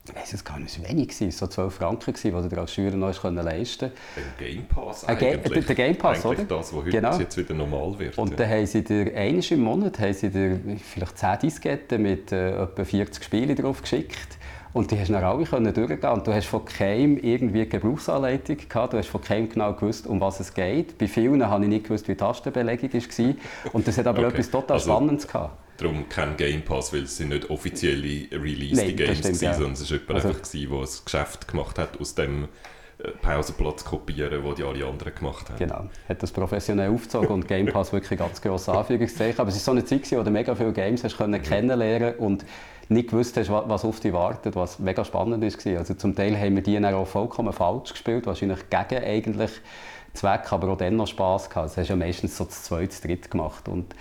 ich 0.05 0.17
weiß 0.17 0.33
es 0.33 0.45
gar 0.45 0.59
nicht, 0.59 0.89
wenig 0.89 1.21
war, 1.21 1.31
so 1.31 1.47
12 1.47 1.75
Franken, 1.75 2.15
die 2.15 2.31
du 2.31 2.49
dir 2.49 2.59
als 2.59 2.75
Schüler 2.75 2.97
noch 2.97 3.23
leisten 3.23 3.31
konntest. 3.31 3.83
Ein 3.83 4.25
Game 4.37 4.67
Pass 4.67 5.05
eigentlich. 5.05 5.43
Ga 5.45 5.61
der 5.61 5.75
Game 5.77 5.97
Pass, 5.97 6.27
eigentlich 6.27 6.41
oder? 6.41 6.57
das, 6.57 6.73
was 6.73 6.81
heute 6.81 6.91
genau. 6.91 7.19
jetzt 7.19 7.37
wieder 7.37 7.55
normal 7.55 7.97
wird. 8.01 8.19
Und 8.19 8.39
dann 8.39 8.51
haben 8.51 8.67
sie 8.67 8.83
dir, 8.83 9.15
einmal 9.15 9.45
im 9.49 9.61
Monat, 9.61 10.01
haben 10.01 10.13
sie 10.13 10.31
dir 10.31 10.59
vielleicht 10.83 11.19
10 11.19 11.39
Disketten 11.43 12.03
mit 12.03 12.33
äh, 12.33 12.63
etwa 12.63 12.85
40 12.85 13.23
Spielen 13.23 13.55
drauf 13.55 13.81
geschickt. 13.81 14.39
Und 14.73 14.91
die 14.91 14.99
hast 14.99 15.09
du 15.09 15.13
dann 15.13 15.25
alle 15.25 15.45
können 15.45 15.73
durchgehen 15.73 16.11
und 16.11 16.27
du 16.27 16.33
hast 16.33 16.47
von 16.47 16.65
keinem 16.65 17.19
irgendwie 17.19 17.67
Gebrauchsanleitung 17.67 18.57
gehabt, 18.69 18.95
du 18.95 18.99
hast 18.99 19.09
von 19.09 19.21
keinem 19.21 19.49
genau 19.49 19.75
gewusst, 19.75 20.07
um 20.07 20.21
was 20.21 20.41
es 20.41 20.55
geht. 20.55 20.97
Bei 20.97 21.07
vielen 21.07 21.47
habe 21.47 21.65
ich 21.65 21.69
nicht 21.69 21.85
gewusst, 21.85 22.09
wie 22.09 22.13
die 22.13 22.19
Tastenbelegung 22.19 22.93
war. 22.93 23.35
Und 23.73 23.87
das 23.87 23.99
hat 23.99 24.07
aber 24.07 24.19
okay. 24.27 24.29
etwas 24.29 24.51
total 24.51 24.77
also, 24.77 24.91
Spannendes 24.91 25.29
gehabt. 25.29 25.59
Darum 25.77 26.09
kein 26.09 26.37
Game 26.37 26.63
Pass, 26.63 26.93
weil 26.93 27.03
es 27.03 27.17
sind 27.17 27.31
nicht 27.31 27.51
offizielle 27.51 28.29
released 28.31 28.97
Games 28.97 29.19
stimmt, 29.19 29.23
gewesen, 29.23 29.45
ja. 29.45 29.55
sondern 29.55 29.73
es 29.73 29.91
war 29.91 29.99
jemand 29.99 30.11
also, 30.11 30.29
einfach, 30.29 30.51
der 30.51 30.61
ein 30.61 31.05
Geschäft 31.05 31.49
gemacht 31.49 31.79
hat 31.79 32.01
aus 32.01 32.15
dem 32.15 32.45
äh, 32.99 33.09
Pausenplatz 33.21 33.85
kopieren, 33.85 34.43
den 34.43 34.55
die 34.55 34.63
alle 34.63 34.87
anderen 34.87 35.15
gemacht 35.15 35.51
haben. 35.51 35.59
Genau, 35.59 35.89
hat 36.09 36.23
das 36.23 36.31
professionell 36.31 36.91
aufgezogen 36.91 37.29
und 37.29 37.49
Game 37.49 37.67
Pass 37.67 37.93
wirklich 37.93 38.19
ganz 38.19 38.41
grosse 38.41 38.73
Anführungszeichen. 38.73 39.41
Aber 39.41 39.49
es 39.49 39.57
war 39.57 39.61
so 39.61 39.71
eine 39.73 39.85
Zeit, 39.85 40.11
wo 40.13 40.23
du 40.23 40.31
mega 40.31 40.55
viele 40.55 40.73
Games 40.73 41.05
hast 41.05 41.17
können 41.17 41.41
mhm. 41.41 41.45
kennenlernen 41.45 42.15
und 42.17 42.45
nicht 42.93 43.11
gewusst 43.11 43.37
hast, 43.37 43.51
was 43.51 43.85
auf 43.85 44.01
dich 44.01 44.13
wartet, 44.13 44.57
was 44.57 44.79
mega 44.79 45.05
spannend 45.05 45.43
war. 45.43 45.79
Also 45.79 45.95
zum 45.95 46.15
Teil 46.15 46.39
haben 46.39 46.57
wir 46.57 46.63
die 46.63 46.75
dann 46.75 46.95
auch 46.95 47.07
vollkommen 47.07 47.53
falsch 47.53 47.93
gespielt, 47.93 48.27
wahrscheinlich 48.27 48.71
gegen 48.71 49.05
eigentlich 49.05 49.51
Zweck, 50.15 50.53
aber 50.53 50.69
auch 50.69 50.77
dann 50.77 50.97
noch 50.97 51.07
Spass 51.07 51.49
gehabt. 51.49 51.71
Das 51.71 51.77
hast 51.77 51.89
du 51.89 51.95
ja 51.95 51.97
meistens 51.97 52.37
so 52.37 52.45
das 52.45 52.65
zweite, 52.65 53.01
dritte 53.01 53.29
gemacht. 53.29 53.69
Und 53.69 53.95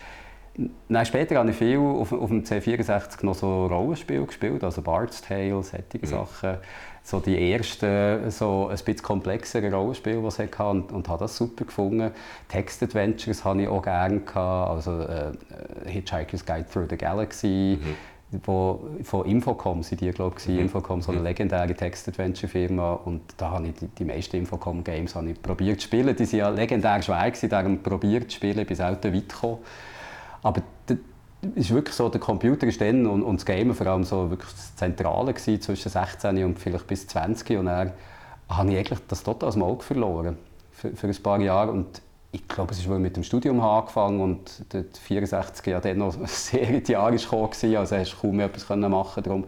Nein, 0.89 1.06
später 1.06 1.38
habe 1.38 1.51
ich 1.51 1.56
viel 1.56 1.77
auf, 1.77 2.12
auf 2.12 2.30
dem 2.30 2.43
C64 2.43 3.25
noch 3.25 3.36
so 3.36 3.67
Rollenspiele 3.67 4.25
gespielt, 4.25 4.63
also 4.65 4.82
Bard's 4.82 5.21
Tale, 5.21 5.63
solche 5.63 5.86
mhm. 5.93 6.06
Sachen. 6.06 6.58
So 7.04 7.19
die 7.19 7.51
ersten, 7.51 8.30
so 8.30 8.67
ein 8.67 8.75
bisschen 8.75 9.01
komplexere 9.01 9.71
Rollenspiele, 9.71 10.19
die 10.19 10.27
es 10.27 10.38
hatte 10.38 10.63
und, 10.65 10.91
und 10.91 11.08
habe 11.08 11.23
das 11.23 11.38
super 11.38 11.65
gefunden. 11.65 12.12
Text-Adventures 12.49 13.43
habe 13.45 13.63
ich 13.63 13.67
auch 13.69 13.82
gerne 13.82 14.19
gehabt, 14.19 14.69
also 14.69 15.01
äh, 15.01 15.32
Hitchhiker's 15.86 16.45
Guide 16.45 16.65
Through 16.71 16.88
the 16.89 16.97
Galaxy, 16.97 17.80
mhm 17.82 17.95
wo, 18.45 18.87
von 19.03 19.25
Infocom 19.25 19.83
sind 19.83 20.01
die, 20.01 20.11
glaube 20.11 20.37
ich, 20.39 20.47
mhm. 20.47 20.59
Infocom, 20.59 21.01
so 21.01 21.11
eine 21.11 21.19
mhm. 21.19 21.27
legendäre 21.27 21.73
Text-Adventure-Firma 21.73 22.93
und 22.93 23.21
da 23.37 23.51
habe 23.51 23.67
ich 23.67 23.75
die, 23.75 23.87
die 23.87 24.05
meisten 24.05 24.37
Infocom-Games 24.37 25.15
probiert 25.41 25.81
zu 25.81 25.87
spielen. 25.87 26.15
Die 26.15 26.23
waren 26.23 26.37
ja 26.37 26.49
legendär 26.49 27.01
schwer, 27.01 27.29
gewesen, 27.29 27.49
darum 27.49 27.83
probiert 27.83 28.31
zu 28.31 28.37
spielen, 28.37 28.65
bis 28.65 28.77
selten 28.77 29.13
weit 29.13 29.29
gekommen. 29.29 29.57
Aber 30.43 30.61
es 30.87 30.97
ist 31.55 31.73
wirklich 31.73 31.95
so, 31.95 32.09
der 32.09 32.21
Computer 32.21 32.67
ist 32.67 32.79
dann 32.79 33.05
und, 33.05 33.23
und 33.23 33.37
das 33.37 33.45
Gamen 33.45 33.73
vor 33.73 33.87
allem 33.87 34.03
so 34.03 34.29
wirklich 34.29 34.51
das 34.51 34.75
Zentrale 34.75 35.33
gewesen, 35.33 35.61
zwischen 35.61 35.89
16 35.89 36.43
und 36.43 36.59
vielleicht 36.59 36.87
bis 36.87 37.07
20 37.07 37.57
und 37.57 37.65
dann 37.65 37.91
habe 38.47 38.71
ich 38.71 38.77
eigentlich 38.77 38.99
das 39.07 39.23
total 39.23 39.47
aus 39.47 39.55
dem 39.55 39.63
Auge 39.63 39.83
verloren 39.83 40.37
für, 40.71 40.95
für 40.95 41.07
ein 41.07 41.23
paar 41.23 41.39
Jahre 41.41 41.71
und 41.71 42.01
ich 42.31 42.47
glaube, 42.47 42.71
es 42.71 42.79
ist, 42.79 42.89
weil 42.89 42.99
mit 42.99 43.15
dem 43.15 43.23
Studium 43.23 43.59
angefangen 43.59 44.21
und 44.21 44.73
der 44.73 44.85
64 44.85 45.65
ja 45.65 45.79
dann 45.79 45.97
noch 45.97 46.15
sehr 46.27 46.69
in 46.69 46.83
die 46.83 46.93
Jahre 46.93 47.15
gekommen, 47.15 47.49
also 47.75 47.95
hast 47.95 48.13
du 48.13 48.17
kaum 48.21 48.39
etwas 48.39 48.69
machen 48.69 49.23
drum, 49.23 49.45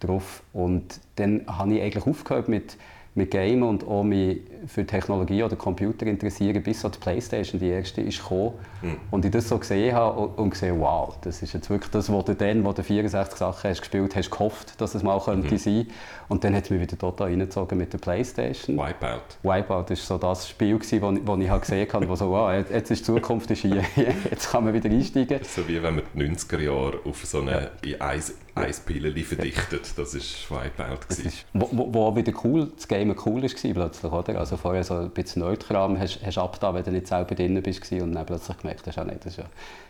drauf. 0.00 0.42
Und 0.52 1.00
dann 1.16 1.44
habe 1.46 1.74
ich 1.74 1.82
eigentlich 1.82 2.06
aufgehört 2.06 2.48
mit 2.48 2.76
mit 3.14 3.30
Gamen 3.30 3.62
und 3.62 3.86
auch 3.86 4.02
mich 4.02 4.40
für 4.66 4.86
Technologie 4.86 5.42
oder 5.42 5.56
Computer 5.56 6.06
interessieren, 6.06 6.62
bis 6.62 6.80
so 6.80 6.88
die 6.88 6.98
Playstation 6.98 7.60
die 7.60 7.68
erste 7.68 8.00
ist 8.00 8.22
gekommen. 8.22 8.52
Mhm. 8.82 8.96
Und 9.10 9.24
ich 9.24 9.30
das 9.30 9.48
so 9.48 9.58
gesehen 9.58 9.94
habe 9.94 10.28
und 10.28 10.50
gesehen, 10.50 10.80
wow, 10.80 11.16
das 11.20 11.42
ist 11.42 11.52
jetzt 11.52 11.70
wirklich 11.70 11.90
das, 11.90 12.12
was 12.12 12.24
du 12.24 12.34
dann, 12.34 12.64
wo 12.64 12.72
du 12.72 12.82
64 12.82 13.38
Sachen 13.38 13.70
hast 13.70 13.80
gespielt 13.80 14.14
hast, 14.16 14.30
gehofft, 14.30 14.80
dass 14.80 14.94
es 14.94 15.02
mal 15.02 15.18
mhm. 15.18 15.22
könnte 15.22 15.58
sein. 15.58 15.86
Und 16.28 16.44
dann 16.44 16.54
hat 16.54 16.64
es 16.64 16.70
mich 16.70 16.80
wieder 16.80 16.96
total 16.98 17.28
reingezogen 17.28 17.78
mit 17.78 17.92
der 17.92 17.98
Playstation. 17.98 18.76
Wipeout. 18.76 19.38
Wipeout 19.42 19.90
war 19.90 19.96
so 19.96 20.18
das 20.18 20.48
Spiel, 20.48 20.78
das 20.78 20.92
ich, 20.92 21.02
wo 21.02 21.36
ich 21.36 21.60
gesehen 21.60 21.92
habe, 21.92 22.08
wo 22.08 22.16
so, 22.16 22.30
wow, 22.30 22.52
jetzt 22.52 22.90
ist 22.90 23.00
die 23.00 23.04
Zukunft 23.04 23.50
ist 23.50 23.60
hier, 23.60 23.82
jetzt 24.30 24.50
kann 24.50 24.64
man 24.64 24.74
wieder 24.74 24.90
einsteigen. 24.90 25.40
So 25.42 25.66
wie 25.68 25.82
wenn 25.82 25.96
man 25.96 26.04
die 26.14 26.22
90er 26.22 26.60
Jahre 26.60 27.00
auf 27.04 27.24
so 27.24 27.40
eine, 27.40 27.70
ja. 27.84 27.96
ein 28.00 28.74
Pilleli 28.86 29.22
verdichtet. 29.22 29.92
Das 29.96 30.14
war 30.50 30.64
Wipeout. 30.64 31.00
Ist, 31.08 31.46
wo, 31.52 31.68
wo 31.92 32.16
wieder 32.16 32.32
cool, 32.44 32.70
das 32.74 32.88
Game 32.88 33.14
cool 33.24 33.42
war 33.42 33.50
plötzlich, 33.74 34.12
oder? 34.12 34.38
Also 34.38 34.53
vorher 34.56 34.84
so 34.84 34.94
ein 34.94 35.10
bisschen 35.10 35.42
Nerdkram 35.42 35.98
hast 35.98 36.20
du 36.20 36.40
abgetan, 36.40 36.74
wenn 36.74 36.84
du 36.84 36.90
nicht 36.92 37.06
selber 37.06 37.34
drin 37.34 37.62
bist 37.62 37.92
und 37.92 38.12
dann 38.12 38.26
plötzlich 38.26 38.56
gemerkt 38.58 38.86
hast, 38.86 38.98
ah, 38.98 39.04
nee, 39.04 39.16
das 39.22 39.36
ja, 39.36 39.44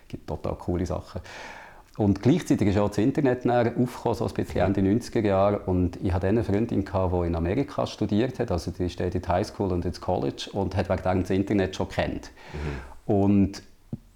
gibt 0.08 0.26
total 0.26 0.54
coole 0.56 0.86
Sachen. 0.86 1.20
Und 1.96 2.22
gleichzeitig 2.22 2.68
ist 2.68 2.78
auch 2.78 2.88
das 2.88 2.98
Internet 2.98 3.46
aufgekommen, 3.46 4.14
so 4.14 4.26
ein 4.26 4.34
bisschen 4.34 4.60
Ende 4.62 4.80
90er 4.80 5.20
Jahre. 5.20 5.60
Und 5.60 5.96
ich 6.02 6.12
hatte 6.12 6.26
eine 6.26 6.42
Freundin, 6.42 6.84
die 6.84 7.26
in 7.26 7.36
Amerika 7.36 7.86
studiert 7.86 8.40
hat, 8.40 8.50
also 8.50 8.72
die 8.72 8.90
steht 8.90 9.14
in 9.14 9.22
die 9.22 9.28
Highschool 9.28 9.70
und 9.70 9.84
ins 9.84 10.00
College 10.00 10.50
und 10.52 10.76
hat 10.76 10.88
wegen 10.88 11.02
dem 11.02 11.20
das 11.20 11.30
Internet 11.30 11.76
schon 11.76 11.88
kennt. 11.88 12.32
Mhm. 12.52 13.14
Und 13.14 13.62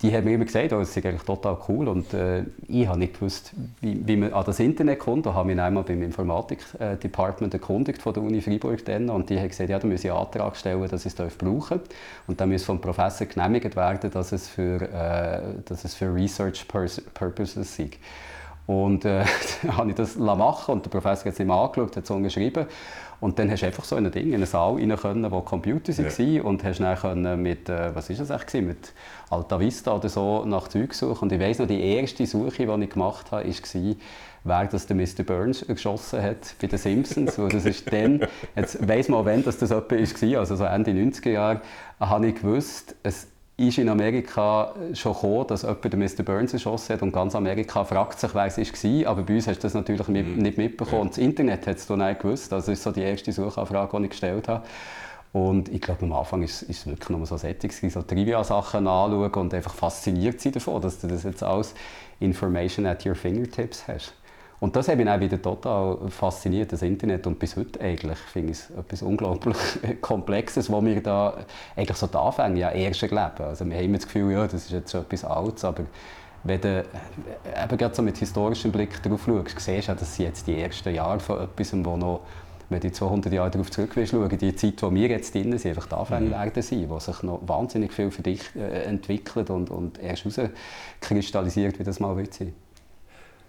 die 0.00 0.14
haben 0.14 0.24
mir 0.24 0.34
immer 0.34 0.44
gesagt, 0.44 0.72
oh, 0.72 0.78
das 0.78 0.96
ist 0.96 1.04
eigentlich 1.04 1.22
total 1.22 1.58
cool 1.68 1.88
und 1.88 2.14
äh, 2.14 2.44
ich 2.68 2.86
habe 2.86 3.00
nicht 3.00 3.14
gewusst, 3.14 3.52
wie, 3.80 4.06
wie, 4.06 4.16
man 4.16 4.32
an 4.32 4.44
das 4.44 4.60
Internet 4.60 5.00
kommt. 5.00 5.26
Da 5.26 5.34
habe 5.34 5.52
ich 5.52 5.60
einmal 5.60 5.82
beim 5.82 6.02
Informatik-Department 6.02 7.52
erkundigt 7.54 8.00
von 8.00 8.14
der 8.14 8.22
Uni 8.22 8.40
Freiburg 8.40 8.84
dann, 8.84 9.10
und 9.10 9.28
die 9.28 9.38
haben 9.38 9.48
gesagt, 9.48 9.68
ja, 9.68 9.78
da 9.78 9.88
muss 9.88 10.04
ich 10.04 10.10
einen 10.10 10.20
Antrag 10.20 10.56
stellen, 10.56 10.88
dass 10.88 11.04
ich 11.04 11.18
es 11.18 11.36
brauchen. 11.36 11.80
Und 12.28 12.40
dann 12.40 12.50
muss 12.50 12.64
vom 12.64 12.80
Professor 12.80 13.26
genehmigt 13.26 13.74
werden, 13.74 14.10
dass 14.12 14.30
es 14.30 14.48
für, 14.48 14.82
äh, 14.82 15.40
dass 15.64 15.84
es 15.84 15.94
für 15.94 16.14
Research 16.14 16.66
Purposes 16.68 17.74
sei. 17.74 17.90
Und 18.68 19.04
äh, 19.04 19.24
habe 19.68 19.90
ich 19.90 19.96
das 19.96 20.16
machen 20.16 20.74
und 20.74 20.84
der 20.84 20.90
Professor 20.90 21.24
hat 21.24 21.32
es 21.32 21.38
nicht 21.40 21.50
angeschaut, 21.50 21.96
hat 21.96 22.08
es 22.08 22.22
geschrieben. 22.22 22.66
Und 23.20 23.38
dann 23.38 23.50
hast 23.50 23.62
du 23.62 23.66
einfach 23.66 23.84
so 23.84 23.96
in 23.96 24.06
ein 24.06 24.12
Ding, 24.12 24.28
in 24.28 24.34
einen 24.34 24.46
Saal 24.46 24.74
rein 24.74 24.96
können, 24.96 25.30
wo 25.30 25.40
Computer 25.40 25.96
waren 25.96 26.32
ja. 26.32 26.42
und 26.42 26.62
hast 26.62 26.78
dann 26.78 27.42
mit, 27.42 27.68
äh, 27.68 27.94
was 27.94 28.10
ist 28.10 28.20
das 28.20 28.30
eigentlich, 28.30 28.62
mit 28.62 28.92
Alta 29.30 29.58
Vista 29.58 29.96
oder 29.96 30.08
so 30.08 30.44
nach 30.44 30.68
Zeug 30.68 30.94
suchen. 30.94 31.24
Und 31.24 31.32
ich 31.32 31.40
weiss 31.40 31.58
noch, 31.58 31.66
die 31.66 31.80
erste 31.80 32.26
Suche, 32.26 32.66
die 32.66 32.84
ich 32.84 32.90
gemacht 32.90 33.32
habe, 33.32 33.48
war, 33.48 33.94
wer 34.44 34.66
das 34.66 34.86
der 34.86 34.96
Mr. 34.96 35.24
Burns 35.26 35.66
geschossen 35.66 36.22
hat 36.22 36.54
bei 36.60 36.68
den 36.68 36.78
Simpsons. 36.78 37.36
das 37.36 37.64
ist 37.64 37.92
dann, 37.92 38.20
jetzt 38.54 38.86
weiss 38.86 39.08
man 39.08 39.20
auch, 39.20 39.26
wann 39.26 39.42
das, 39.42 39.58
das 39.58 39.70
war, 39.70 39.84
also 40.38 40.56
so 40.56 40.64
Ende 40.64 40.92
90er 40.92 41.30
Jahre, 41.30 41.60
habe 41.98 42.28
ich 42.28 42.36
gewusst, 42.36 42.94
es 43.02 43.26
ist 43.58 43.78
in 43.78 43.88
Amerika 43.88 44.72
schon 44.94 45.12
gekommen, 45.12 45.46
dass 45.48 45.62
jemand 45.62 45.92
den 45.92 45.98
Mr. 45.98 46.22
Burns 46.22 46.52
erschossen 46.52 46.94
hat 46.94 47.02
und 47.02 47.12
ganz 47.12 47.34
Amerika 47.34 47.84
fragt 47.84 48.20
sich, 48.20 48.32
wer 48.32 48.46
es 48.46 48.56
war. 48.56 49.10
Aber 49.10 49.22
bei 49.22 49.34
uns 49.34 49.48
hast 49.48 49.58
du 49.58 49.62
das 49.62 49.74
natürlich 49.74 50.06
mm. 50.06 50.38
nicht 50.38 50.58
mitbekommen. 50.58 51.02
Und 51.02 51.10
das 51.10 51.18
Internet 51.18 51.66
hat 51.66 51.76
es 51.76 51.86
dann 51.86 51.98
nicht 51.98 52.20
gewusst. 52.20 52.52
Also 52.52 52.70
das 52.70 52.78
ist 52.78 52.84
so 52.84 52.92
die 52.92 53.02
erste 53.02 53.32
Suchanfrage, 53.32 53.98
die 53.98 54.04
ich 54.04 54.10
gestellt 54.10 54.46
habe. 54.46 54.64
Und 55.32 55.68
ich 55.70 55.80
glaube, 55.80 56.04
am 56.04 56.12
Anfang 56.12 56.42
ist, 56.42 56.62
es 56.62 56.86
wirklich 56.86 57.08
nur 57.10 57.26
so 57.26 57.36
Settings, 57.36 57.80
so 57.92 58.02
Trivia-Sachen 58.02 58.86
anschauen 58.86 59.34
und 59.34 59.54
einfach 59.54 59.74
fasziniert 59.74 60.40
sein 60.40 60.52
davon, 60.52 60.80
dass 60.80 61.00
du 61.00 61.08
das 61.08 61.24
jetzt 61.24 61.42
alles 61.42 61.74
Information 62.20 62.86
at 62.86 63.04
your 63.04 63.16
fingertips 63.16 63.88
hast. 63.88 64.14
Und 64.60 64.74
das 64.74 64.88
hat 64.88 64.96
mich 64.96 65.08
auch 65.08 65.20
wieder 65.20 65.40
total 65.40 65.98
fasziniert, 66.08 66.72
das 66.72 66.82
Internet. 66.82 67.26
Und 67.26 67.38
bis 67.38 67.56
heute 67.56 67.80
eigentlich 67.80 68.18
finde 68.18 68.52
ich 68.52 68.58
es 68.58 68.70
etwas 68.70 69.02
unglaublich 69.02 69.56
Komplexes, 70.00 70.70
wo 70.70 70.84
wir 70.84 71.00
da 71.02 71.34
eigentlich 71.76 71.96
so 71.96 72.08
die 72.08 72.16
Anfänge 72.16 72.58
ja 72.58 72.70
erst 72.70 73.02
erleben. 73.02 73.44
Also 73.44 73.64
wir 73.64 73.76
haben 73.76 73.84
immer 73.84 73.98
das 73.98 74.06
Gefühl, 74.06 74.32
ja, 74.32 74.44
das 74.46 74.64
ist 74.64 74.72
jetzt 74.72 74.90
schon 74.90 75.02
etwas 75.02 75.24
Altes, 75.24 75.64
aber 75.64 75.84
wenn 76.44 76.60
du 76.60 76.68
äh, 76.68 76.84
eben 77.64 77.76
gerade 77.76 77.94
so 77.94 78.02
mit 78.02 78.16
historischem 78.18 78.72
Blick 78.72 79.02
darauf 79.02 79.24
schaust, 79.24 79.60
siehst 79.60 79.88
du, 79.88 79.94
dass 79.94 80.16
sie 80.16 80.24
jetzt 80.24 80.46
die 80.46 80.60
ersten 80.60 80.94
Jahre 80.94 81.20
von 81.20 81.40
etwas, 81.40 81.72
wo 81.84 81.96
noch 81.96 82.20
wenn 82.70 82.80
du 82.80 82.92
200 82.92 83.32
Jahre 83.32 83.50
darauf 83.50 83.70
zurück 83.70 83.92
schauen, 84.04 84.28
die 84.36 84.54
Zeit, 84.54 84.82
wo 84.82 84.92
wir 84.92 85.08
jetzt 85.08 85.34
drin 85.34 85.56
sind, 85.56 85.70
einfach 85.70 85.86
die 85.86 85.94
Anfänge 85.94 86.26
mhm. 86.26 86.30
werden 86.32 86.62
sein, 86.62 86.90
wo 86.90 86.98
sich 86.98 87.22
noch 87.22 87.40
wahnsinnig 87.46 87.92
viel 87.92 88.10
für 88.10 88.22
dich 88.22 88.42
äh, 88.56 88.82
entwickelt 88.84 89.48
und, 89.50 89.70
und 89.70 89.98
erst 89.98 90.26
herauskristallisiert, 90.26 91.78
wie 91.78 91.84
das 91.84 91.98
mal 91.98 92.16
wird 92.16 92.34
sein. 92.34 92.52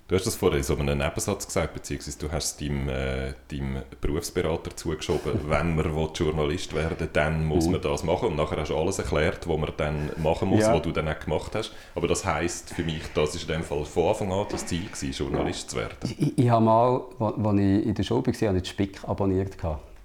Du 0.10 0.16
hast 0.16 0.26
das 0.26 0.36
vorhin 0.36 0.58
in 0.58 0.64
so 0.64 0.76
einem 0.76 0.98
Nebensatz 0.98 1.46
gesagt, 1.46 1.76
beziehungsweise 1.76 2.18
du 2.18 2.32
hast 2.32 2.46
es 2.46 2.58
deinem, 2.58 2.90
äh, 2.90 3.34
deinem 3.52 3.84
Berufsberater 4.02 4.76
zugeschoben, 4.76 5.40
wenn 5.48 5.76
man 5.76 6.10
Journalist 6.16 6.74
werden 6.74 7.00
will, 7.00 7.10
dann 7.14 7.46
muss 7.46 7.68
mhm. 7.68 7.74
man 7.74 7.82
das 7.82 8.04
machen. 8.04 8.30
Und 8.30 8.36
nachher 8.36 8.58
hast 8.58 8.72
du 8.72 8.76
alles 8.76 8.98
erklärt, 8.98 9.48
was 9.48 9.58
man 9.60 9.72
dann 9.78 10.10
machen 10.18 10.50
muss, 10.50 10.62
ja. 10.62 10.74
was 10.74 10.82
du 10.82 10.92
dann 10.92 11.08
auch 11.08 11.20
gemacht 11.20 11.54
hast. 11.54 11.74
Aber 11.94 12.08
das 12.08 12.26
heisst 12.26 12.74
für 12.74 12.82
mich, 12.82 13.04
das 13.14 13.36
ist 13.36 13.44
in 13.44 13.50
dem 13.50 13.64
Fall 13.64 13.86
von 13.86 14.08
Anfang 14.08 14.32
an 14.32 14.48
das 14.50 14.66
Ziel 14.66 14.88
gewesen, 14.88 15.12
Journalist 15.12 15.70
zu 15.70 15.78
werden. 15.78 15.96
Ich, 16.18 16.36
ich 16.40 16.50
habe 16.50 16.66
mal, 16.66 17.02
als 17.20 17.60
ich 17.60 17.86
in 17.86 17.94
der 17.94 18.04
Schule 18.04 18.26
war, 18.26 18.48
habe 18.48 18.58
ich 18.58 18.64
das 18.64 18.70
Spick 18.70 19.08
abonniert, 19.08 19.58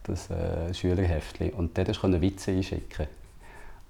das 0.03 0.29
äh, 0.29 0.75
Schülerheftchen. 0.75 1.49
Und 1.53 1.79
dort 1.79 1.99
konnte 1.99 2.21
Witze 2.21 2.51
einschicken. 2.51 3.07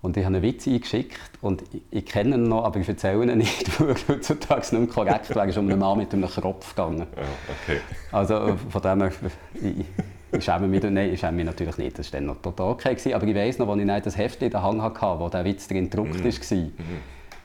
Und 0.05 0.19
ich 0.19 0.25
habe 0.27 0.37
einen 0.37 0.43
Witz 0.43 0.67
eingeschickt 0.67 1.19
und 1.41 1.63
ich, 1.73 1.81
ich 1.91 2.05
kenne 2.05 2.37
ihn 2.37 2.43
noch, 2.43 2.67
aber 2.67 2.79
ich 2.79 2.87
erzähle 2.87 3.25
ihn 3.25 3.39
nicht, 3.39 3.81
weil 3.81 3.89
er 3.89 3.97
heutzutage 4.07 4.61
nicht 4.61 4.73
mehr 4.73 4.87
korrekt 4.87 5.31
wäre. 5.31 5.47
Es 5.47 5.53
ist 5.53 5.57
um 5.57 5.67
einen 5.67 5.79
Mann 5.79 5.97
mit 5.97 6.13
einem 6.13 6.29
Kropf 6.29 6.75
gegangen. 6.75 7.07
Ja, 7.17 7.23
okay. 7.63 7.81
Also 8.13 8.55
von 8.69 8.83
dem 8.83 9.01
her, 9.01 9.13
ich, 9.55 9.87
ich 10.31 10.45
schäme 10.45 10.69
mich, 10.69 10.83
nein, 10.83 11.11
ich 11.11 11.21
schäme 11.21 11.33
mich 11.33 11.47
natürlich 11.47 11.79
nicht, 11.79 11.99
das 11.99 12.13
war 12.13 12.21
dann 12.21 12.27
noch 12.27 12.43
total 12.43 12.73
okay. 12.73 12.91
Gewesen. 12.91 13.15
Aber 13.15 13.27
ich 13.27 13.35
weiss 13.35 13.59
noch, 13.59 13.67
als 13.67 13.81
ich 13.81 14.03
das 14.03 14.19
Heft 14.19 14.43
in 14.43 14.51
den 14.51 14.63
Hang 14.63 14.83
hatte, 14.83 15.19
wo 15.19 15.31
der 15.31 15.43
Witz 15.43 15.69
drin 15.69 15.89
gedruckt 15.89 16.23
mhm. 16.23 16.25
war, 16.25 16.59
mhm. 16.59 16.73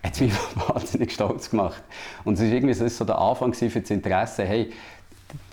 hat 0.04 0.14
es 0.14 0.20
mich 0.20 0.34
wahnsinnig 0.68 1.14
stolz 1.14 1.50
gemacht. 1.50 1.82
Und 2.26 2.34
es 2.34 2.42
war 2.42 2.48
irgendwie 2.50 2.74
so 2.74 3.06
der 3.06 3.20
Anfang 3.20 3.54
für 3.54 3.70
das 3.70 3.90
Interesse, 3.90 4.44
hey, 4.44 4.70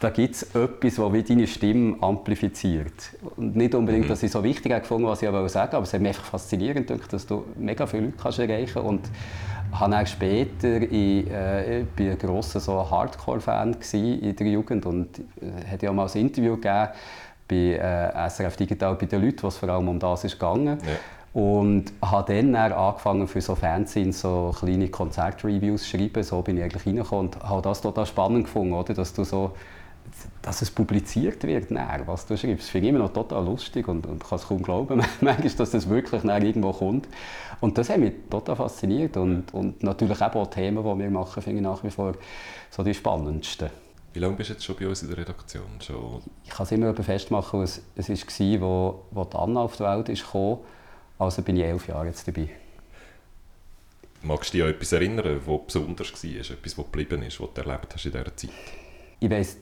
da 0.00 0.10
gibt 0.10 0.34
es 0.34 0.42
etwas, 0.54 0.94
das 0.96 1.12
wie 1.12 1.22
deine 1.22 1.46
Stimme 1.46 1.96
amplifiziert. 2.00 3.10
Und 3.36 3.56
nicht 3.56 3.74
unbedingt, 3.74 4.06
mhm. 4.06 4.08
dass 4.08 4.22
ich 4.22 4.30
so 4.30 4.42
wichtig 4.42 4.72
gefunden, 4.72 5.06
was 5.06 5.22
ich 5.22 5.28
sagen 5.28 5.36
wollte, 5.36 5.76
aber 5.76 5.84
es 5.84 5.92
hat 5.92 6.00
mich 6.00 6.08
einfach 6.08 6.24
faszinierend 6.24 6.86
gedacht, 6.86 7.12
dass 7.12 7.26
du 7.26 7.44
mega 7.56 7.86
viele 7.86 8.06
Leute 8.06 8.16
kannst 8.20 8.38
erreichen 8.38 8.74
kannst. 8.74 8.88
Und 8.88 9.00
habe 9.72 9.90
dann 9.90 10.06
später, 10.06 10.82
ich, 10.82 11.30
äh, 11.30 11.80
ich 11.80 11.86
war 11.98 12.06
ein 12.06 12.18
grosser 12.18 12.60
so 12.60 12.90
Hardcore-Fan 12.90 13.76
in 13.92 14.36
der 14.36 14.46
Jugend 14.46 14.86
und 14.86 15.18
äh, 15.18 15.70
hatte 15.70 15.86
ja 15.86 15.92
mal 15.92 16.08
ein 16.08 16.20
Interview 16.20 16.54
gegeben 16.56 16.88
bei 17.48 17.56
äh, 17.56 18.30
SRF 18.30 18.56
Digital 18.56 18.94
bei 18.94 19.06
den 19.06 19.22
Leuten, 19.22 19.42
was 19.42 19.56
vor 19.56 19.68
allem 19.68 19.88
um 19.88 19.98
das 19.98 20.24
ist 20.24 20.32
gegangen. 20.32 20.78
Ja. 20.84 20.92
Und 21.36 21.92
habe 22.00 22.32
dann, 22.32 22.54
dann 22.54 22.72
angefangen 22.72 23.28
für 23.28 23.42
so 23.42 23.54
Fanzines 23.54 24.22
so 24.22 24.54
kleine 24.58 24.88
Konzertreviews 24.88 25.82
zu 25.82 25.98
schreiben. 25.98 26.22
So 26.22 26.40
bin 26.40 26.56
ich 26.56 26.62
eigentlich 26.62 26.86
reingekommen 26.86 27.26
und 27.26 27.42
habe 27.42 27.60
das 27.60 27.82
total 27.82 28.06
spannend 28.06 28.44
gefunden, 28.44 28.72
oder? 28.72 28.94
dass 28.94 29.12
du 29.12 29.22
so 29.22 29.52
dass 30.40 30.62
es 30.62 30.70
publiziert 30.70 31.42
wird, 31.44 31.70
dann, 31.70 32.06
was 32.06 32.24
du 32.24 32.38
schreibst. 32.38 32.64
Das 32.64 32.70
finde 32.70 32.86
ich 32.86 32.94
immer 32.94 33.00
noch 33.00 33.12
total 33.12 33.44
lustig 33.44 33.86
und, 33.86 34.06
und 34.06 34.24
kann 34.24 34.38
es 34.38 34.46
kaum 34.46 34.62
glauben, 34.62 34.96
manchmal, 35.20 35.36
dass 35.36 35.70
das 35.70 35.88
wirklich 35.90 36.24
irgendwo 36.24 36.72
kommt. 36.72 37.06
Und 37.60 37.76
das 37.76 37.90
hat 37.90 37.98
mich 37.98 38.14
total 38.30 38.56
fasziniert 38.56 39.18
und, 39.18 39.52
und 39.52 39.82
natürlich 39.82 40.22
auch 40.22 40.46
die 40.46 40.54
Themen, 40.54 40.82
die 40.82 41.02
wir 41.02 41.10
machen, 41.10 41.42
finde 41.42 41.58
ich 41.58 41.64
nach 41.64 41.84
wie 41.84 41.90
vor 41.90 42.14
so 42.70 42.82
die 42.82 42.94
spannendsten. 42.94 43.68
Wie 44.14 44.20
lange 44.20 44.36
bist 44.36 44.48
du 44.48 44.54
jetzt 44.54 44.64
schon 44.64 44.76
bei 44.76 44.88
uns 44.88 45.02
in 45.02 45.08
der 45.08 45.18
Redaktion? 45.18 45.64
Schon? 45.80 46.22
Ich 46.44 46.50
kann 46.50 46.64
es 46.64 46.72
immer 46.72 46.94
festmachen, 46.94 47.60
es 47.60 47.82
war, 47.96 48.60
wo, 48.62 49.02
wo 49.10 49.24
die 49.24 49.36
Anna 49.36 49.60
auf 49.60 49.76
die 49.76 49.82
Welt 49.82 50.08
ist 50.08 50.24
gekommen 50.24 50.60
also 51.18 51.42
bin 51.42 51.56
ich 51.56 51.64
elf 51.64 51.88
Jahre 51.88 52.06
jetzt 52.06 52.26
dabei. 52.26 52.48
Magst 54.22 54.52
du 54.52 54.58
dich 54.58 54.64
an 54.64 54.70
etwas 54.70 54.92
erinnern, 54.92 55.40
was 55.46 55.66
besonders 55.66 56.12
war? 56.12 56.30
Etwas, 56.30 56.78
was 56.78 56.84
geblieben 56.84 57.22
ist, 57.22 57.40
was 57.40 57.54
du 57.54 57.60
erlebt 57.60 57.94
hast 57.94 58.06
in 58.06 58.12
dieser 58.12 58.36
Zeit? 58.36 58.50
Ich 59.20 59.30
weiss 59.30 59.56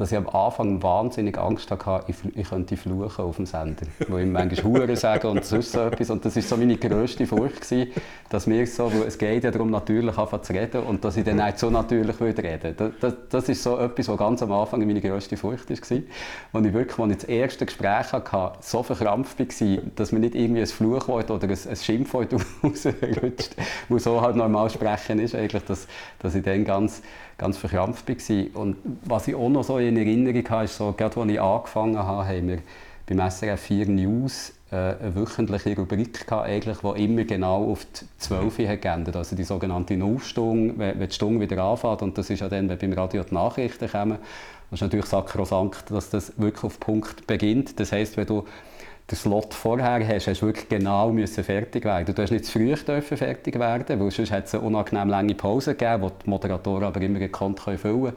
dass 0.00 0.12
ich 0.12 0.16
am 0.16 0.30
Anfang 0.30 0.82
wahnsinnig 0.82 1.36
Angst 1.36 1.70
hatte, 1.70 2.04
ich, 2.06 2.48
könnte 2.48 2.74
fluchen 2.78 3.22
auf 3.22 3.36
dem 3.36 3.44
Sender. 3.44 3.84
Wo 4.08 4.16
ich 4.16 4.26
manchmal 4.26 4.64
Huren 4.64 4.96
sagen 4.96 5.26
und 5.26 5.44
sonst 5.44 5.72
so 5.72 5.80
etwas. 5.80 6.08
Und 6.08 6.24
das 6.24 6.36
war 6.36 6.42
so 6.42 6.56
meine 6.56 6.78
grösste 6.78 7.26
Furcht, 7.26 7.60
gewesen, 7.60 7.92
dass 8.30 8.46
mir 8.46 8.66
so, 8.66 8.90
es 9.06 9.18
geht 9.18 9.44
ja 9.44 9.50
darum, 9.50 9.70
natürlich 9.70 10.16
anfangen 10.16 10.42
zu 10.42 10.54
reden 10.54 10.84
und 10.84 11.04
dass 11.04 11.18
ich 11.18 11.24
dann 11.24 11.36
nicht 11.36 11.58
so 11.58 11.68
natürlich 11.68 12.18
würde 12.18 12.42
reden 12.42 12.74
das, 12.78 12.92
das, 12.98 13.14
das 13.28 13.48
ist 13.50 13.62
so 13.62 13.76
etwas, 13.76 14.08
was 14.08 14.16
ganz 14.16 14.42
am 14.42 14.52
Anfang 14.52 14.86
meine 14.86 15.02
grösste 15.02 15.36
Furcht 15.36 15.68
war. 15.68 15.76
Als 15.76 15.90
ich 15.90 16.72
wirklich, 16.72 16.98
als 16.98 17.10
ich 17.12 17.18
das 17.18 17.24
erste 17.24 17.66
Gespräch 17.66 18.12
hatte, 18.12 18.52
so 18.60 18.82
verkrampft 18.82 19.38
war, 19.38 19.78
dass 19.96 20.12
mir 20.12 20.20
nicht 20.20 20.34
irgendwie 20.34 20.62
ein 20.62 20.66
Fluchwort 20.66 21.30
oder 21.30 21.46
ein, 21.46 21.50
ein 21.50 21.76
Schimpfwort 21.76 22.32
rausrutscht, 22.64 23.54
wo 23.90 23.98
so 23.98 24.22
halt 24.22 24.36
normal 24.36 24.70
sprechen 24.70 25.18
ist, 25.18 25.34
eigentlich, 25.34 25.64
dass, 25.64 25.86
dass 26.20 26.34
ich 26.34 26.42
dann 26.42 26.64
ganz 26.64 27.02
ganz 27.40 27.56
verkrampft 27.56 28.08
war. 28.08 28.60
Und 28.60 28.76
was 29.04 29.26
ich 29.26 29.34
auch 29.34 29.48
noch 29.48 29.64
so 29.64 29.78
in 29.78 29.96
Erinnerung 29.96 30.48
habe, 30.48 30.64
ist 30.64 30.76
so, 30.76 30.92
gerade 30.92 31.18
als 31.18 31.30
ich 31.30 31.40
angefangen 31.40 31.98
habe, 31.98 32.28
haben 32.28 32.48
wir 32.48 32.58
beim 33.06 33.30
SRF 33.30 33.60
4 33.60 33.88
News 33.88 34.52
äh, 34.70 34.76
eine 34.76 35.16
wöchentliche 35.16 35.74
Rubrik 35.74 36.26
gehabt, 36.26 36.46
eigentlich, 36.46 36.78
die 36.78 37.04
immer 37.04 37.24
genau 37.24 37.72
auf 37.72 37.86
die 37.86 38.04
12 38.18 38.80
geändert 38.80 39.16
also 39.16 39.34
die 39.34 39.44
sogenannte 39.44 39.96
Nullstunde, 39.96 40.74
wenn 40.78 41.00
die 41.00 41.14
Stunde 41.14 41.40
wieder 41.40 41.64
anfängt. 41.64 42.02
Und 42.02 42.18
das 42.18 42.28
ist 42.28 42.40
ja 42.40 42.48
dann, 42.48 42.68
wenn 42.68 42.78
beim 42.78 42.92
Radio 42.92 43.24
die 43.24 43.34
Nachrichten 43.34 43.88
kommen. 43.88 44.18
Das 44.70 44.78
ist 44.78 44.82
natürlich 44.82 45.06
sakrosankt, 45.06 45.90
dass 45.90 46.10
das 46.10 46.34
wirklich 46.36 46.62
auf 46.62 46.76
den 46.76 46.80
Punkt 46.80 47.26
beginnt. 47.26 47.80
Das 47.80 47.90
heisst, 47.90 48.16
wenn 48.16 48.26
du 48.26 48.44
den 49.10 49.16
Slot 49.16 49.54
vorher 49.54 50.06
hast, 50.06 50.28
hast 50.28 50.42
du 50.42 50.46
wirklich 50.46 50.68
genau 50.68 51.10
müssen 51.10 51.42
fertig 51.42 51.84
werden. 51.84 52.14
Du 52.14 52.22
hast 52.22 52.30
nicht 52.30 52.44
zu 52.44 52.52
früh 52.52 52.74
dürfen 52.74 53.16
fertig 53.16 53.58
werden, 53.58 53.98
weil 53.98 54.10
sonst 54.10 54.30
hat 54.30 54.46
es 54.46 54.54
eine 54.54 54.62
unangenehm 54.62 55.08
lange 55.08 55.34
Pause 55.34 55.74
gegeben, 55.74 56.02
die 56.06 56.24
die 56.24 56.30
Moderatoren 56.30 56.84
aber 56.84 57.00
immer 57.00 57.18
gekonnt 57.18 57.60
füllen 57.60 57.80
können. 57.80 58.12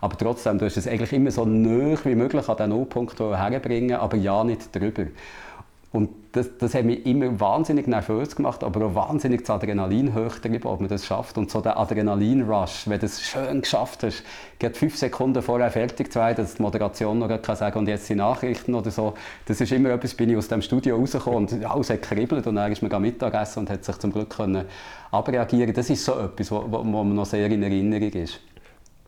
Aber 0.00 0.16
trotzdem, 0.16 0.58
du 0.58 0.64
hast 0.64 0.76
es 0.76 0.86
eigentlich 0.86 1.12
immer 1.12 1.30
so 1.30 1.44
nah 1.44 1.98
wie 2.04 2.14
möglich 2.14 2.48
an 2.48 2.56
den 2.56 2.70
Nullpunkt 2.70 3.18
herbringen, 3.20 3.96
aber 3.96 4.16
ja 4.16 4.42
nicht 4.44 4.74
drüber. 4.74 5.06
Und 5.90 6.10
das, 6.32 6.58
das 6.58 6.74
hat 6.74 6.84
mich 6.84 7.06
immer 7.06 7.40
wahnsinnig 7.40 7.86
nervös 7.86 8.36
gemacht, 8.36 8.62
aber 8.62 8.84
auch 8.84 8.94
wahnsinnig 8.94 9.40
das 9.40 9.50
Adrenalin 9.50 10.14
hochgetrieben, 10.14 10.64
ob 10.64 10.80
man 10.80 10.90
das 10.90 11.06
schafft. 11.06 11.38
Und 11.38 11.50
so 11.50 11.62
der 11.62 11.78
Adrenalin-Rush, 11.78 12.88
wenn 12.88 13.00
du 13.00 13.06
es 13.06 13.22
schön 13.22 13.62
geschafft 13.62 14.02
hast, 14.02 14.22
gerade 14.58 14.74
fünf 14.74 14.98
Sekunden 14.98 15.40
vorher 15.40 15.70
fertig 15.70 16.12
zu 16.12 16.18
sein, 16.18 16.36
dass 16.36 16.56
die 16.56 16.62
Moderation 16.62 17.18
noch 17.18 17.28
kann 17.40 17.56
sagen 17.56 17.78
und 17.78 17.88
jetzt 17.88 18.06
die 18.10 18.14
Nachrichten 18.14 18.74
oder 18.74 18.90
so, 18.90 19.14
das 19.46 19.62
ist 19.62 19.72
immer 19.72 19.88
etwas, 19.88 20.12
bin 20.12 20.28
ich 20.28 20.36
aus 20.36 20.48
dem 20.48 20.60
Studio 20.60 20.96
rausgekommen 20.96 21.48
und 21.48 21.64
alles 21.64 21.88
hat 21.88 22.02
gekribbelt 22.02 22.46
und 22.46 22.56
dann 22.56 22.70
ist 22.70 22.82
man 22.82 23.00
Mittagessen 23.00 23.60
und 23.60 23.70
hat 23.70 23.82
sich 23.82 23.96
zum 23.96 24.12
Glück 24.12 24.28
können 24.28 24.66
abreagieren. 25.10 25.72
Das 25.72 25.88
ist 25.88 26.04
so 26.04 26.18
etwas, 26.18 26.50
wo 26.50 26.84
mir 26.84 27.14
noch 27.14 27.24
sehr 27.24 27.46
in 27.50 27.62
Erinnerung 27.62 28.10
ist. 28.10 28.40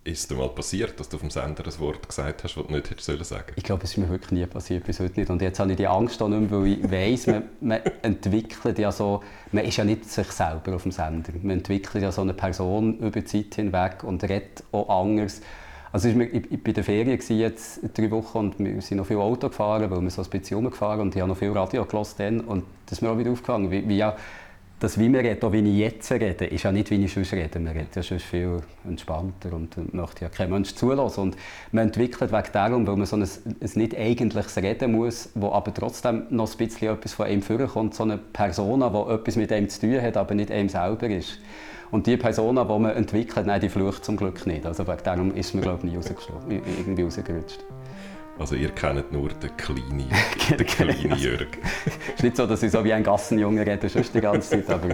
Ist 0.03 0.21
es 0.21 0.29
dir 0.29 0.35
mal 0.35 0.49
passiert, 0.49 0.99
dass 0.99 1.11
du 1.11 1.17
auf 1.17 1.21
dem 1.21 1.29
Sender 1.29 1.63
ein 1.67 1.79
Wort 1.79 2.09
gesagt 2.09 2.43
hast, 2.43 2.57
das 2.57 2.67
du 2.67 2.73
nicht 2.73 2.89
hättest 2.89 3.07
sagen 3.07 3.23
sollen? 3.23 3.45
Ich 3.57 3.65
glaube, 3.65 3.85
es 3.85 3.91
ist 3.91 3.99
mir 3.99 4.09
wirklich 4.09 4.31
nie 4.31 4.47
passiert, 4.47 4.85
bis 4.87 4.99
heute 4.99 5.21
nicht. 5.21 5.29
Und 5.29 5.43
jetzt 5.43 5.61
habe 5.61 5.71
ich 5.73 5.77
die 5.77 5.87
Angst 5.87 6.23
auch 6.23 6.29
nicht 6.29 6.51
mehr, 6.51 6.59
weil 6.59 6.67
ich 6.69 6.91
weiss, 6.91 7.27
man, 7.27 7.43
man 7.61 7.81
entwickelt 8.01 8.79
ja 8.79 8.93
so, 8.93 9.23
man 9.53 9.63
ist 9.63 9.77
ja 9.77 9.85
nicht 9.85 10.09
sich 10.09 10.31
selber 10.33 10.77
auf 10.77 10.85
dem 10.85 10.93
Sender. 10.93 11.33
Man 11.43 11.59
entwickelt 11.59 12.03
ja 12.03 12.11
so 12.13 12.23
eine 12.23 12.33
Person 12.33 12.97
über 12.99 13.21
die 13.21 13.25
Zeit 13.27 13.57
hinweg 13.57 14.03
und 14.03 14.23
redet 14.25 14.65
auch 14.73 14.89
anders. 14.89 15.43
Also 15.93 16.09
ich 16.09 16.19
war 16.19 16.27
bei 16.65 16.73
der 16.73 16.85
Ferien 16.85 17.21
jetzt 17.29 17.81
drei 17.95 18.11
Wochen 18.11 18.39
und 18.39 18.59
wir 18.59 18.81
sind 18.81 18.99
noch 18.99 19.07
viel 19.07 19.19
Auto 19.19 19.49
gefahren, 19.49 19.91
weil 19.91 20.01
wir 20.01 20.11
so 20.11 20.23
ein 20.23 20.31
bisschen 20.31 20.65
gefahren 20.65 21.01
und 21.01 21.15
ich 21.15 21.21
habe 21.21 21.29
noch 21.29 21.37
viel 21.37 21.53
Radio 21.53 21.85
gehört 21.85 22.19
und 22.47 22.65
das 22.87 22.99
ist 22.99 23.03
mir 23.03 23.11
auch 23.11 23.19
wieder 23.19 23.33
aufgegangen, 23.33 23.71
wie, 23.71 23.87
wie 23.87 23.99
ja 23.99 24.17
das, 24.81 24.99
wie 24.99 25.13
wir 25.13 25.21
reden, 25.21 25.45
auch 25.45 25.53
wie 25.53 25.61
ich 25.61 25.77
jetzt 25.77 26.11
rede, 26.11 26.47
ist 26.47 26.63
ja 26.63 26.73
nicht, 26.73 26.91
wie 26.91 27.05
ich 27.05 27.13
sonst 27.13 27.35
rede. 27.35 27.61
Man 27.61 27.75
redet 27.75 27.95
ja 27.97 28.03
sonst 28.03 28.25
viel 28.25 28.63
entspannter 28.89 29.53
und 29.53 29.93
möchte 29.93 30.25
ja 30.25 30.31
kein 30.31 30.51
Mensch 30.51 30.75
zulassen. 30.75 31.21
Und 31.21 31.37
man 31.71 31.89
entwickelt 31.89 32.33
wegen 32.33 32.49
darum, 32.53 32.87
weil 32.87 32.97
man 32.97 33.07
so 33.07 33.17
ein, 33.17 33.23
ein 33.23 33.71
nicht 33.75 33.97
eigentliches 33.97 34.57
Reden 34.57 34.93
muss, 34.93 35.29
wo 35.35 35.53
aber 35.53 35.75
trotzdem 35.75 36.25
noch 36.31 36.51
ein 36.51 36.57
bisschen 36.57 36.95
etwas 36.95 37.13
von 37.13 37.29
ihm 37.29 37.43
vorkommt, 37.43 37.95
so 37.95 38.05
eine 38.05 38.17
Person, 38.17 38.81
die 38.81 39.13
etwas 39.13 39.37
mit 39.37 39.51
ihm 39.51 39.69
zu 39.69 39.81
tun 39.81 40.01
hat, 40.01 40.17
aber 40.17 40.35
nicht 40.35 40.49
ihm 40.49 40.71
selber 40.71 41.09
ist. 41.11 41.39
Und 41.91 42.07
die 42.07 42.17
Person, 42.17 42.57
die 42.57 42.79
man 42.79 42.97
entwickelt, 42.97 43.47
nein, 43.47 43.61
die 43.61 43.69
flucht 43.69 44.05
zum 44.05 44.17
Glück 44.17 44.47
nicht. 44.47 44.65
Also 44.65 44.87
wegen 44.87 45.05
darum 45.05 45.35
ist 45.35 45.55
man, 45.55 45.63
glaube 45.63 45.87
ich, 45.87 45.93
nie 45.93 47.03
rausgerutscht. 47.03 47.59
Also 48.39 48.55
ihr 48.55 48.71
kennt 48.71 49.13
nur 49.13 49.29
den 49.29 49.57
kleinen, 49.57 50.11
den 50.59 50.67
kleinen 50.67 51.19
Jörg. 51.19 51.49
Es 51.85 52.15
ist 52.15 52.23
nicht 52.23 52.37
so, 52.37 52.47
dass 52.47 52.63
ich 52.63 52.71
so 52.71 52.83
wie 52.85 52.93
ein 52.93 53.03
Gassenjunge 53.03 53.67
rede, 53.67 53.89
sonst 53.89 54.15
die 54.15 54.21
ganze 54.21 54.51
Zeit, 54.51 54.71
aber... 54.71 54.89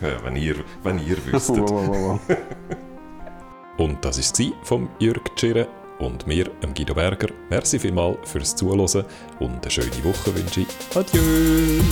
Ja, 0.00 0.24
wenn 0.24 0.36
ihr, 0.36 0.56
wenn 0.82 0.98
ihr 0.98 1.16
wüsstet. 1.26 1.58
Wow, 1.58 1.88
wow, 1.88 2.20
wow. 2.28 2.36
Und 3.76 4.04
das 4.04 4.18
war 4.18 4.46
es 4.46 4.52
vom 4.62 4.88
Jörg 5.00 5.22
Tschirre 5.34 5.66
und 5.98 6.26
mir, 6.26 6.50
Guido 6.74 6.94
Berger. 6.94 7.28
Merci 7.50 7.78
vielmals 7.78 8.18
fürs 8.24 8.54
Zuhören 8.54 9.04
und 9.40 9.62
eine 9.62 9.70
schöne 9.70 10.04
Woche 10.04 10.34
wünsche 10.34 10.60
ich. 10.60 10.96
Adieu! 10.96 11.82